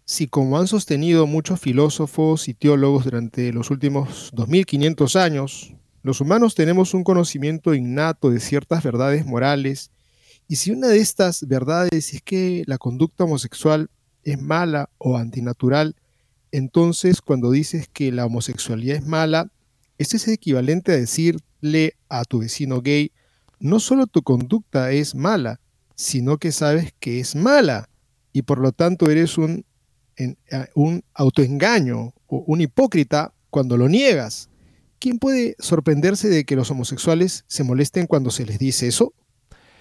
Si 0.06 0.26
como 0.26 0.58
han 0.58 0.68
sostenido 0.68 1.26
muchos 1.26 1.60
filósofos 1.60 2.48
y 2.48 2.54
teólogos 2.54 3.04
durante 3.04 3.52
los 3.52 3.70
últimos 3.70 4.30
2500 4.32 5.16
años, 5.16 5.74
los 6.02 6.22
humanos 6.22 6.54
tenemos 6.54 6.94
un 6.94 7.04
conocimiento 7.04 7.74
innato 7.74 8.30
de 8.30 8.40
ciertas 8.40 8.82
verdades 8.82 9.26
morales, 9.26 9.90
y 10.48 10.56
si 10.56 10.70
una 10.70 10.88
de 10.88 11.00
estas 11.00 11.46
verdades 11.46 12.14
es 12.14 12.22
que 12.22 12.64
la 12.66 12.78
conducta 12.78 13.24
homosexual 13.24 13.90
es 14.22 14.40
mala 14.40 14.88
o 14.96 15.18
antinatural, 15.18 15.94
entonces 16.52 17.20
cuando 17.20 17.50
dices 17.50 17.86
que 17.92 18.12
la 18.12 18.24
homosexualidad 18.24 18.96
es 18.96 19.06
mala, 19.06 19.50
esto 19.98 20.16
es 20.16 20.26
equivalente 20.26 20.92
a 20.92 20.96
decirle 20.96 21.96
a 22.08 22.24
tu 22.24 22.38
vecino 22.38 22.80
gay, 22.80 23.12
no 23.60 23.78
solo 23.78 24.06
tu 24.06 24.22
conducta 24.22 24.90
es 24.90 25.14
mala, 25.14 25.60
sino 25.96 26.38
que 26.38 26.50
sabes 26.50 26.94
que 26.98 27.20
es 27.20 27.36
mala 27.36 27.90
y 28.36 28.42
por 28.42 28.58
lo 28.58 28.70
tanto 28.72 29.08
eres 29.08 29.38
un, 29.38 29.64
autoengaño 31.14 32.12
o 32.26 32.44
un 32.46 32.60
hipócrita 32.60 33.32
cuando 33.48 33.78
lo 33.78 33.88
niegas. 33.88 34.50
¿Quién 34.98 35.18
puede 35.18 35.56
sorprenderse 35.58 36.28
de 36.28 36.44
que 36.44 36.54
los 36.54 36.70
homosexuales 36.70 37.46
se 37.46 37.64
molesten 37.64 38.06
cuando 38.06 38.30
se 38.30 38.44
les 38.44 38.58
dice 38.58 38.88
eso? 38.88 39.14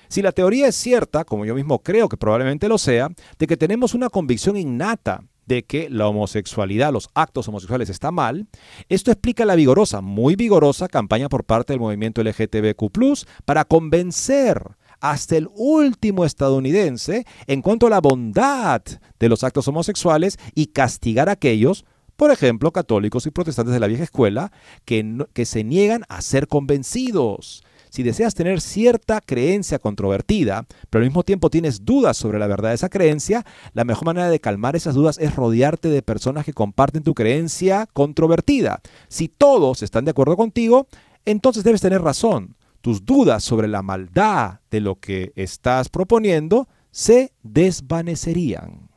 Si 0.07 0.21
la 0.21 0.31
teoría 0.31 0.67
es 0.69 0.75
cierta, 0.77 1.25
como 1.25 1.45
yo 1.45 1.53
mismo 1.53 1.79
creo 1.79 2.07
que 2.07 2.15
probablemente 2.15 2.69
lo 2.69 2.77
sea, 2.77 3.09
de 3.37 3.45
que 3.45 3.57
tenemos 3.57 3.93
una 3.93 4.09
convicción 4.09 4.55
innata 4.55 5.25
de 5.45 5.63
que 5.63 5.89
la 5.89 6.07
homosexualidad, 6.07 6.93
los 6.93 7.09
actos 7.13 7.49
homosexuales 7.49 7.89
está 7.89 8.11
mal, 8.11 8.47
esto 8.87 9.11
explica 9.11 9.43
la 9.43 9.55
vigorosa, 9.55 9.99
muy 9.99 10.37
vigorosa 10.37 10.87
campaña 10.87 11.27
por 11.27 11.43
parte 11.43 11.73
del 11.73 11.81
movimiento 11.81 12.23
LGTBQ 12.23 13.25
para 13.43 13.65
convencer 13.65 14.77
hasta 14.99 15.37
el 15.37 15.49
último 15.55 16.25
estadounidense 16.25 17.25
en 17.47 17.61
cuanto 17.61 17.87
a 17.87 17.89
la 17.89 18.01
bondad 18.01 18.81
de 19.19 19.29
los 19.29 19.43
actos 19.43 19.67
homosexuales 19.67 20.37
y 20.53 20.67
castigar 20.67 21.29
a 21.29 21.33
aquellos, 21.33 21.85
por 22.15 22.31
ejemplo, 22.31 22.71
católicos 22.71 23.25
y 23.25 23.31
protestantes 23.31 23.73
de 23.73 23.79
la 23.79 23.87
vieja 23.87 24.03
escuela, 24.03 24.51
que, 24.85 25.25
que 25.33 25.45
se 25.45 25.63
niegan 25.63 26.03
a 26.07 26.21
ser 26.21 26.47
convencidos. 26.47 27.63
Si 27.95 28.03
deseas 28.03 28.35
tener 28.35 28.59
cierta 28.59 29.21
creencia 29.21 29.79
controvertida, 29.79 30.65
pero 30.89 31.01
al 31.01 31.09
mismo 31.09 31.23
tiempo 31.23 31.49
tienes 31.49 31.85
dudas 31.85 32.17
sobre 32.17 32.39
la 32.39 32.47
verdad 32.47 32.69
de 32.69 32.75
esa 32.75 32.89
creencia, 32.89 33.45
la 33.73 33.85
mejor 33.85 34.05
manera 34.05 34.29
de 34.29 34.41
calmar 34.41 34.75
esas 34.75 34.95
dudas 34.95 35.17
es 35.17 35.33
rodearte 35.33 35.87
de 35.87 36.01
personas 36.01 36.43
que 36.43 36.51
comparten 36.51 37.03
tu 37.03 37.13
creencia 37.13 37.87
controvertida. 37.93 38.81
Si 39.07 39.29
todos 39.29 39.81
están 39.81 40.03
de 40.03 40.11
acuerdo 40.11 40.35
contigo, 40.35 40.87
entonces 41.23 41.63
debes 41.63 41.79
tener 41.79 42.01
razón. 42.01 42.57
Tus 42.85 43.03
dudas 43.03 43.43
sobre 43.43 43.67
la 43.67 43.81
maldad 43.81 44.59
de 44.69 44.79
lo 44.79 44.99
que 44.99 45.33
estás 45.35 45.89
proponiendo 45.89 46.69
se 46.91 47.33
desvanecerían. 47.41 48.91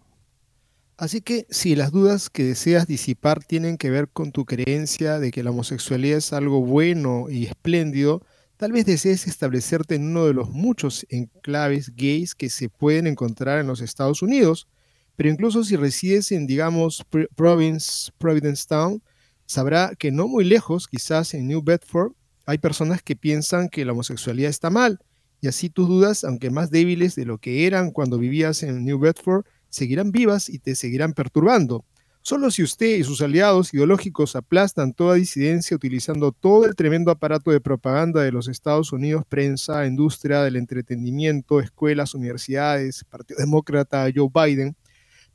Así 0.99 1.23
que 1.23 1.47
si 1.49 1.75
las 1.75 1.91
dudas 1.91 2.29
que 2.29 2.45
deseas 2.45 2.87
disipar 2.87 3.43
tienen 3.43 3.79
que 3.79 3.89
ver 3.89 4.11
con 4.11 4.31
tu 4.31 4.45
creencia 4.45 5.19
de 5.19 5.31
que 5.31 5.43
la 5.43 5.53
homosexualidad 5.53 6.19
es 6.19 6.35
algo 6.35 6.61
bueno 6.61 7.31
y 7.31 7.47
espléndido, 7.47 8.21
tal 8.59 8.73
vez 8.73 8.85
desees 8.85 9.27
establecerte 9.27 9.95
en 9.95 10.09
uno 10.09 10.27
de 10.27 10.35
los 10.35 10.51
muchos 10.51 11.07
enclaves 11.09 11.97
gays 11.97 12.35
que 12.35 12.51
se 12.51 12.69
pueden 12.69 13.07
encontrar 13.07 13.59
en 13.59 13.69
los 13.69 13.81
Estados 13.81 14.21
Unidos, 14.21 14.69
pero 15.17 15.31
incluso 15.31 15.65
si 15.65 15.77
resides 15.77 16.31
en, 16.31 16.47
digamos, 16.47 17.07
Province, 17.35 18.13
Providence 18.19 18.67
Town, 18.69 19.03
sabrá 19.47 19.93
que 19.99 20.13
no 20.13 20.29
muy 20.29 20.45
lejos, 20.45 20.89
quizás 20.89 21.33
en 21.33 21.49
New 21.49 21.63
Bedford, 21.63 22.13
hay 22.49 22.57
personas 22.57 23.03
que 23.03 23.15
piensan 23.15 23.69
que 23.69 23.85
la 23.85 23.93
homosexualidad 23.93 24.49
está 24.49 24.71
mal, 24.71 24.99
y 25.43 25.49
así 25.49 25.69
tus 25.69 25.87
dudas, 25.87 26.25
aunque 26.25 26.49
más 26.49 26.71
débiles 26.71 27.15
de 27.15 27.27
lo 27.27 27.37
que 27.37 27.67
eran 27.67 27.91
cuando 27.91 28.17
vivías 28.17 28.63
en 28.63 28.87
New 28.87 28.99
Bedford, 28.99 29.45
seguirán 29.69 30.13
vivas 30.13 30.49
y 30.49 30.59
te 30.59 30.75
seguirán 30.75 31.13
perturbando. 31.13 31.85
Solo 32.23 32.51
si 32.51 32.63
usted 32.63 32.97
y 32.97 33.05
sus 33.05 33.21
aliados 33.21 33.75
ideológicos 33.75 34.35
aplastan 34.35 34.95
toda 34.95 35.17
disidencia 35.17 35.77
utilizando 35.77 36.33
todo 36.33 36.65
el 36.65 36.75
tremendo 36.75 37.11
aparato 37.11 37.51
de 37.51 37.61
propaganda 37.61 38.23
de 38.23 38.33
los 38.33 38.49
Estados 38.49 38.95
Unidos, 38.95 39.25
prensa, 39.29 39.85
industria 39.85 40.43
del 40.43 40.57
entretenimiento, 40.57 41.61
escuelas, 41.61 42.15
universidades, 42.15 43.05
Partido 43.05 43.41
Demócrata, 43.41 44.09
Joe 44.15 44.31
Biden, 44.33 44.75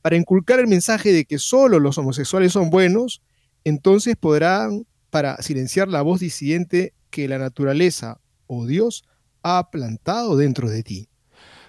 para 0.02 0.16
inculcar 0.16 0.60
el 0.60 0.68
mensaje 0.68 1.14
de 1.14 1.26
que 1.26 1.38
solo 1.38 1.80
los 1.80 2.00
homosexuales 2.00 2.54
son 2.54 2.72
buenos, 2.72 3.22
entonces 3.64 4.16
podrán, 4.20 4.88
para 5.12 5.40
silenciar 5.44 5.90
la 5.90 6.02
voz 6.02 6.20
disidente 6.20 6.92
que 7.14 7.28
la 7.28 7.38
naturaleza 7.38 8.20
o 8.48 8.66
Dios 8.66 9.04
ha 9.44 9.70
plantado 9.70 10.36
dentro 10.36 10.68
de 10.68 10.82
ti. 10.82 11.10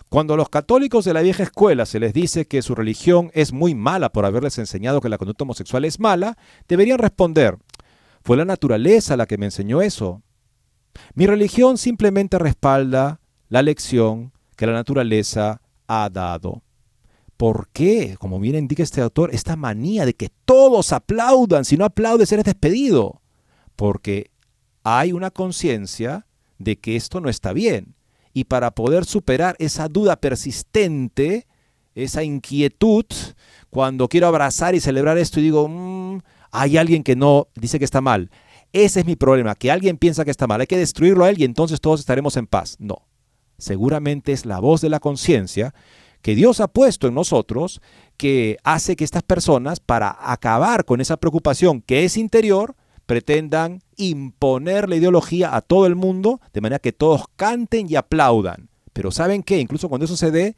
Cuando 0.09 0.32
a 0.32 0.36
los 0.38 0.49
católicos 0.49 1.05
de 1.05 1.12
la 1.12 1.20
vieja 1.20 1.42
escuela 1.42 1.84
se 1.84 2.01
les 2.01 2.14
dice 2.14 2.47
que 2.47 2.62
su 2.62 2.74
religión 2.74 3.30
es 3.34 3.53
muy 3.53 3.74
mala 3.74 4.11
por 4.11 4.24
haberles 4.24 4.57
enseñado 4.57 5.03
que 5.03 5.11
la 5.11 5.18
conducta 5.18 5.45
homosexual 5.45 5.84
es 5.84 6.01
mala, 6.01 6.38
deberían 6.66 6.99
responder, 6.99 7.59
fue 8.22 8.38
la 8.38 8.47
naturaleza 8.47 9.18
la 9.18 9.26
que 9.26 9.36
me 9.36 9.45
enseñó 9.45 9.82
eso. 9.82 10.22
Mi 11.12 11.26
religión 11.26 11.76
simplemente 11.76 12.38
respalda 12.38 13.20
la 13.51 13.61
lección 13.61 14.32
que 14.57 14.66
la 14.66 14.72
naturaleza 14.72 15.61
ha 15.88 16.09
dado. 16.09 16.62
¿Por 17.36 17.68
qué, 17.68 18.16
como 18.18 18.40
bien 18.40 18.55
indica 18.55 18.82
este 18.82 19.03
autor, 19.03 19.34
esta 19.34 19.57
manía 19.57 20.07
de 20.07 20.14
que 20.14 20.30
todos 20.47 20.95
aplaudan? 20.95 21.66
Si 21.66 21.76
no 21.76 21.84
aplaudes, 21.84 22.32
eres 22.32 22.47
despedido. 22.47 23.20
Porque 23.76 24.30
hay 24.85 25.12
una 25.12 25.30
conciencia 25.30 26.26
de 26.59 26.78
que 26.78 26.95
esto 26.95 27.20
no 27.20 27.28
está 27.28 27.53
bien 27.53 27.97
y 28.32 28.45
para 28.45 28.72
poder 28.72 29.05
superar 29.05 29.57
esa 29.59 29.89
duda 29.89 30.16
persistente, 30.16 31.47
esa 31.95 32.22
inquietud, 32.22 33.07
cuando 33.70 34.09
quiero 34.09 34.26
abrazar 34.26 34.74
y 34.74 34.80
celebrar 34.80 35.18
esto 35.18 35.41
y 35.41 35.45
digo, 35.45 35.68
mm, 35.68 36.20
hay 36.53 36.76
alguien 36.76 37.03
que 37.03 37.16
no 37.16 37.49
dice 37.55 37.78
que 37.78 37.85
está 37.85 38.01
mal. 38.01 38.30
Ese 38.72 39.01
es 39.01 39.07
mi 39.07 39.16
problema, 39.16 39.55
que 39.55 39.70
alguien 39.70 39.97
piensa 39.97 40.24
que 40.24 40.32
está 40.32 40.47
mal. 40.47 40.61
Hay 40.61 40.66
que 40.66 40.76
destruirlo 40.76 41.24
a 41.24 41.30
él 41.30 41.41
y 41.41 41.45
entonces 41.45 41.80
todos 41.80 42.01
estaremos 42.01 42.37
en 42.37 42.47
paz. 42.47 42.76
No. 42.78 43.07
Seguramente 43.57 44.32
es 44.32 44.47
la 44.47 44.59
voz 44.59 44.80
de 44.80 44.89
la 44.89 45.01
conciencia 45.01 45.74
que 46.22 46.35
Dios 46.35 46.61
ha 46.61 46.68
puesto 46.68 47.07
en 47.07 47.14
nosotros 47.14 47.80
que 48.16 48.57
hace 48.64 48.97
que 48.97 49.05
estas 49.05 49.22
personas, 49.22 49.78
para 49.78 50.16
acabar 50.20 50.85
con 50.85 51.01
esa 51.01 51.16
preocupación 51.18 51.82
que 51.82 52.05
es 52.05 52.16
interior, 52.16 52.74
pretendan 53.07 53.83
imponer 53.97 54.89
la 54.89 54.97
ideología 54.97 55.55
a 55.55 55.61
todo 55.61 55.87
el 55.87 55.95
mundo 55.95 56.41
de 56.53 56.61
manera 56.61 56.79
que 56.79 56.93
todos 56.93 57.25
canten 57.37 57.87
y 57.89 57.97
aplaudan. 57.97 58.69
Pero 58.93 59.11
¿saben 59.11 59.43
qué? 59.43 59.59
Incluso 59.59 59.89
cuando 59.89 60.05
eso 60.05 60.17
se 60.17 60.31
dé, 60.31 60.57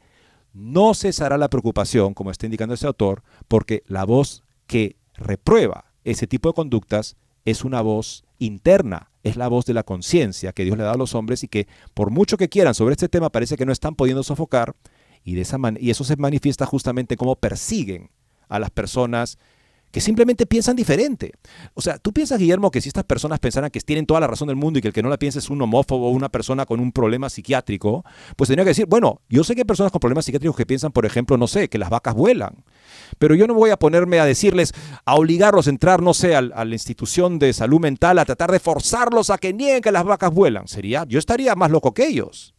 no 0.53 0.93
cesará 0.93 1.37
la 1.37 1.49
preocupación, 1.49 2.13
como 2.13 2.31
está 2.31 2.45
indicando 2.45 2.75
ese 2.75 2.87
autor, 2.87 3.23
porque 3.47 3.83
la 3.87 4.05
voz 4.05 4.43
que 4.65 4.95
reprueba 5.13 5.85
ese 6.03 6.27
tipo 6.27 6.49
de 6.49 6.53
conductas 6.53 7.17
es 7.45 7.63
una 7.63 7.81
voz 7.81 8.23
interna, 8.39 9.11
es 9.23 9.35
la 9.35 9.47
voz 9.47 9.65
de 9.65 9.73
la 9.73 9.83
conciencia 9.83 10.53
que 10.53 10.63
Dios 10.63 10.77
le 10.77 10.83
da 10.83 10.93
a 10.93 10.97
los 10.97 11.15
hombres 11.15 11.43
y 11.43 11.47
que 11.47 11.67
por 11.93 12.11
mucho 12.11 12.37
que 12.37 12.49
quieran 12.49 12.73
sobre 12.73 12.93
este 12.93 13.09
tema 13.09 13.29
parece 13.29 13.57
que 13.57 13.65
no 13.65 13.71
están 13.71 13.95
pudiendo 13.95 14.23
sofocar 14.23 14.75
y, 15.23 15.35
de 15.35 15.41
esa 15.41 15.57
y 15.79 15.89
eso 15.89 16.03
se 16.03 16.15
manifiesta 16.15 16.65
justamente 16.65 17.17
como 17.17 17.35
persiguen 17.35 18.09
a 18.47 18.59
las 18.59 18.69
personas 18.69 19.37
que 19.91 20.01
simplemente 20.01 20.45
piensan 20.45 20.75
diferente. 20.75 21.31
O 21.73 21.81
sea, 21.81 21.97
tú 21.97 22.11
piensas, 22.11 22.39
Guillermo, 22.39 22.71
que 22.71 22.81
si 22.81 22.89
estas 22.89 23.05
personas 23.05 23.39
pensaran 23.39 23.69
que 23.69 23.79
tienen 23.79 24.05
toda 24.05 24.19
la 24.19 24.27
razón 24.27 24.47
del 24.47 24.57
mundo 24.57 24.79
y 24.79 24.81
que 24.81 24.89
el 24.89 24.93
que 24.93 25.01
no 25.01 25.09
la 25.09 25.17
piensa 25.17 25.39
es 25.39 25.49
un 25.49 25.61
homófobo 25.61 26.07
o 26.07 26.11
una 26.11 26.29
persona 26.29 26.65
con 26.65 26.79
un 26.79 26.91
problema 26.91 27.29
psiquiátrico, 27.29 28.03
pues 28.35 28.49
tendría 28.49 28.65
que 28.65 28.71
decir, 28.71 28.85
bueno, 28.87 29.21
yo 29.29 29.43
sé 29.43 29.55
que 29.55 29.61
hay 29.61 29.65
personas 29.65 29.91
con 29.91 29.99
problemas 29.99 30.25
psiquiátricos 30.25 30.55
que 30.57 30.65
piensan, 30.65 30.91
por 30.91 31.05
ejemplo, 31.05 31.37
no 31.37 31.47
sé, 31.47 31.69
que 31.69 31.77
las 31.77 31.89
vacas 31.89 32.15
vuelan. 32.15 32.63
Pero 33.17 33.35
yo 33.35 33.47
no 33.47 33.53
voy 33.53 33.69
a 33.69 33.77
ponerme 33.77 34.19
a 34.19 34.25
decirles, 34.25 34.73
a 35.05 35.15
obligarlos 35.15 35.67
a 35.67 35.69
entrar, 35.69 36.01
no 36.01 36.13
sé, 36.13 36.35
a, 36.35 36.39
a 36.39 36.65
la 36.65 36.75
institución 36.75 37.39
de 37.39 37.53
salud 37.53 37.79
mental, 37.79 38.19
a 38.19 38.25
tratar 38.25 38.51
de 38.51 38.59
forzarlos 38.59 39.29
a 39.29 39.37
que 39.37 39.53
nieguen 39.53 39.81
que 39.81 39.91
las 39.91 40.03
vacas 40.03 40.33
vuelan. 40.33 40.67
Sería, 40.67 41.05
yo 41.07 41.19
estaría 41.19 41.55
más 41.55 41.71
loco 41.71 41.93
que 41.93 42.07
ellos. 42.07 42.53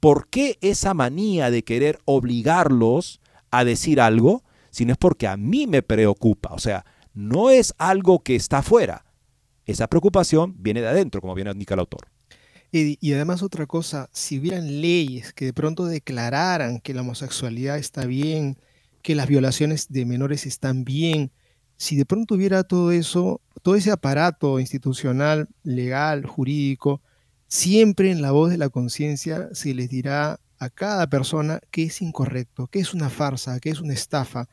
¿Por 0.00 0.28
qué 0.28 0.58
esa 0.60 0.94
manía 0.94 1.50
de 1.50 1.64
querer 1.64 1.98
obligarlos 2.04 3.20
a 3.50 3.64
decir 3.64 4.00
algo 4.00 4.44
sino 4.70 4.92
es 4.92 4.98
porque 4.98 5.26
a 5.26 5.36
mí 5.36 5.66
me 5.66 5.82
preocupa. 5.82 6.50
O 6.52 6.58
sea, 6.58 6.84
no 7.14 7.50
es 7.50 7.74
algo 7.78 8.22
que 8.22 8.36
está 8.36 8.58
afuera. 8.58 9.04
Esa 9.66 9.86
preocupación 9.88 10.54
viene 10.58 10.80
de 10.80 10.88
adentro, 10.88 11.20
como 11.20 11.34
bien 11.34 11.48
indica 11.48 11.74
el 11.74 11.80
autor. 11.80 12.08
Y, 12.70 13.12
además 13.14 13.42
otra 13.42 13.66
cosa, 13.66 14.10
si 14.12 14.38
hubieran 14.38 14.82
leyes 14.82 15.32
que 15.32 15.46
de 15.46 15.52
pronto 15.54 15.86
declararan 15.86 16.80
que 16.80 16.92
la 16.92 17.00
homosexualidad 17.00 17.78
está 17.78 18.04
bien, 18.04 18.58
que 19.00 19.14
las 19.14 19.26
violaciones 19.26 19.88
de 19.88 20.04
menores 20.04 20.44
están 20.44 20.84
bien, 20.84 21.32
si 21.78 21.96
de 21.96 22.04
pronto 22.04 22.34
hubiera 22.34 22.64
todo 22.64 22.92
eso, 22.92 23.40
todo 23.62 23.74
ese 23.74 23.90
aparato 23.90 24.60
institucional, 24.60 25.48
legal, 25.62 26.26
jurídico, 26.26 27.00
siempre 27.46 28.10
en 28.10 28.20
la 28.20 28.32
voz 28.32 28.50
de 28.50 28.58
la 28.58 28.68
conciencia 28.68 29.48
se 29.54 29.72
les 29.72 29.88
dirá 29.88 30.38
a 30.58 30.70
cada 30.70 31.08
persona 31.08 31.60
que 31.70 31.84
es 31.84 32.02
incorrecto, 32.02 32.66
que 32.66 32.80
es 32.80 32.94
una 32.94 33.10
farsa, 33.10 33.60
que 33.60 33.70
es 33.70 33.80
una 33.80 33.94
estafa, 33.94 34.48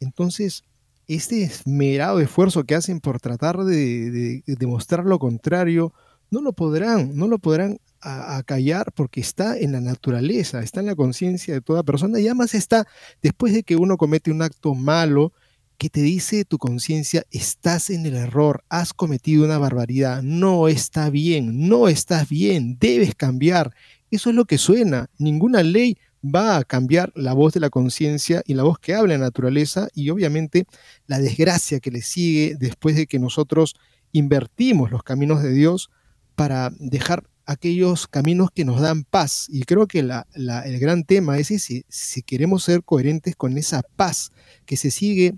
entonces, 0.00 0.64
este 1.06 1.42
esmerado 1.42 2.20
esfuerzo 2.20 2.64
que 2.64 2.74
hacen 2.74 3.00
por 3.00 3.20
tratar 3.20 3.58
de, 3.58 4.42
demostrar 4.46 5.04
lo 5.04 5.18
contrario, 5.18 5.92
no 6.30 6.40
lo 6.40 6.52
podrán, 6.52 7.16
no 7.16 7.28
lo 7.28 7.38
podrán 7.38 7.78
acallar 8.00 8.92
porque 8.92 9.20
está 9.20 9.58
en 9.58 9.72
la 9.72 9.80
naturaleza, 9.80 10.62
está 10.62 10.80
en 10.80 10.86
la 10.86 10.94
conciencia 10.94 11.52
de 11.52 11.60
toda 11.60 11.82
persona 11.82 12.18
y 12.18 12.26
además 12.26 12.54
está 12.54 12.86
después 13.20 13.52
de 13.52 13.62
que 13.62 13.76
uno 13.76 13.98
comete 13.98 14.30
un 14.30 14.40
acto 14.40 14.74
malo 14.74 15.34
que 15.76 15.90
te 15.90 16.00
dice 16.00 16.44
tu 16.44 16.56
conciencia, 16.58 17.24
estás 17.30 17.90
en 17.90 18.06
el 18.06 18.14
error, 18.14 18.64
has 18.68 18.94
cometido 18.94 19.44
una 19.44 19.58
barbaridad, 19.58 20.22
no 20.22 20.68
está 20.68 21.10
bien, 21.10 21.68
no 21.68 21.88
estás 21.88 22.28
bien, 22.28 22.78
debes 22.78 23.14
cambiar. 23.14 23.74
Eso 24.10 24.30
es 24.30 24.36
lo 24.36 24.44
que 24.44 24.58
suena. 24.58 25.08
Ninguna 25.18 25.62
ley 25.62 25.96
va 26.22 26.56
a 26.56 26.64
cambiar 26.64 27.12
la 27.14 27.32
voz 27.32 27.54
de 27.54 27.60
la 27.60 27.70
conciencia 27.70 28.42
y 28.44 28.54
la 28.54 28.62
voz 28.62 28.78
que 28.78 28.94
habla 28.94 29.16
la 29.16 29.24
naturaleza 29.24 29.88
y 29.94 30.10
obviamente 30.10 30.66
la 31.06 31.18
desgracia 31.18 31.80
que 31.80 31.90
le 31.90 32.02
sigue 32.02 32.56
después 32.58 32.96
de 32.96 33.06
que 33.06 33.18
nosotros 33.18 33.74
invertimos 34.12 34.90
los 34.90 35.02
caminos 35.02 35.42
de 35.42 35.52
Dios 35.52 35.90
para 36.34 36.70
dejar 36.78 37.28
aquellos 37.46 38.06
caminos 38.06 38.50
que 38.54 38.64
nos 38.64 38.80
dan 38.80 39.04
paz. 39.04 39.46
Y 39.48 39.62
creo 39.62 39.86
que 39.86 40.00
el 40.00 40.78
gran 40.78 41.04
tema 41.04 41.38
es 41.38 41.48
si 41.48 42.22
queremos 42.22 42.64
ser 42.64 42.82
coherentes 42.84 43.34
con 43.36 43.56
esa 43.58 43.82
paz 43.96 44.30
que 44.66 44.76
se 44.76 44.90
sigue 44.90 45.34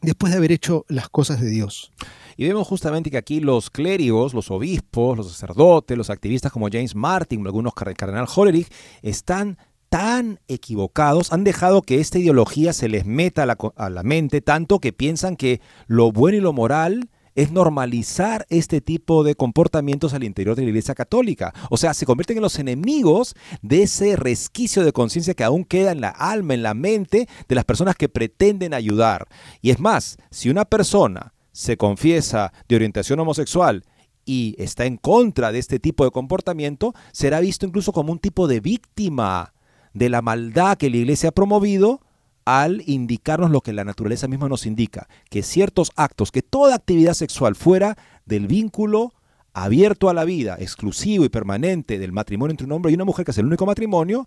después 0.00 0.32
de 0.32 0.38
haber 0.38 0.52
hecho 0.52 0.84
las 0.88 1.08
cosas 1.08 1.40
de 1.40 1.50
Dios. 1.50 1.92
Y 2.36 2.46
vemos 2.46 2.66
justamente 2.66 3.10
que 3.10 3.18
aquí 3.18 3.40
los 3.40 3.70
clérigos, 3.70 4.34
los 4.34 4.50
obispos, 4.50 5.16
los 5.16 5.30
sacerdotes, 5.30 5.96
los 5.96 6.10
activistas 6.10 6.52
como 6.52 6.68
James 6.70 6.94
Martin, 6.94 7.44
algunos 7.46 7.74
cardenal 7.74 8.26
Hollerich, 8.34 8.72
están 9.02 9.58
tan 9.94 10.40
equivocados, 10.48 11.32
han 11.32 11.44
dejado 11.44 11.82
que 11.82 12.00
esta 12.00 12.18
ideología 12.18 12.72
se 12.72 12.88
les 12.88 13.06
meta 13.06 13.44
a 13.44 13.90
la, 13.90 14.02
mente 14.02 14.40
tanto 14.40 14.80
que 14.80 14.92
piensan 14.92 15.36
que 15.36 15.60
lo 15.86 16.10
bueno 16.10 16.38
y 16.38 16.40
lo 16.40 16.52
moral 16.52 17.10
es 17.36 17.52
normalizar 17.52 18.44
este 18.48 18.80
tipo 18.80 19.22
de 19.22 19.36
comportamientos 19.36 20.12
al 20.12 20.24
interior 20.24 20.56
de 20.56 20.62
la 20.62 20.68
Iglesia 20.70 20.96
Católica. 20.96 21.54
O 21.70 21.76
sea, 21.76 21.94
se 21.94 22.06
convierten 22.06 22.38
en 22.38 22.42
los 22.42 22.58
enemigos 22.58 23.36
de 23.62 23.84
ese 23.84 24.16
resquicio 24.16 24.84
de 24.84 24.92
conciencia 24.92 25.34
que 25.34 25.44
aún 25.44 25.64
queda 25.64 25.92
en 25.92 26.00
la 26.00 26.08
alma, 26.08 26.54
en 26.54 26.64
la 26.64 26.74
mente 26.74 27.28
de 27.48 27.54
las 27.54 27.64
personas 27.64 27.94
que 27.94 28.08
pretenden 28.08 28.74
ayudar. 28.74 29.28
Y 29.62 29.70
es 29.70 29.78
más, 29.78 30.16
si 30.30 30.50
una 30.50 30.64
persona 30.64 31.34
se 31.54 31.76
confiesa 31.76 32.52
de 32.68 32.74
orientación 32.74 33.20
homosexual 33.20 33.84
y 34.26 34.56
está 34.58 34.86
en 34.86 34.96
contra 34.96 35.52
de 35.52 35.60
este 35.60 35.78
tipo 35.78 36.04
de 36.04 36.10
comportamiento, 36.10 36.94
será 37.12 37.38
visto 37.38 37.64
incluso 37.64 37.92
como 37.92 38.12
un 38.12 38.18
tipo 38.18 38.48
de 38.48 38.58
víctima 38.60 39.54
de 39.92 40.08
la 40.08 40.20
maldad 40.20 40.76
que 40.76 40.90
la 40.90 40.96
iglesia 40.96 41.28
ha 41.28 41.32
promovido 41.32 42.00
al 42.44 42.82
indicarnos 42.86 43.52
lo 43.52 43.60
que 43.60 43.72
la 43.72 43.84
naturaleza 43.84 44.26
misma 44.26 44.48
nos 44.48 44.66
indica, 44.66 45.08
que 45.30 45.44
ciertos 45.44 45.92
actos, 45.94 46.32
que 46.32 46.42
toda 46.42 46.74
actividad 46.74 47.14
sexual 47.14 47.54
fuera 47.54 47.96
del 48.26 48.48
vínculo 48.48 49.14
abierto 49.52 50.10
a 50.10 50.14
la 50.14 50.24
vida, 50.24 50.56
exclusivo 50.58 51.24
y 51.24 51.28
permanente 51.28 52.00
del 52.00 52.12
matrimonio 52.12 52.50
entre 52.50 52.66
un 52.66 52.72
hombre 52.72 52.90
y 52.90 52.96
una 52.96 53.04
mujer, 53.04 53.24
que 53.24 53.30
es 53.30 53.38
el 53.38 53.46
único 53.46 53.64
matrimonio, 53.64 54.26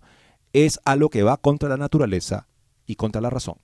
es 0.54 0.80
algo 0.86 1.10
que 1.10 1.22
va 1.22 1.36
contra 1.36 1.68
la 1.68 1.76
naturaleza 1.76 2.48
y 2.86 2.96
contra 2.96 3.20
la 3.20 3.28
razón. 3.28 3.56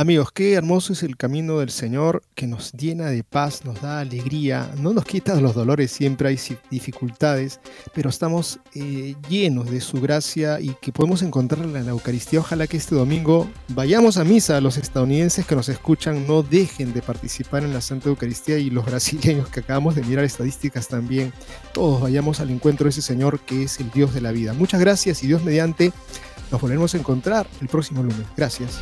Amigos, 0.00 0.32
qué 0.32 0.54
hermoso 0.54 0.94
es 0.94 1.02
el 1.02 1.18
camino 1.18 1.58
del 1.58 1.68
Señor 1.68 2.22
que 2.34 2.46
nos 2.46 2.72
llena 2.72 3.08
de 3.10 3.22
paz, 3.22 3.66
nos 3.66 3.82
da 3.82 4.00
alegría, 4.00 4.72
no 4.78 4.94
nos 4.94 5.04
quita 5.04 5.38
los 5.38 5.54
dolores, 5.54 5.90
siempre 5.90 6.30
hay 6.30 6.40
dificultades, 6.70 7.60
pero 7.92 8.08
estamos 8.08 8.60
eh, 8.74 9.14
llenos 9.28 9.70
de 9.70 9.82
su 9.82 10.00
gracia 10.00 10.58
y 10.58 10.74
que 10.80 10.90
podemos 10.90 11.20
encontrarla 11.20 11.80
en 11.80 11.84
la 11.84 11.90
Eucaristía. 11.90 12.40
Ojalá 12.40 12.66
que 12.66 12.78
este 12.78 12.94
domingo 12.94 13.50
vayamos 13.68 14.16
a 14.16 14.24
misa, 14.24 14.58
los 14.62 14.78
estadounidenses 14.78 15.44
que 15.44 15.54
nos 15.54 15.68
escuchan 15.68 16.26
no 16.26 16.42
dejen 16.42 16.94
de 16.94 17.02
participar 17.02 17.62
en 17.62 17.74
la 17.74 17.82
Santa 17.82 18.08
Eucaristía 18.08 18.56
y 18.56 18.70
los 18.70 18.86
brasileños 18.86 19.50
que 19.50 19.60
acabamos 19.60 19.96
de 19.96 20.02
mirar 20.02 20.24
estadísticas 20.24 20.88
también, 20.88 21.30
todos 21.74 22.00
vayamos 22.00 22.40
al 22.40 22.48
encuentro 22.48 22.84
de 22.84 22.90
ese 22.92 23.02
Señor 23.02 23.40
que 23.40 23.64
es 23.64 23.78
el 23.80 23.90
Dios 23.90 24.14
de 24.14 24.22
la 24.22 24.32
vida. 24.32 24.54
Muchas 24.54 24.80
gracias 24.80 25.22
y 25.22 25.26
Dios 25.26 25.44
mediante 25.44 25.92
nos 26.50 26.58
volveremos 26.58 26.94
a 26.94 26.96
encontrar 26.96 27.46
el 27.60 27.68
próximo 27.68 28.02
lunes. 28.02 28.26
Gracias. 28.34 28.80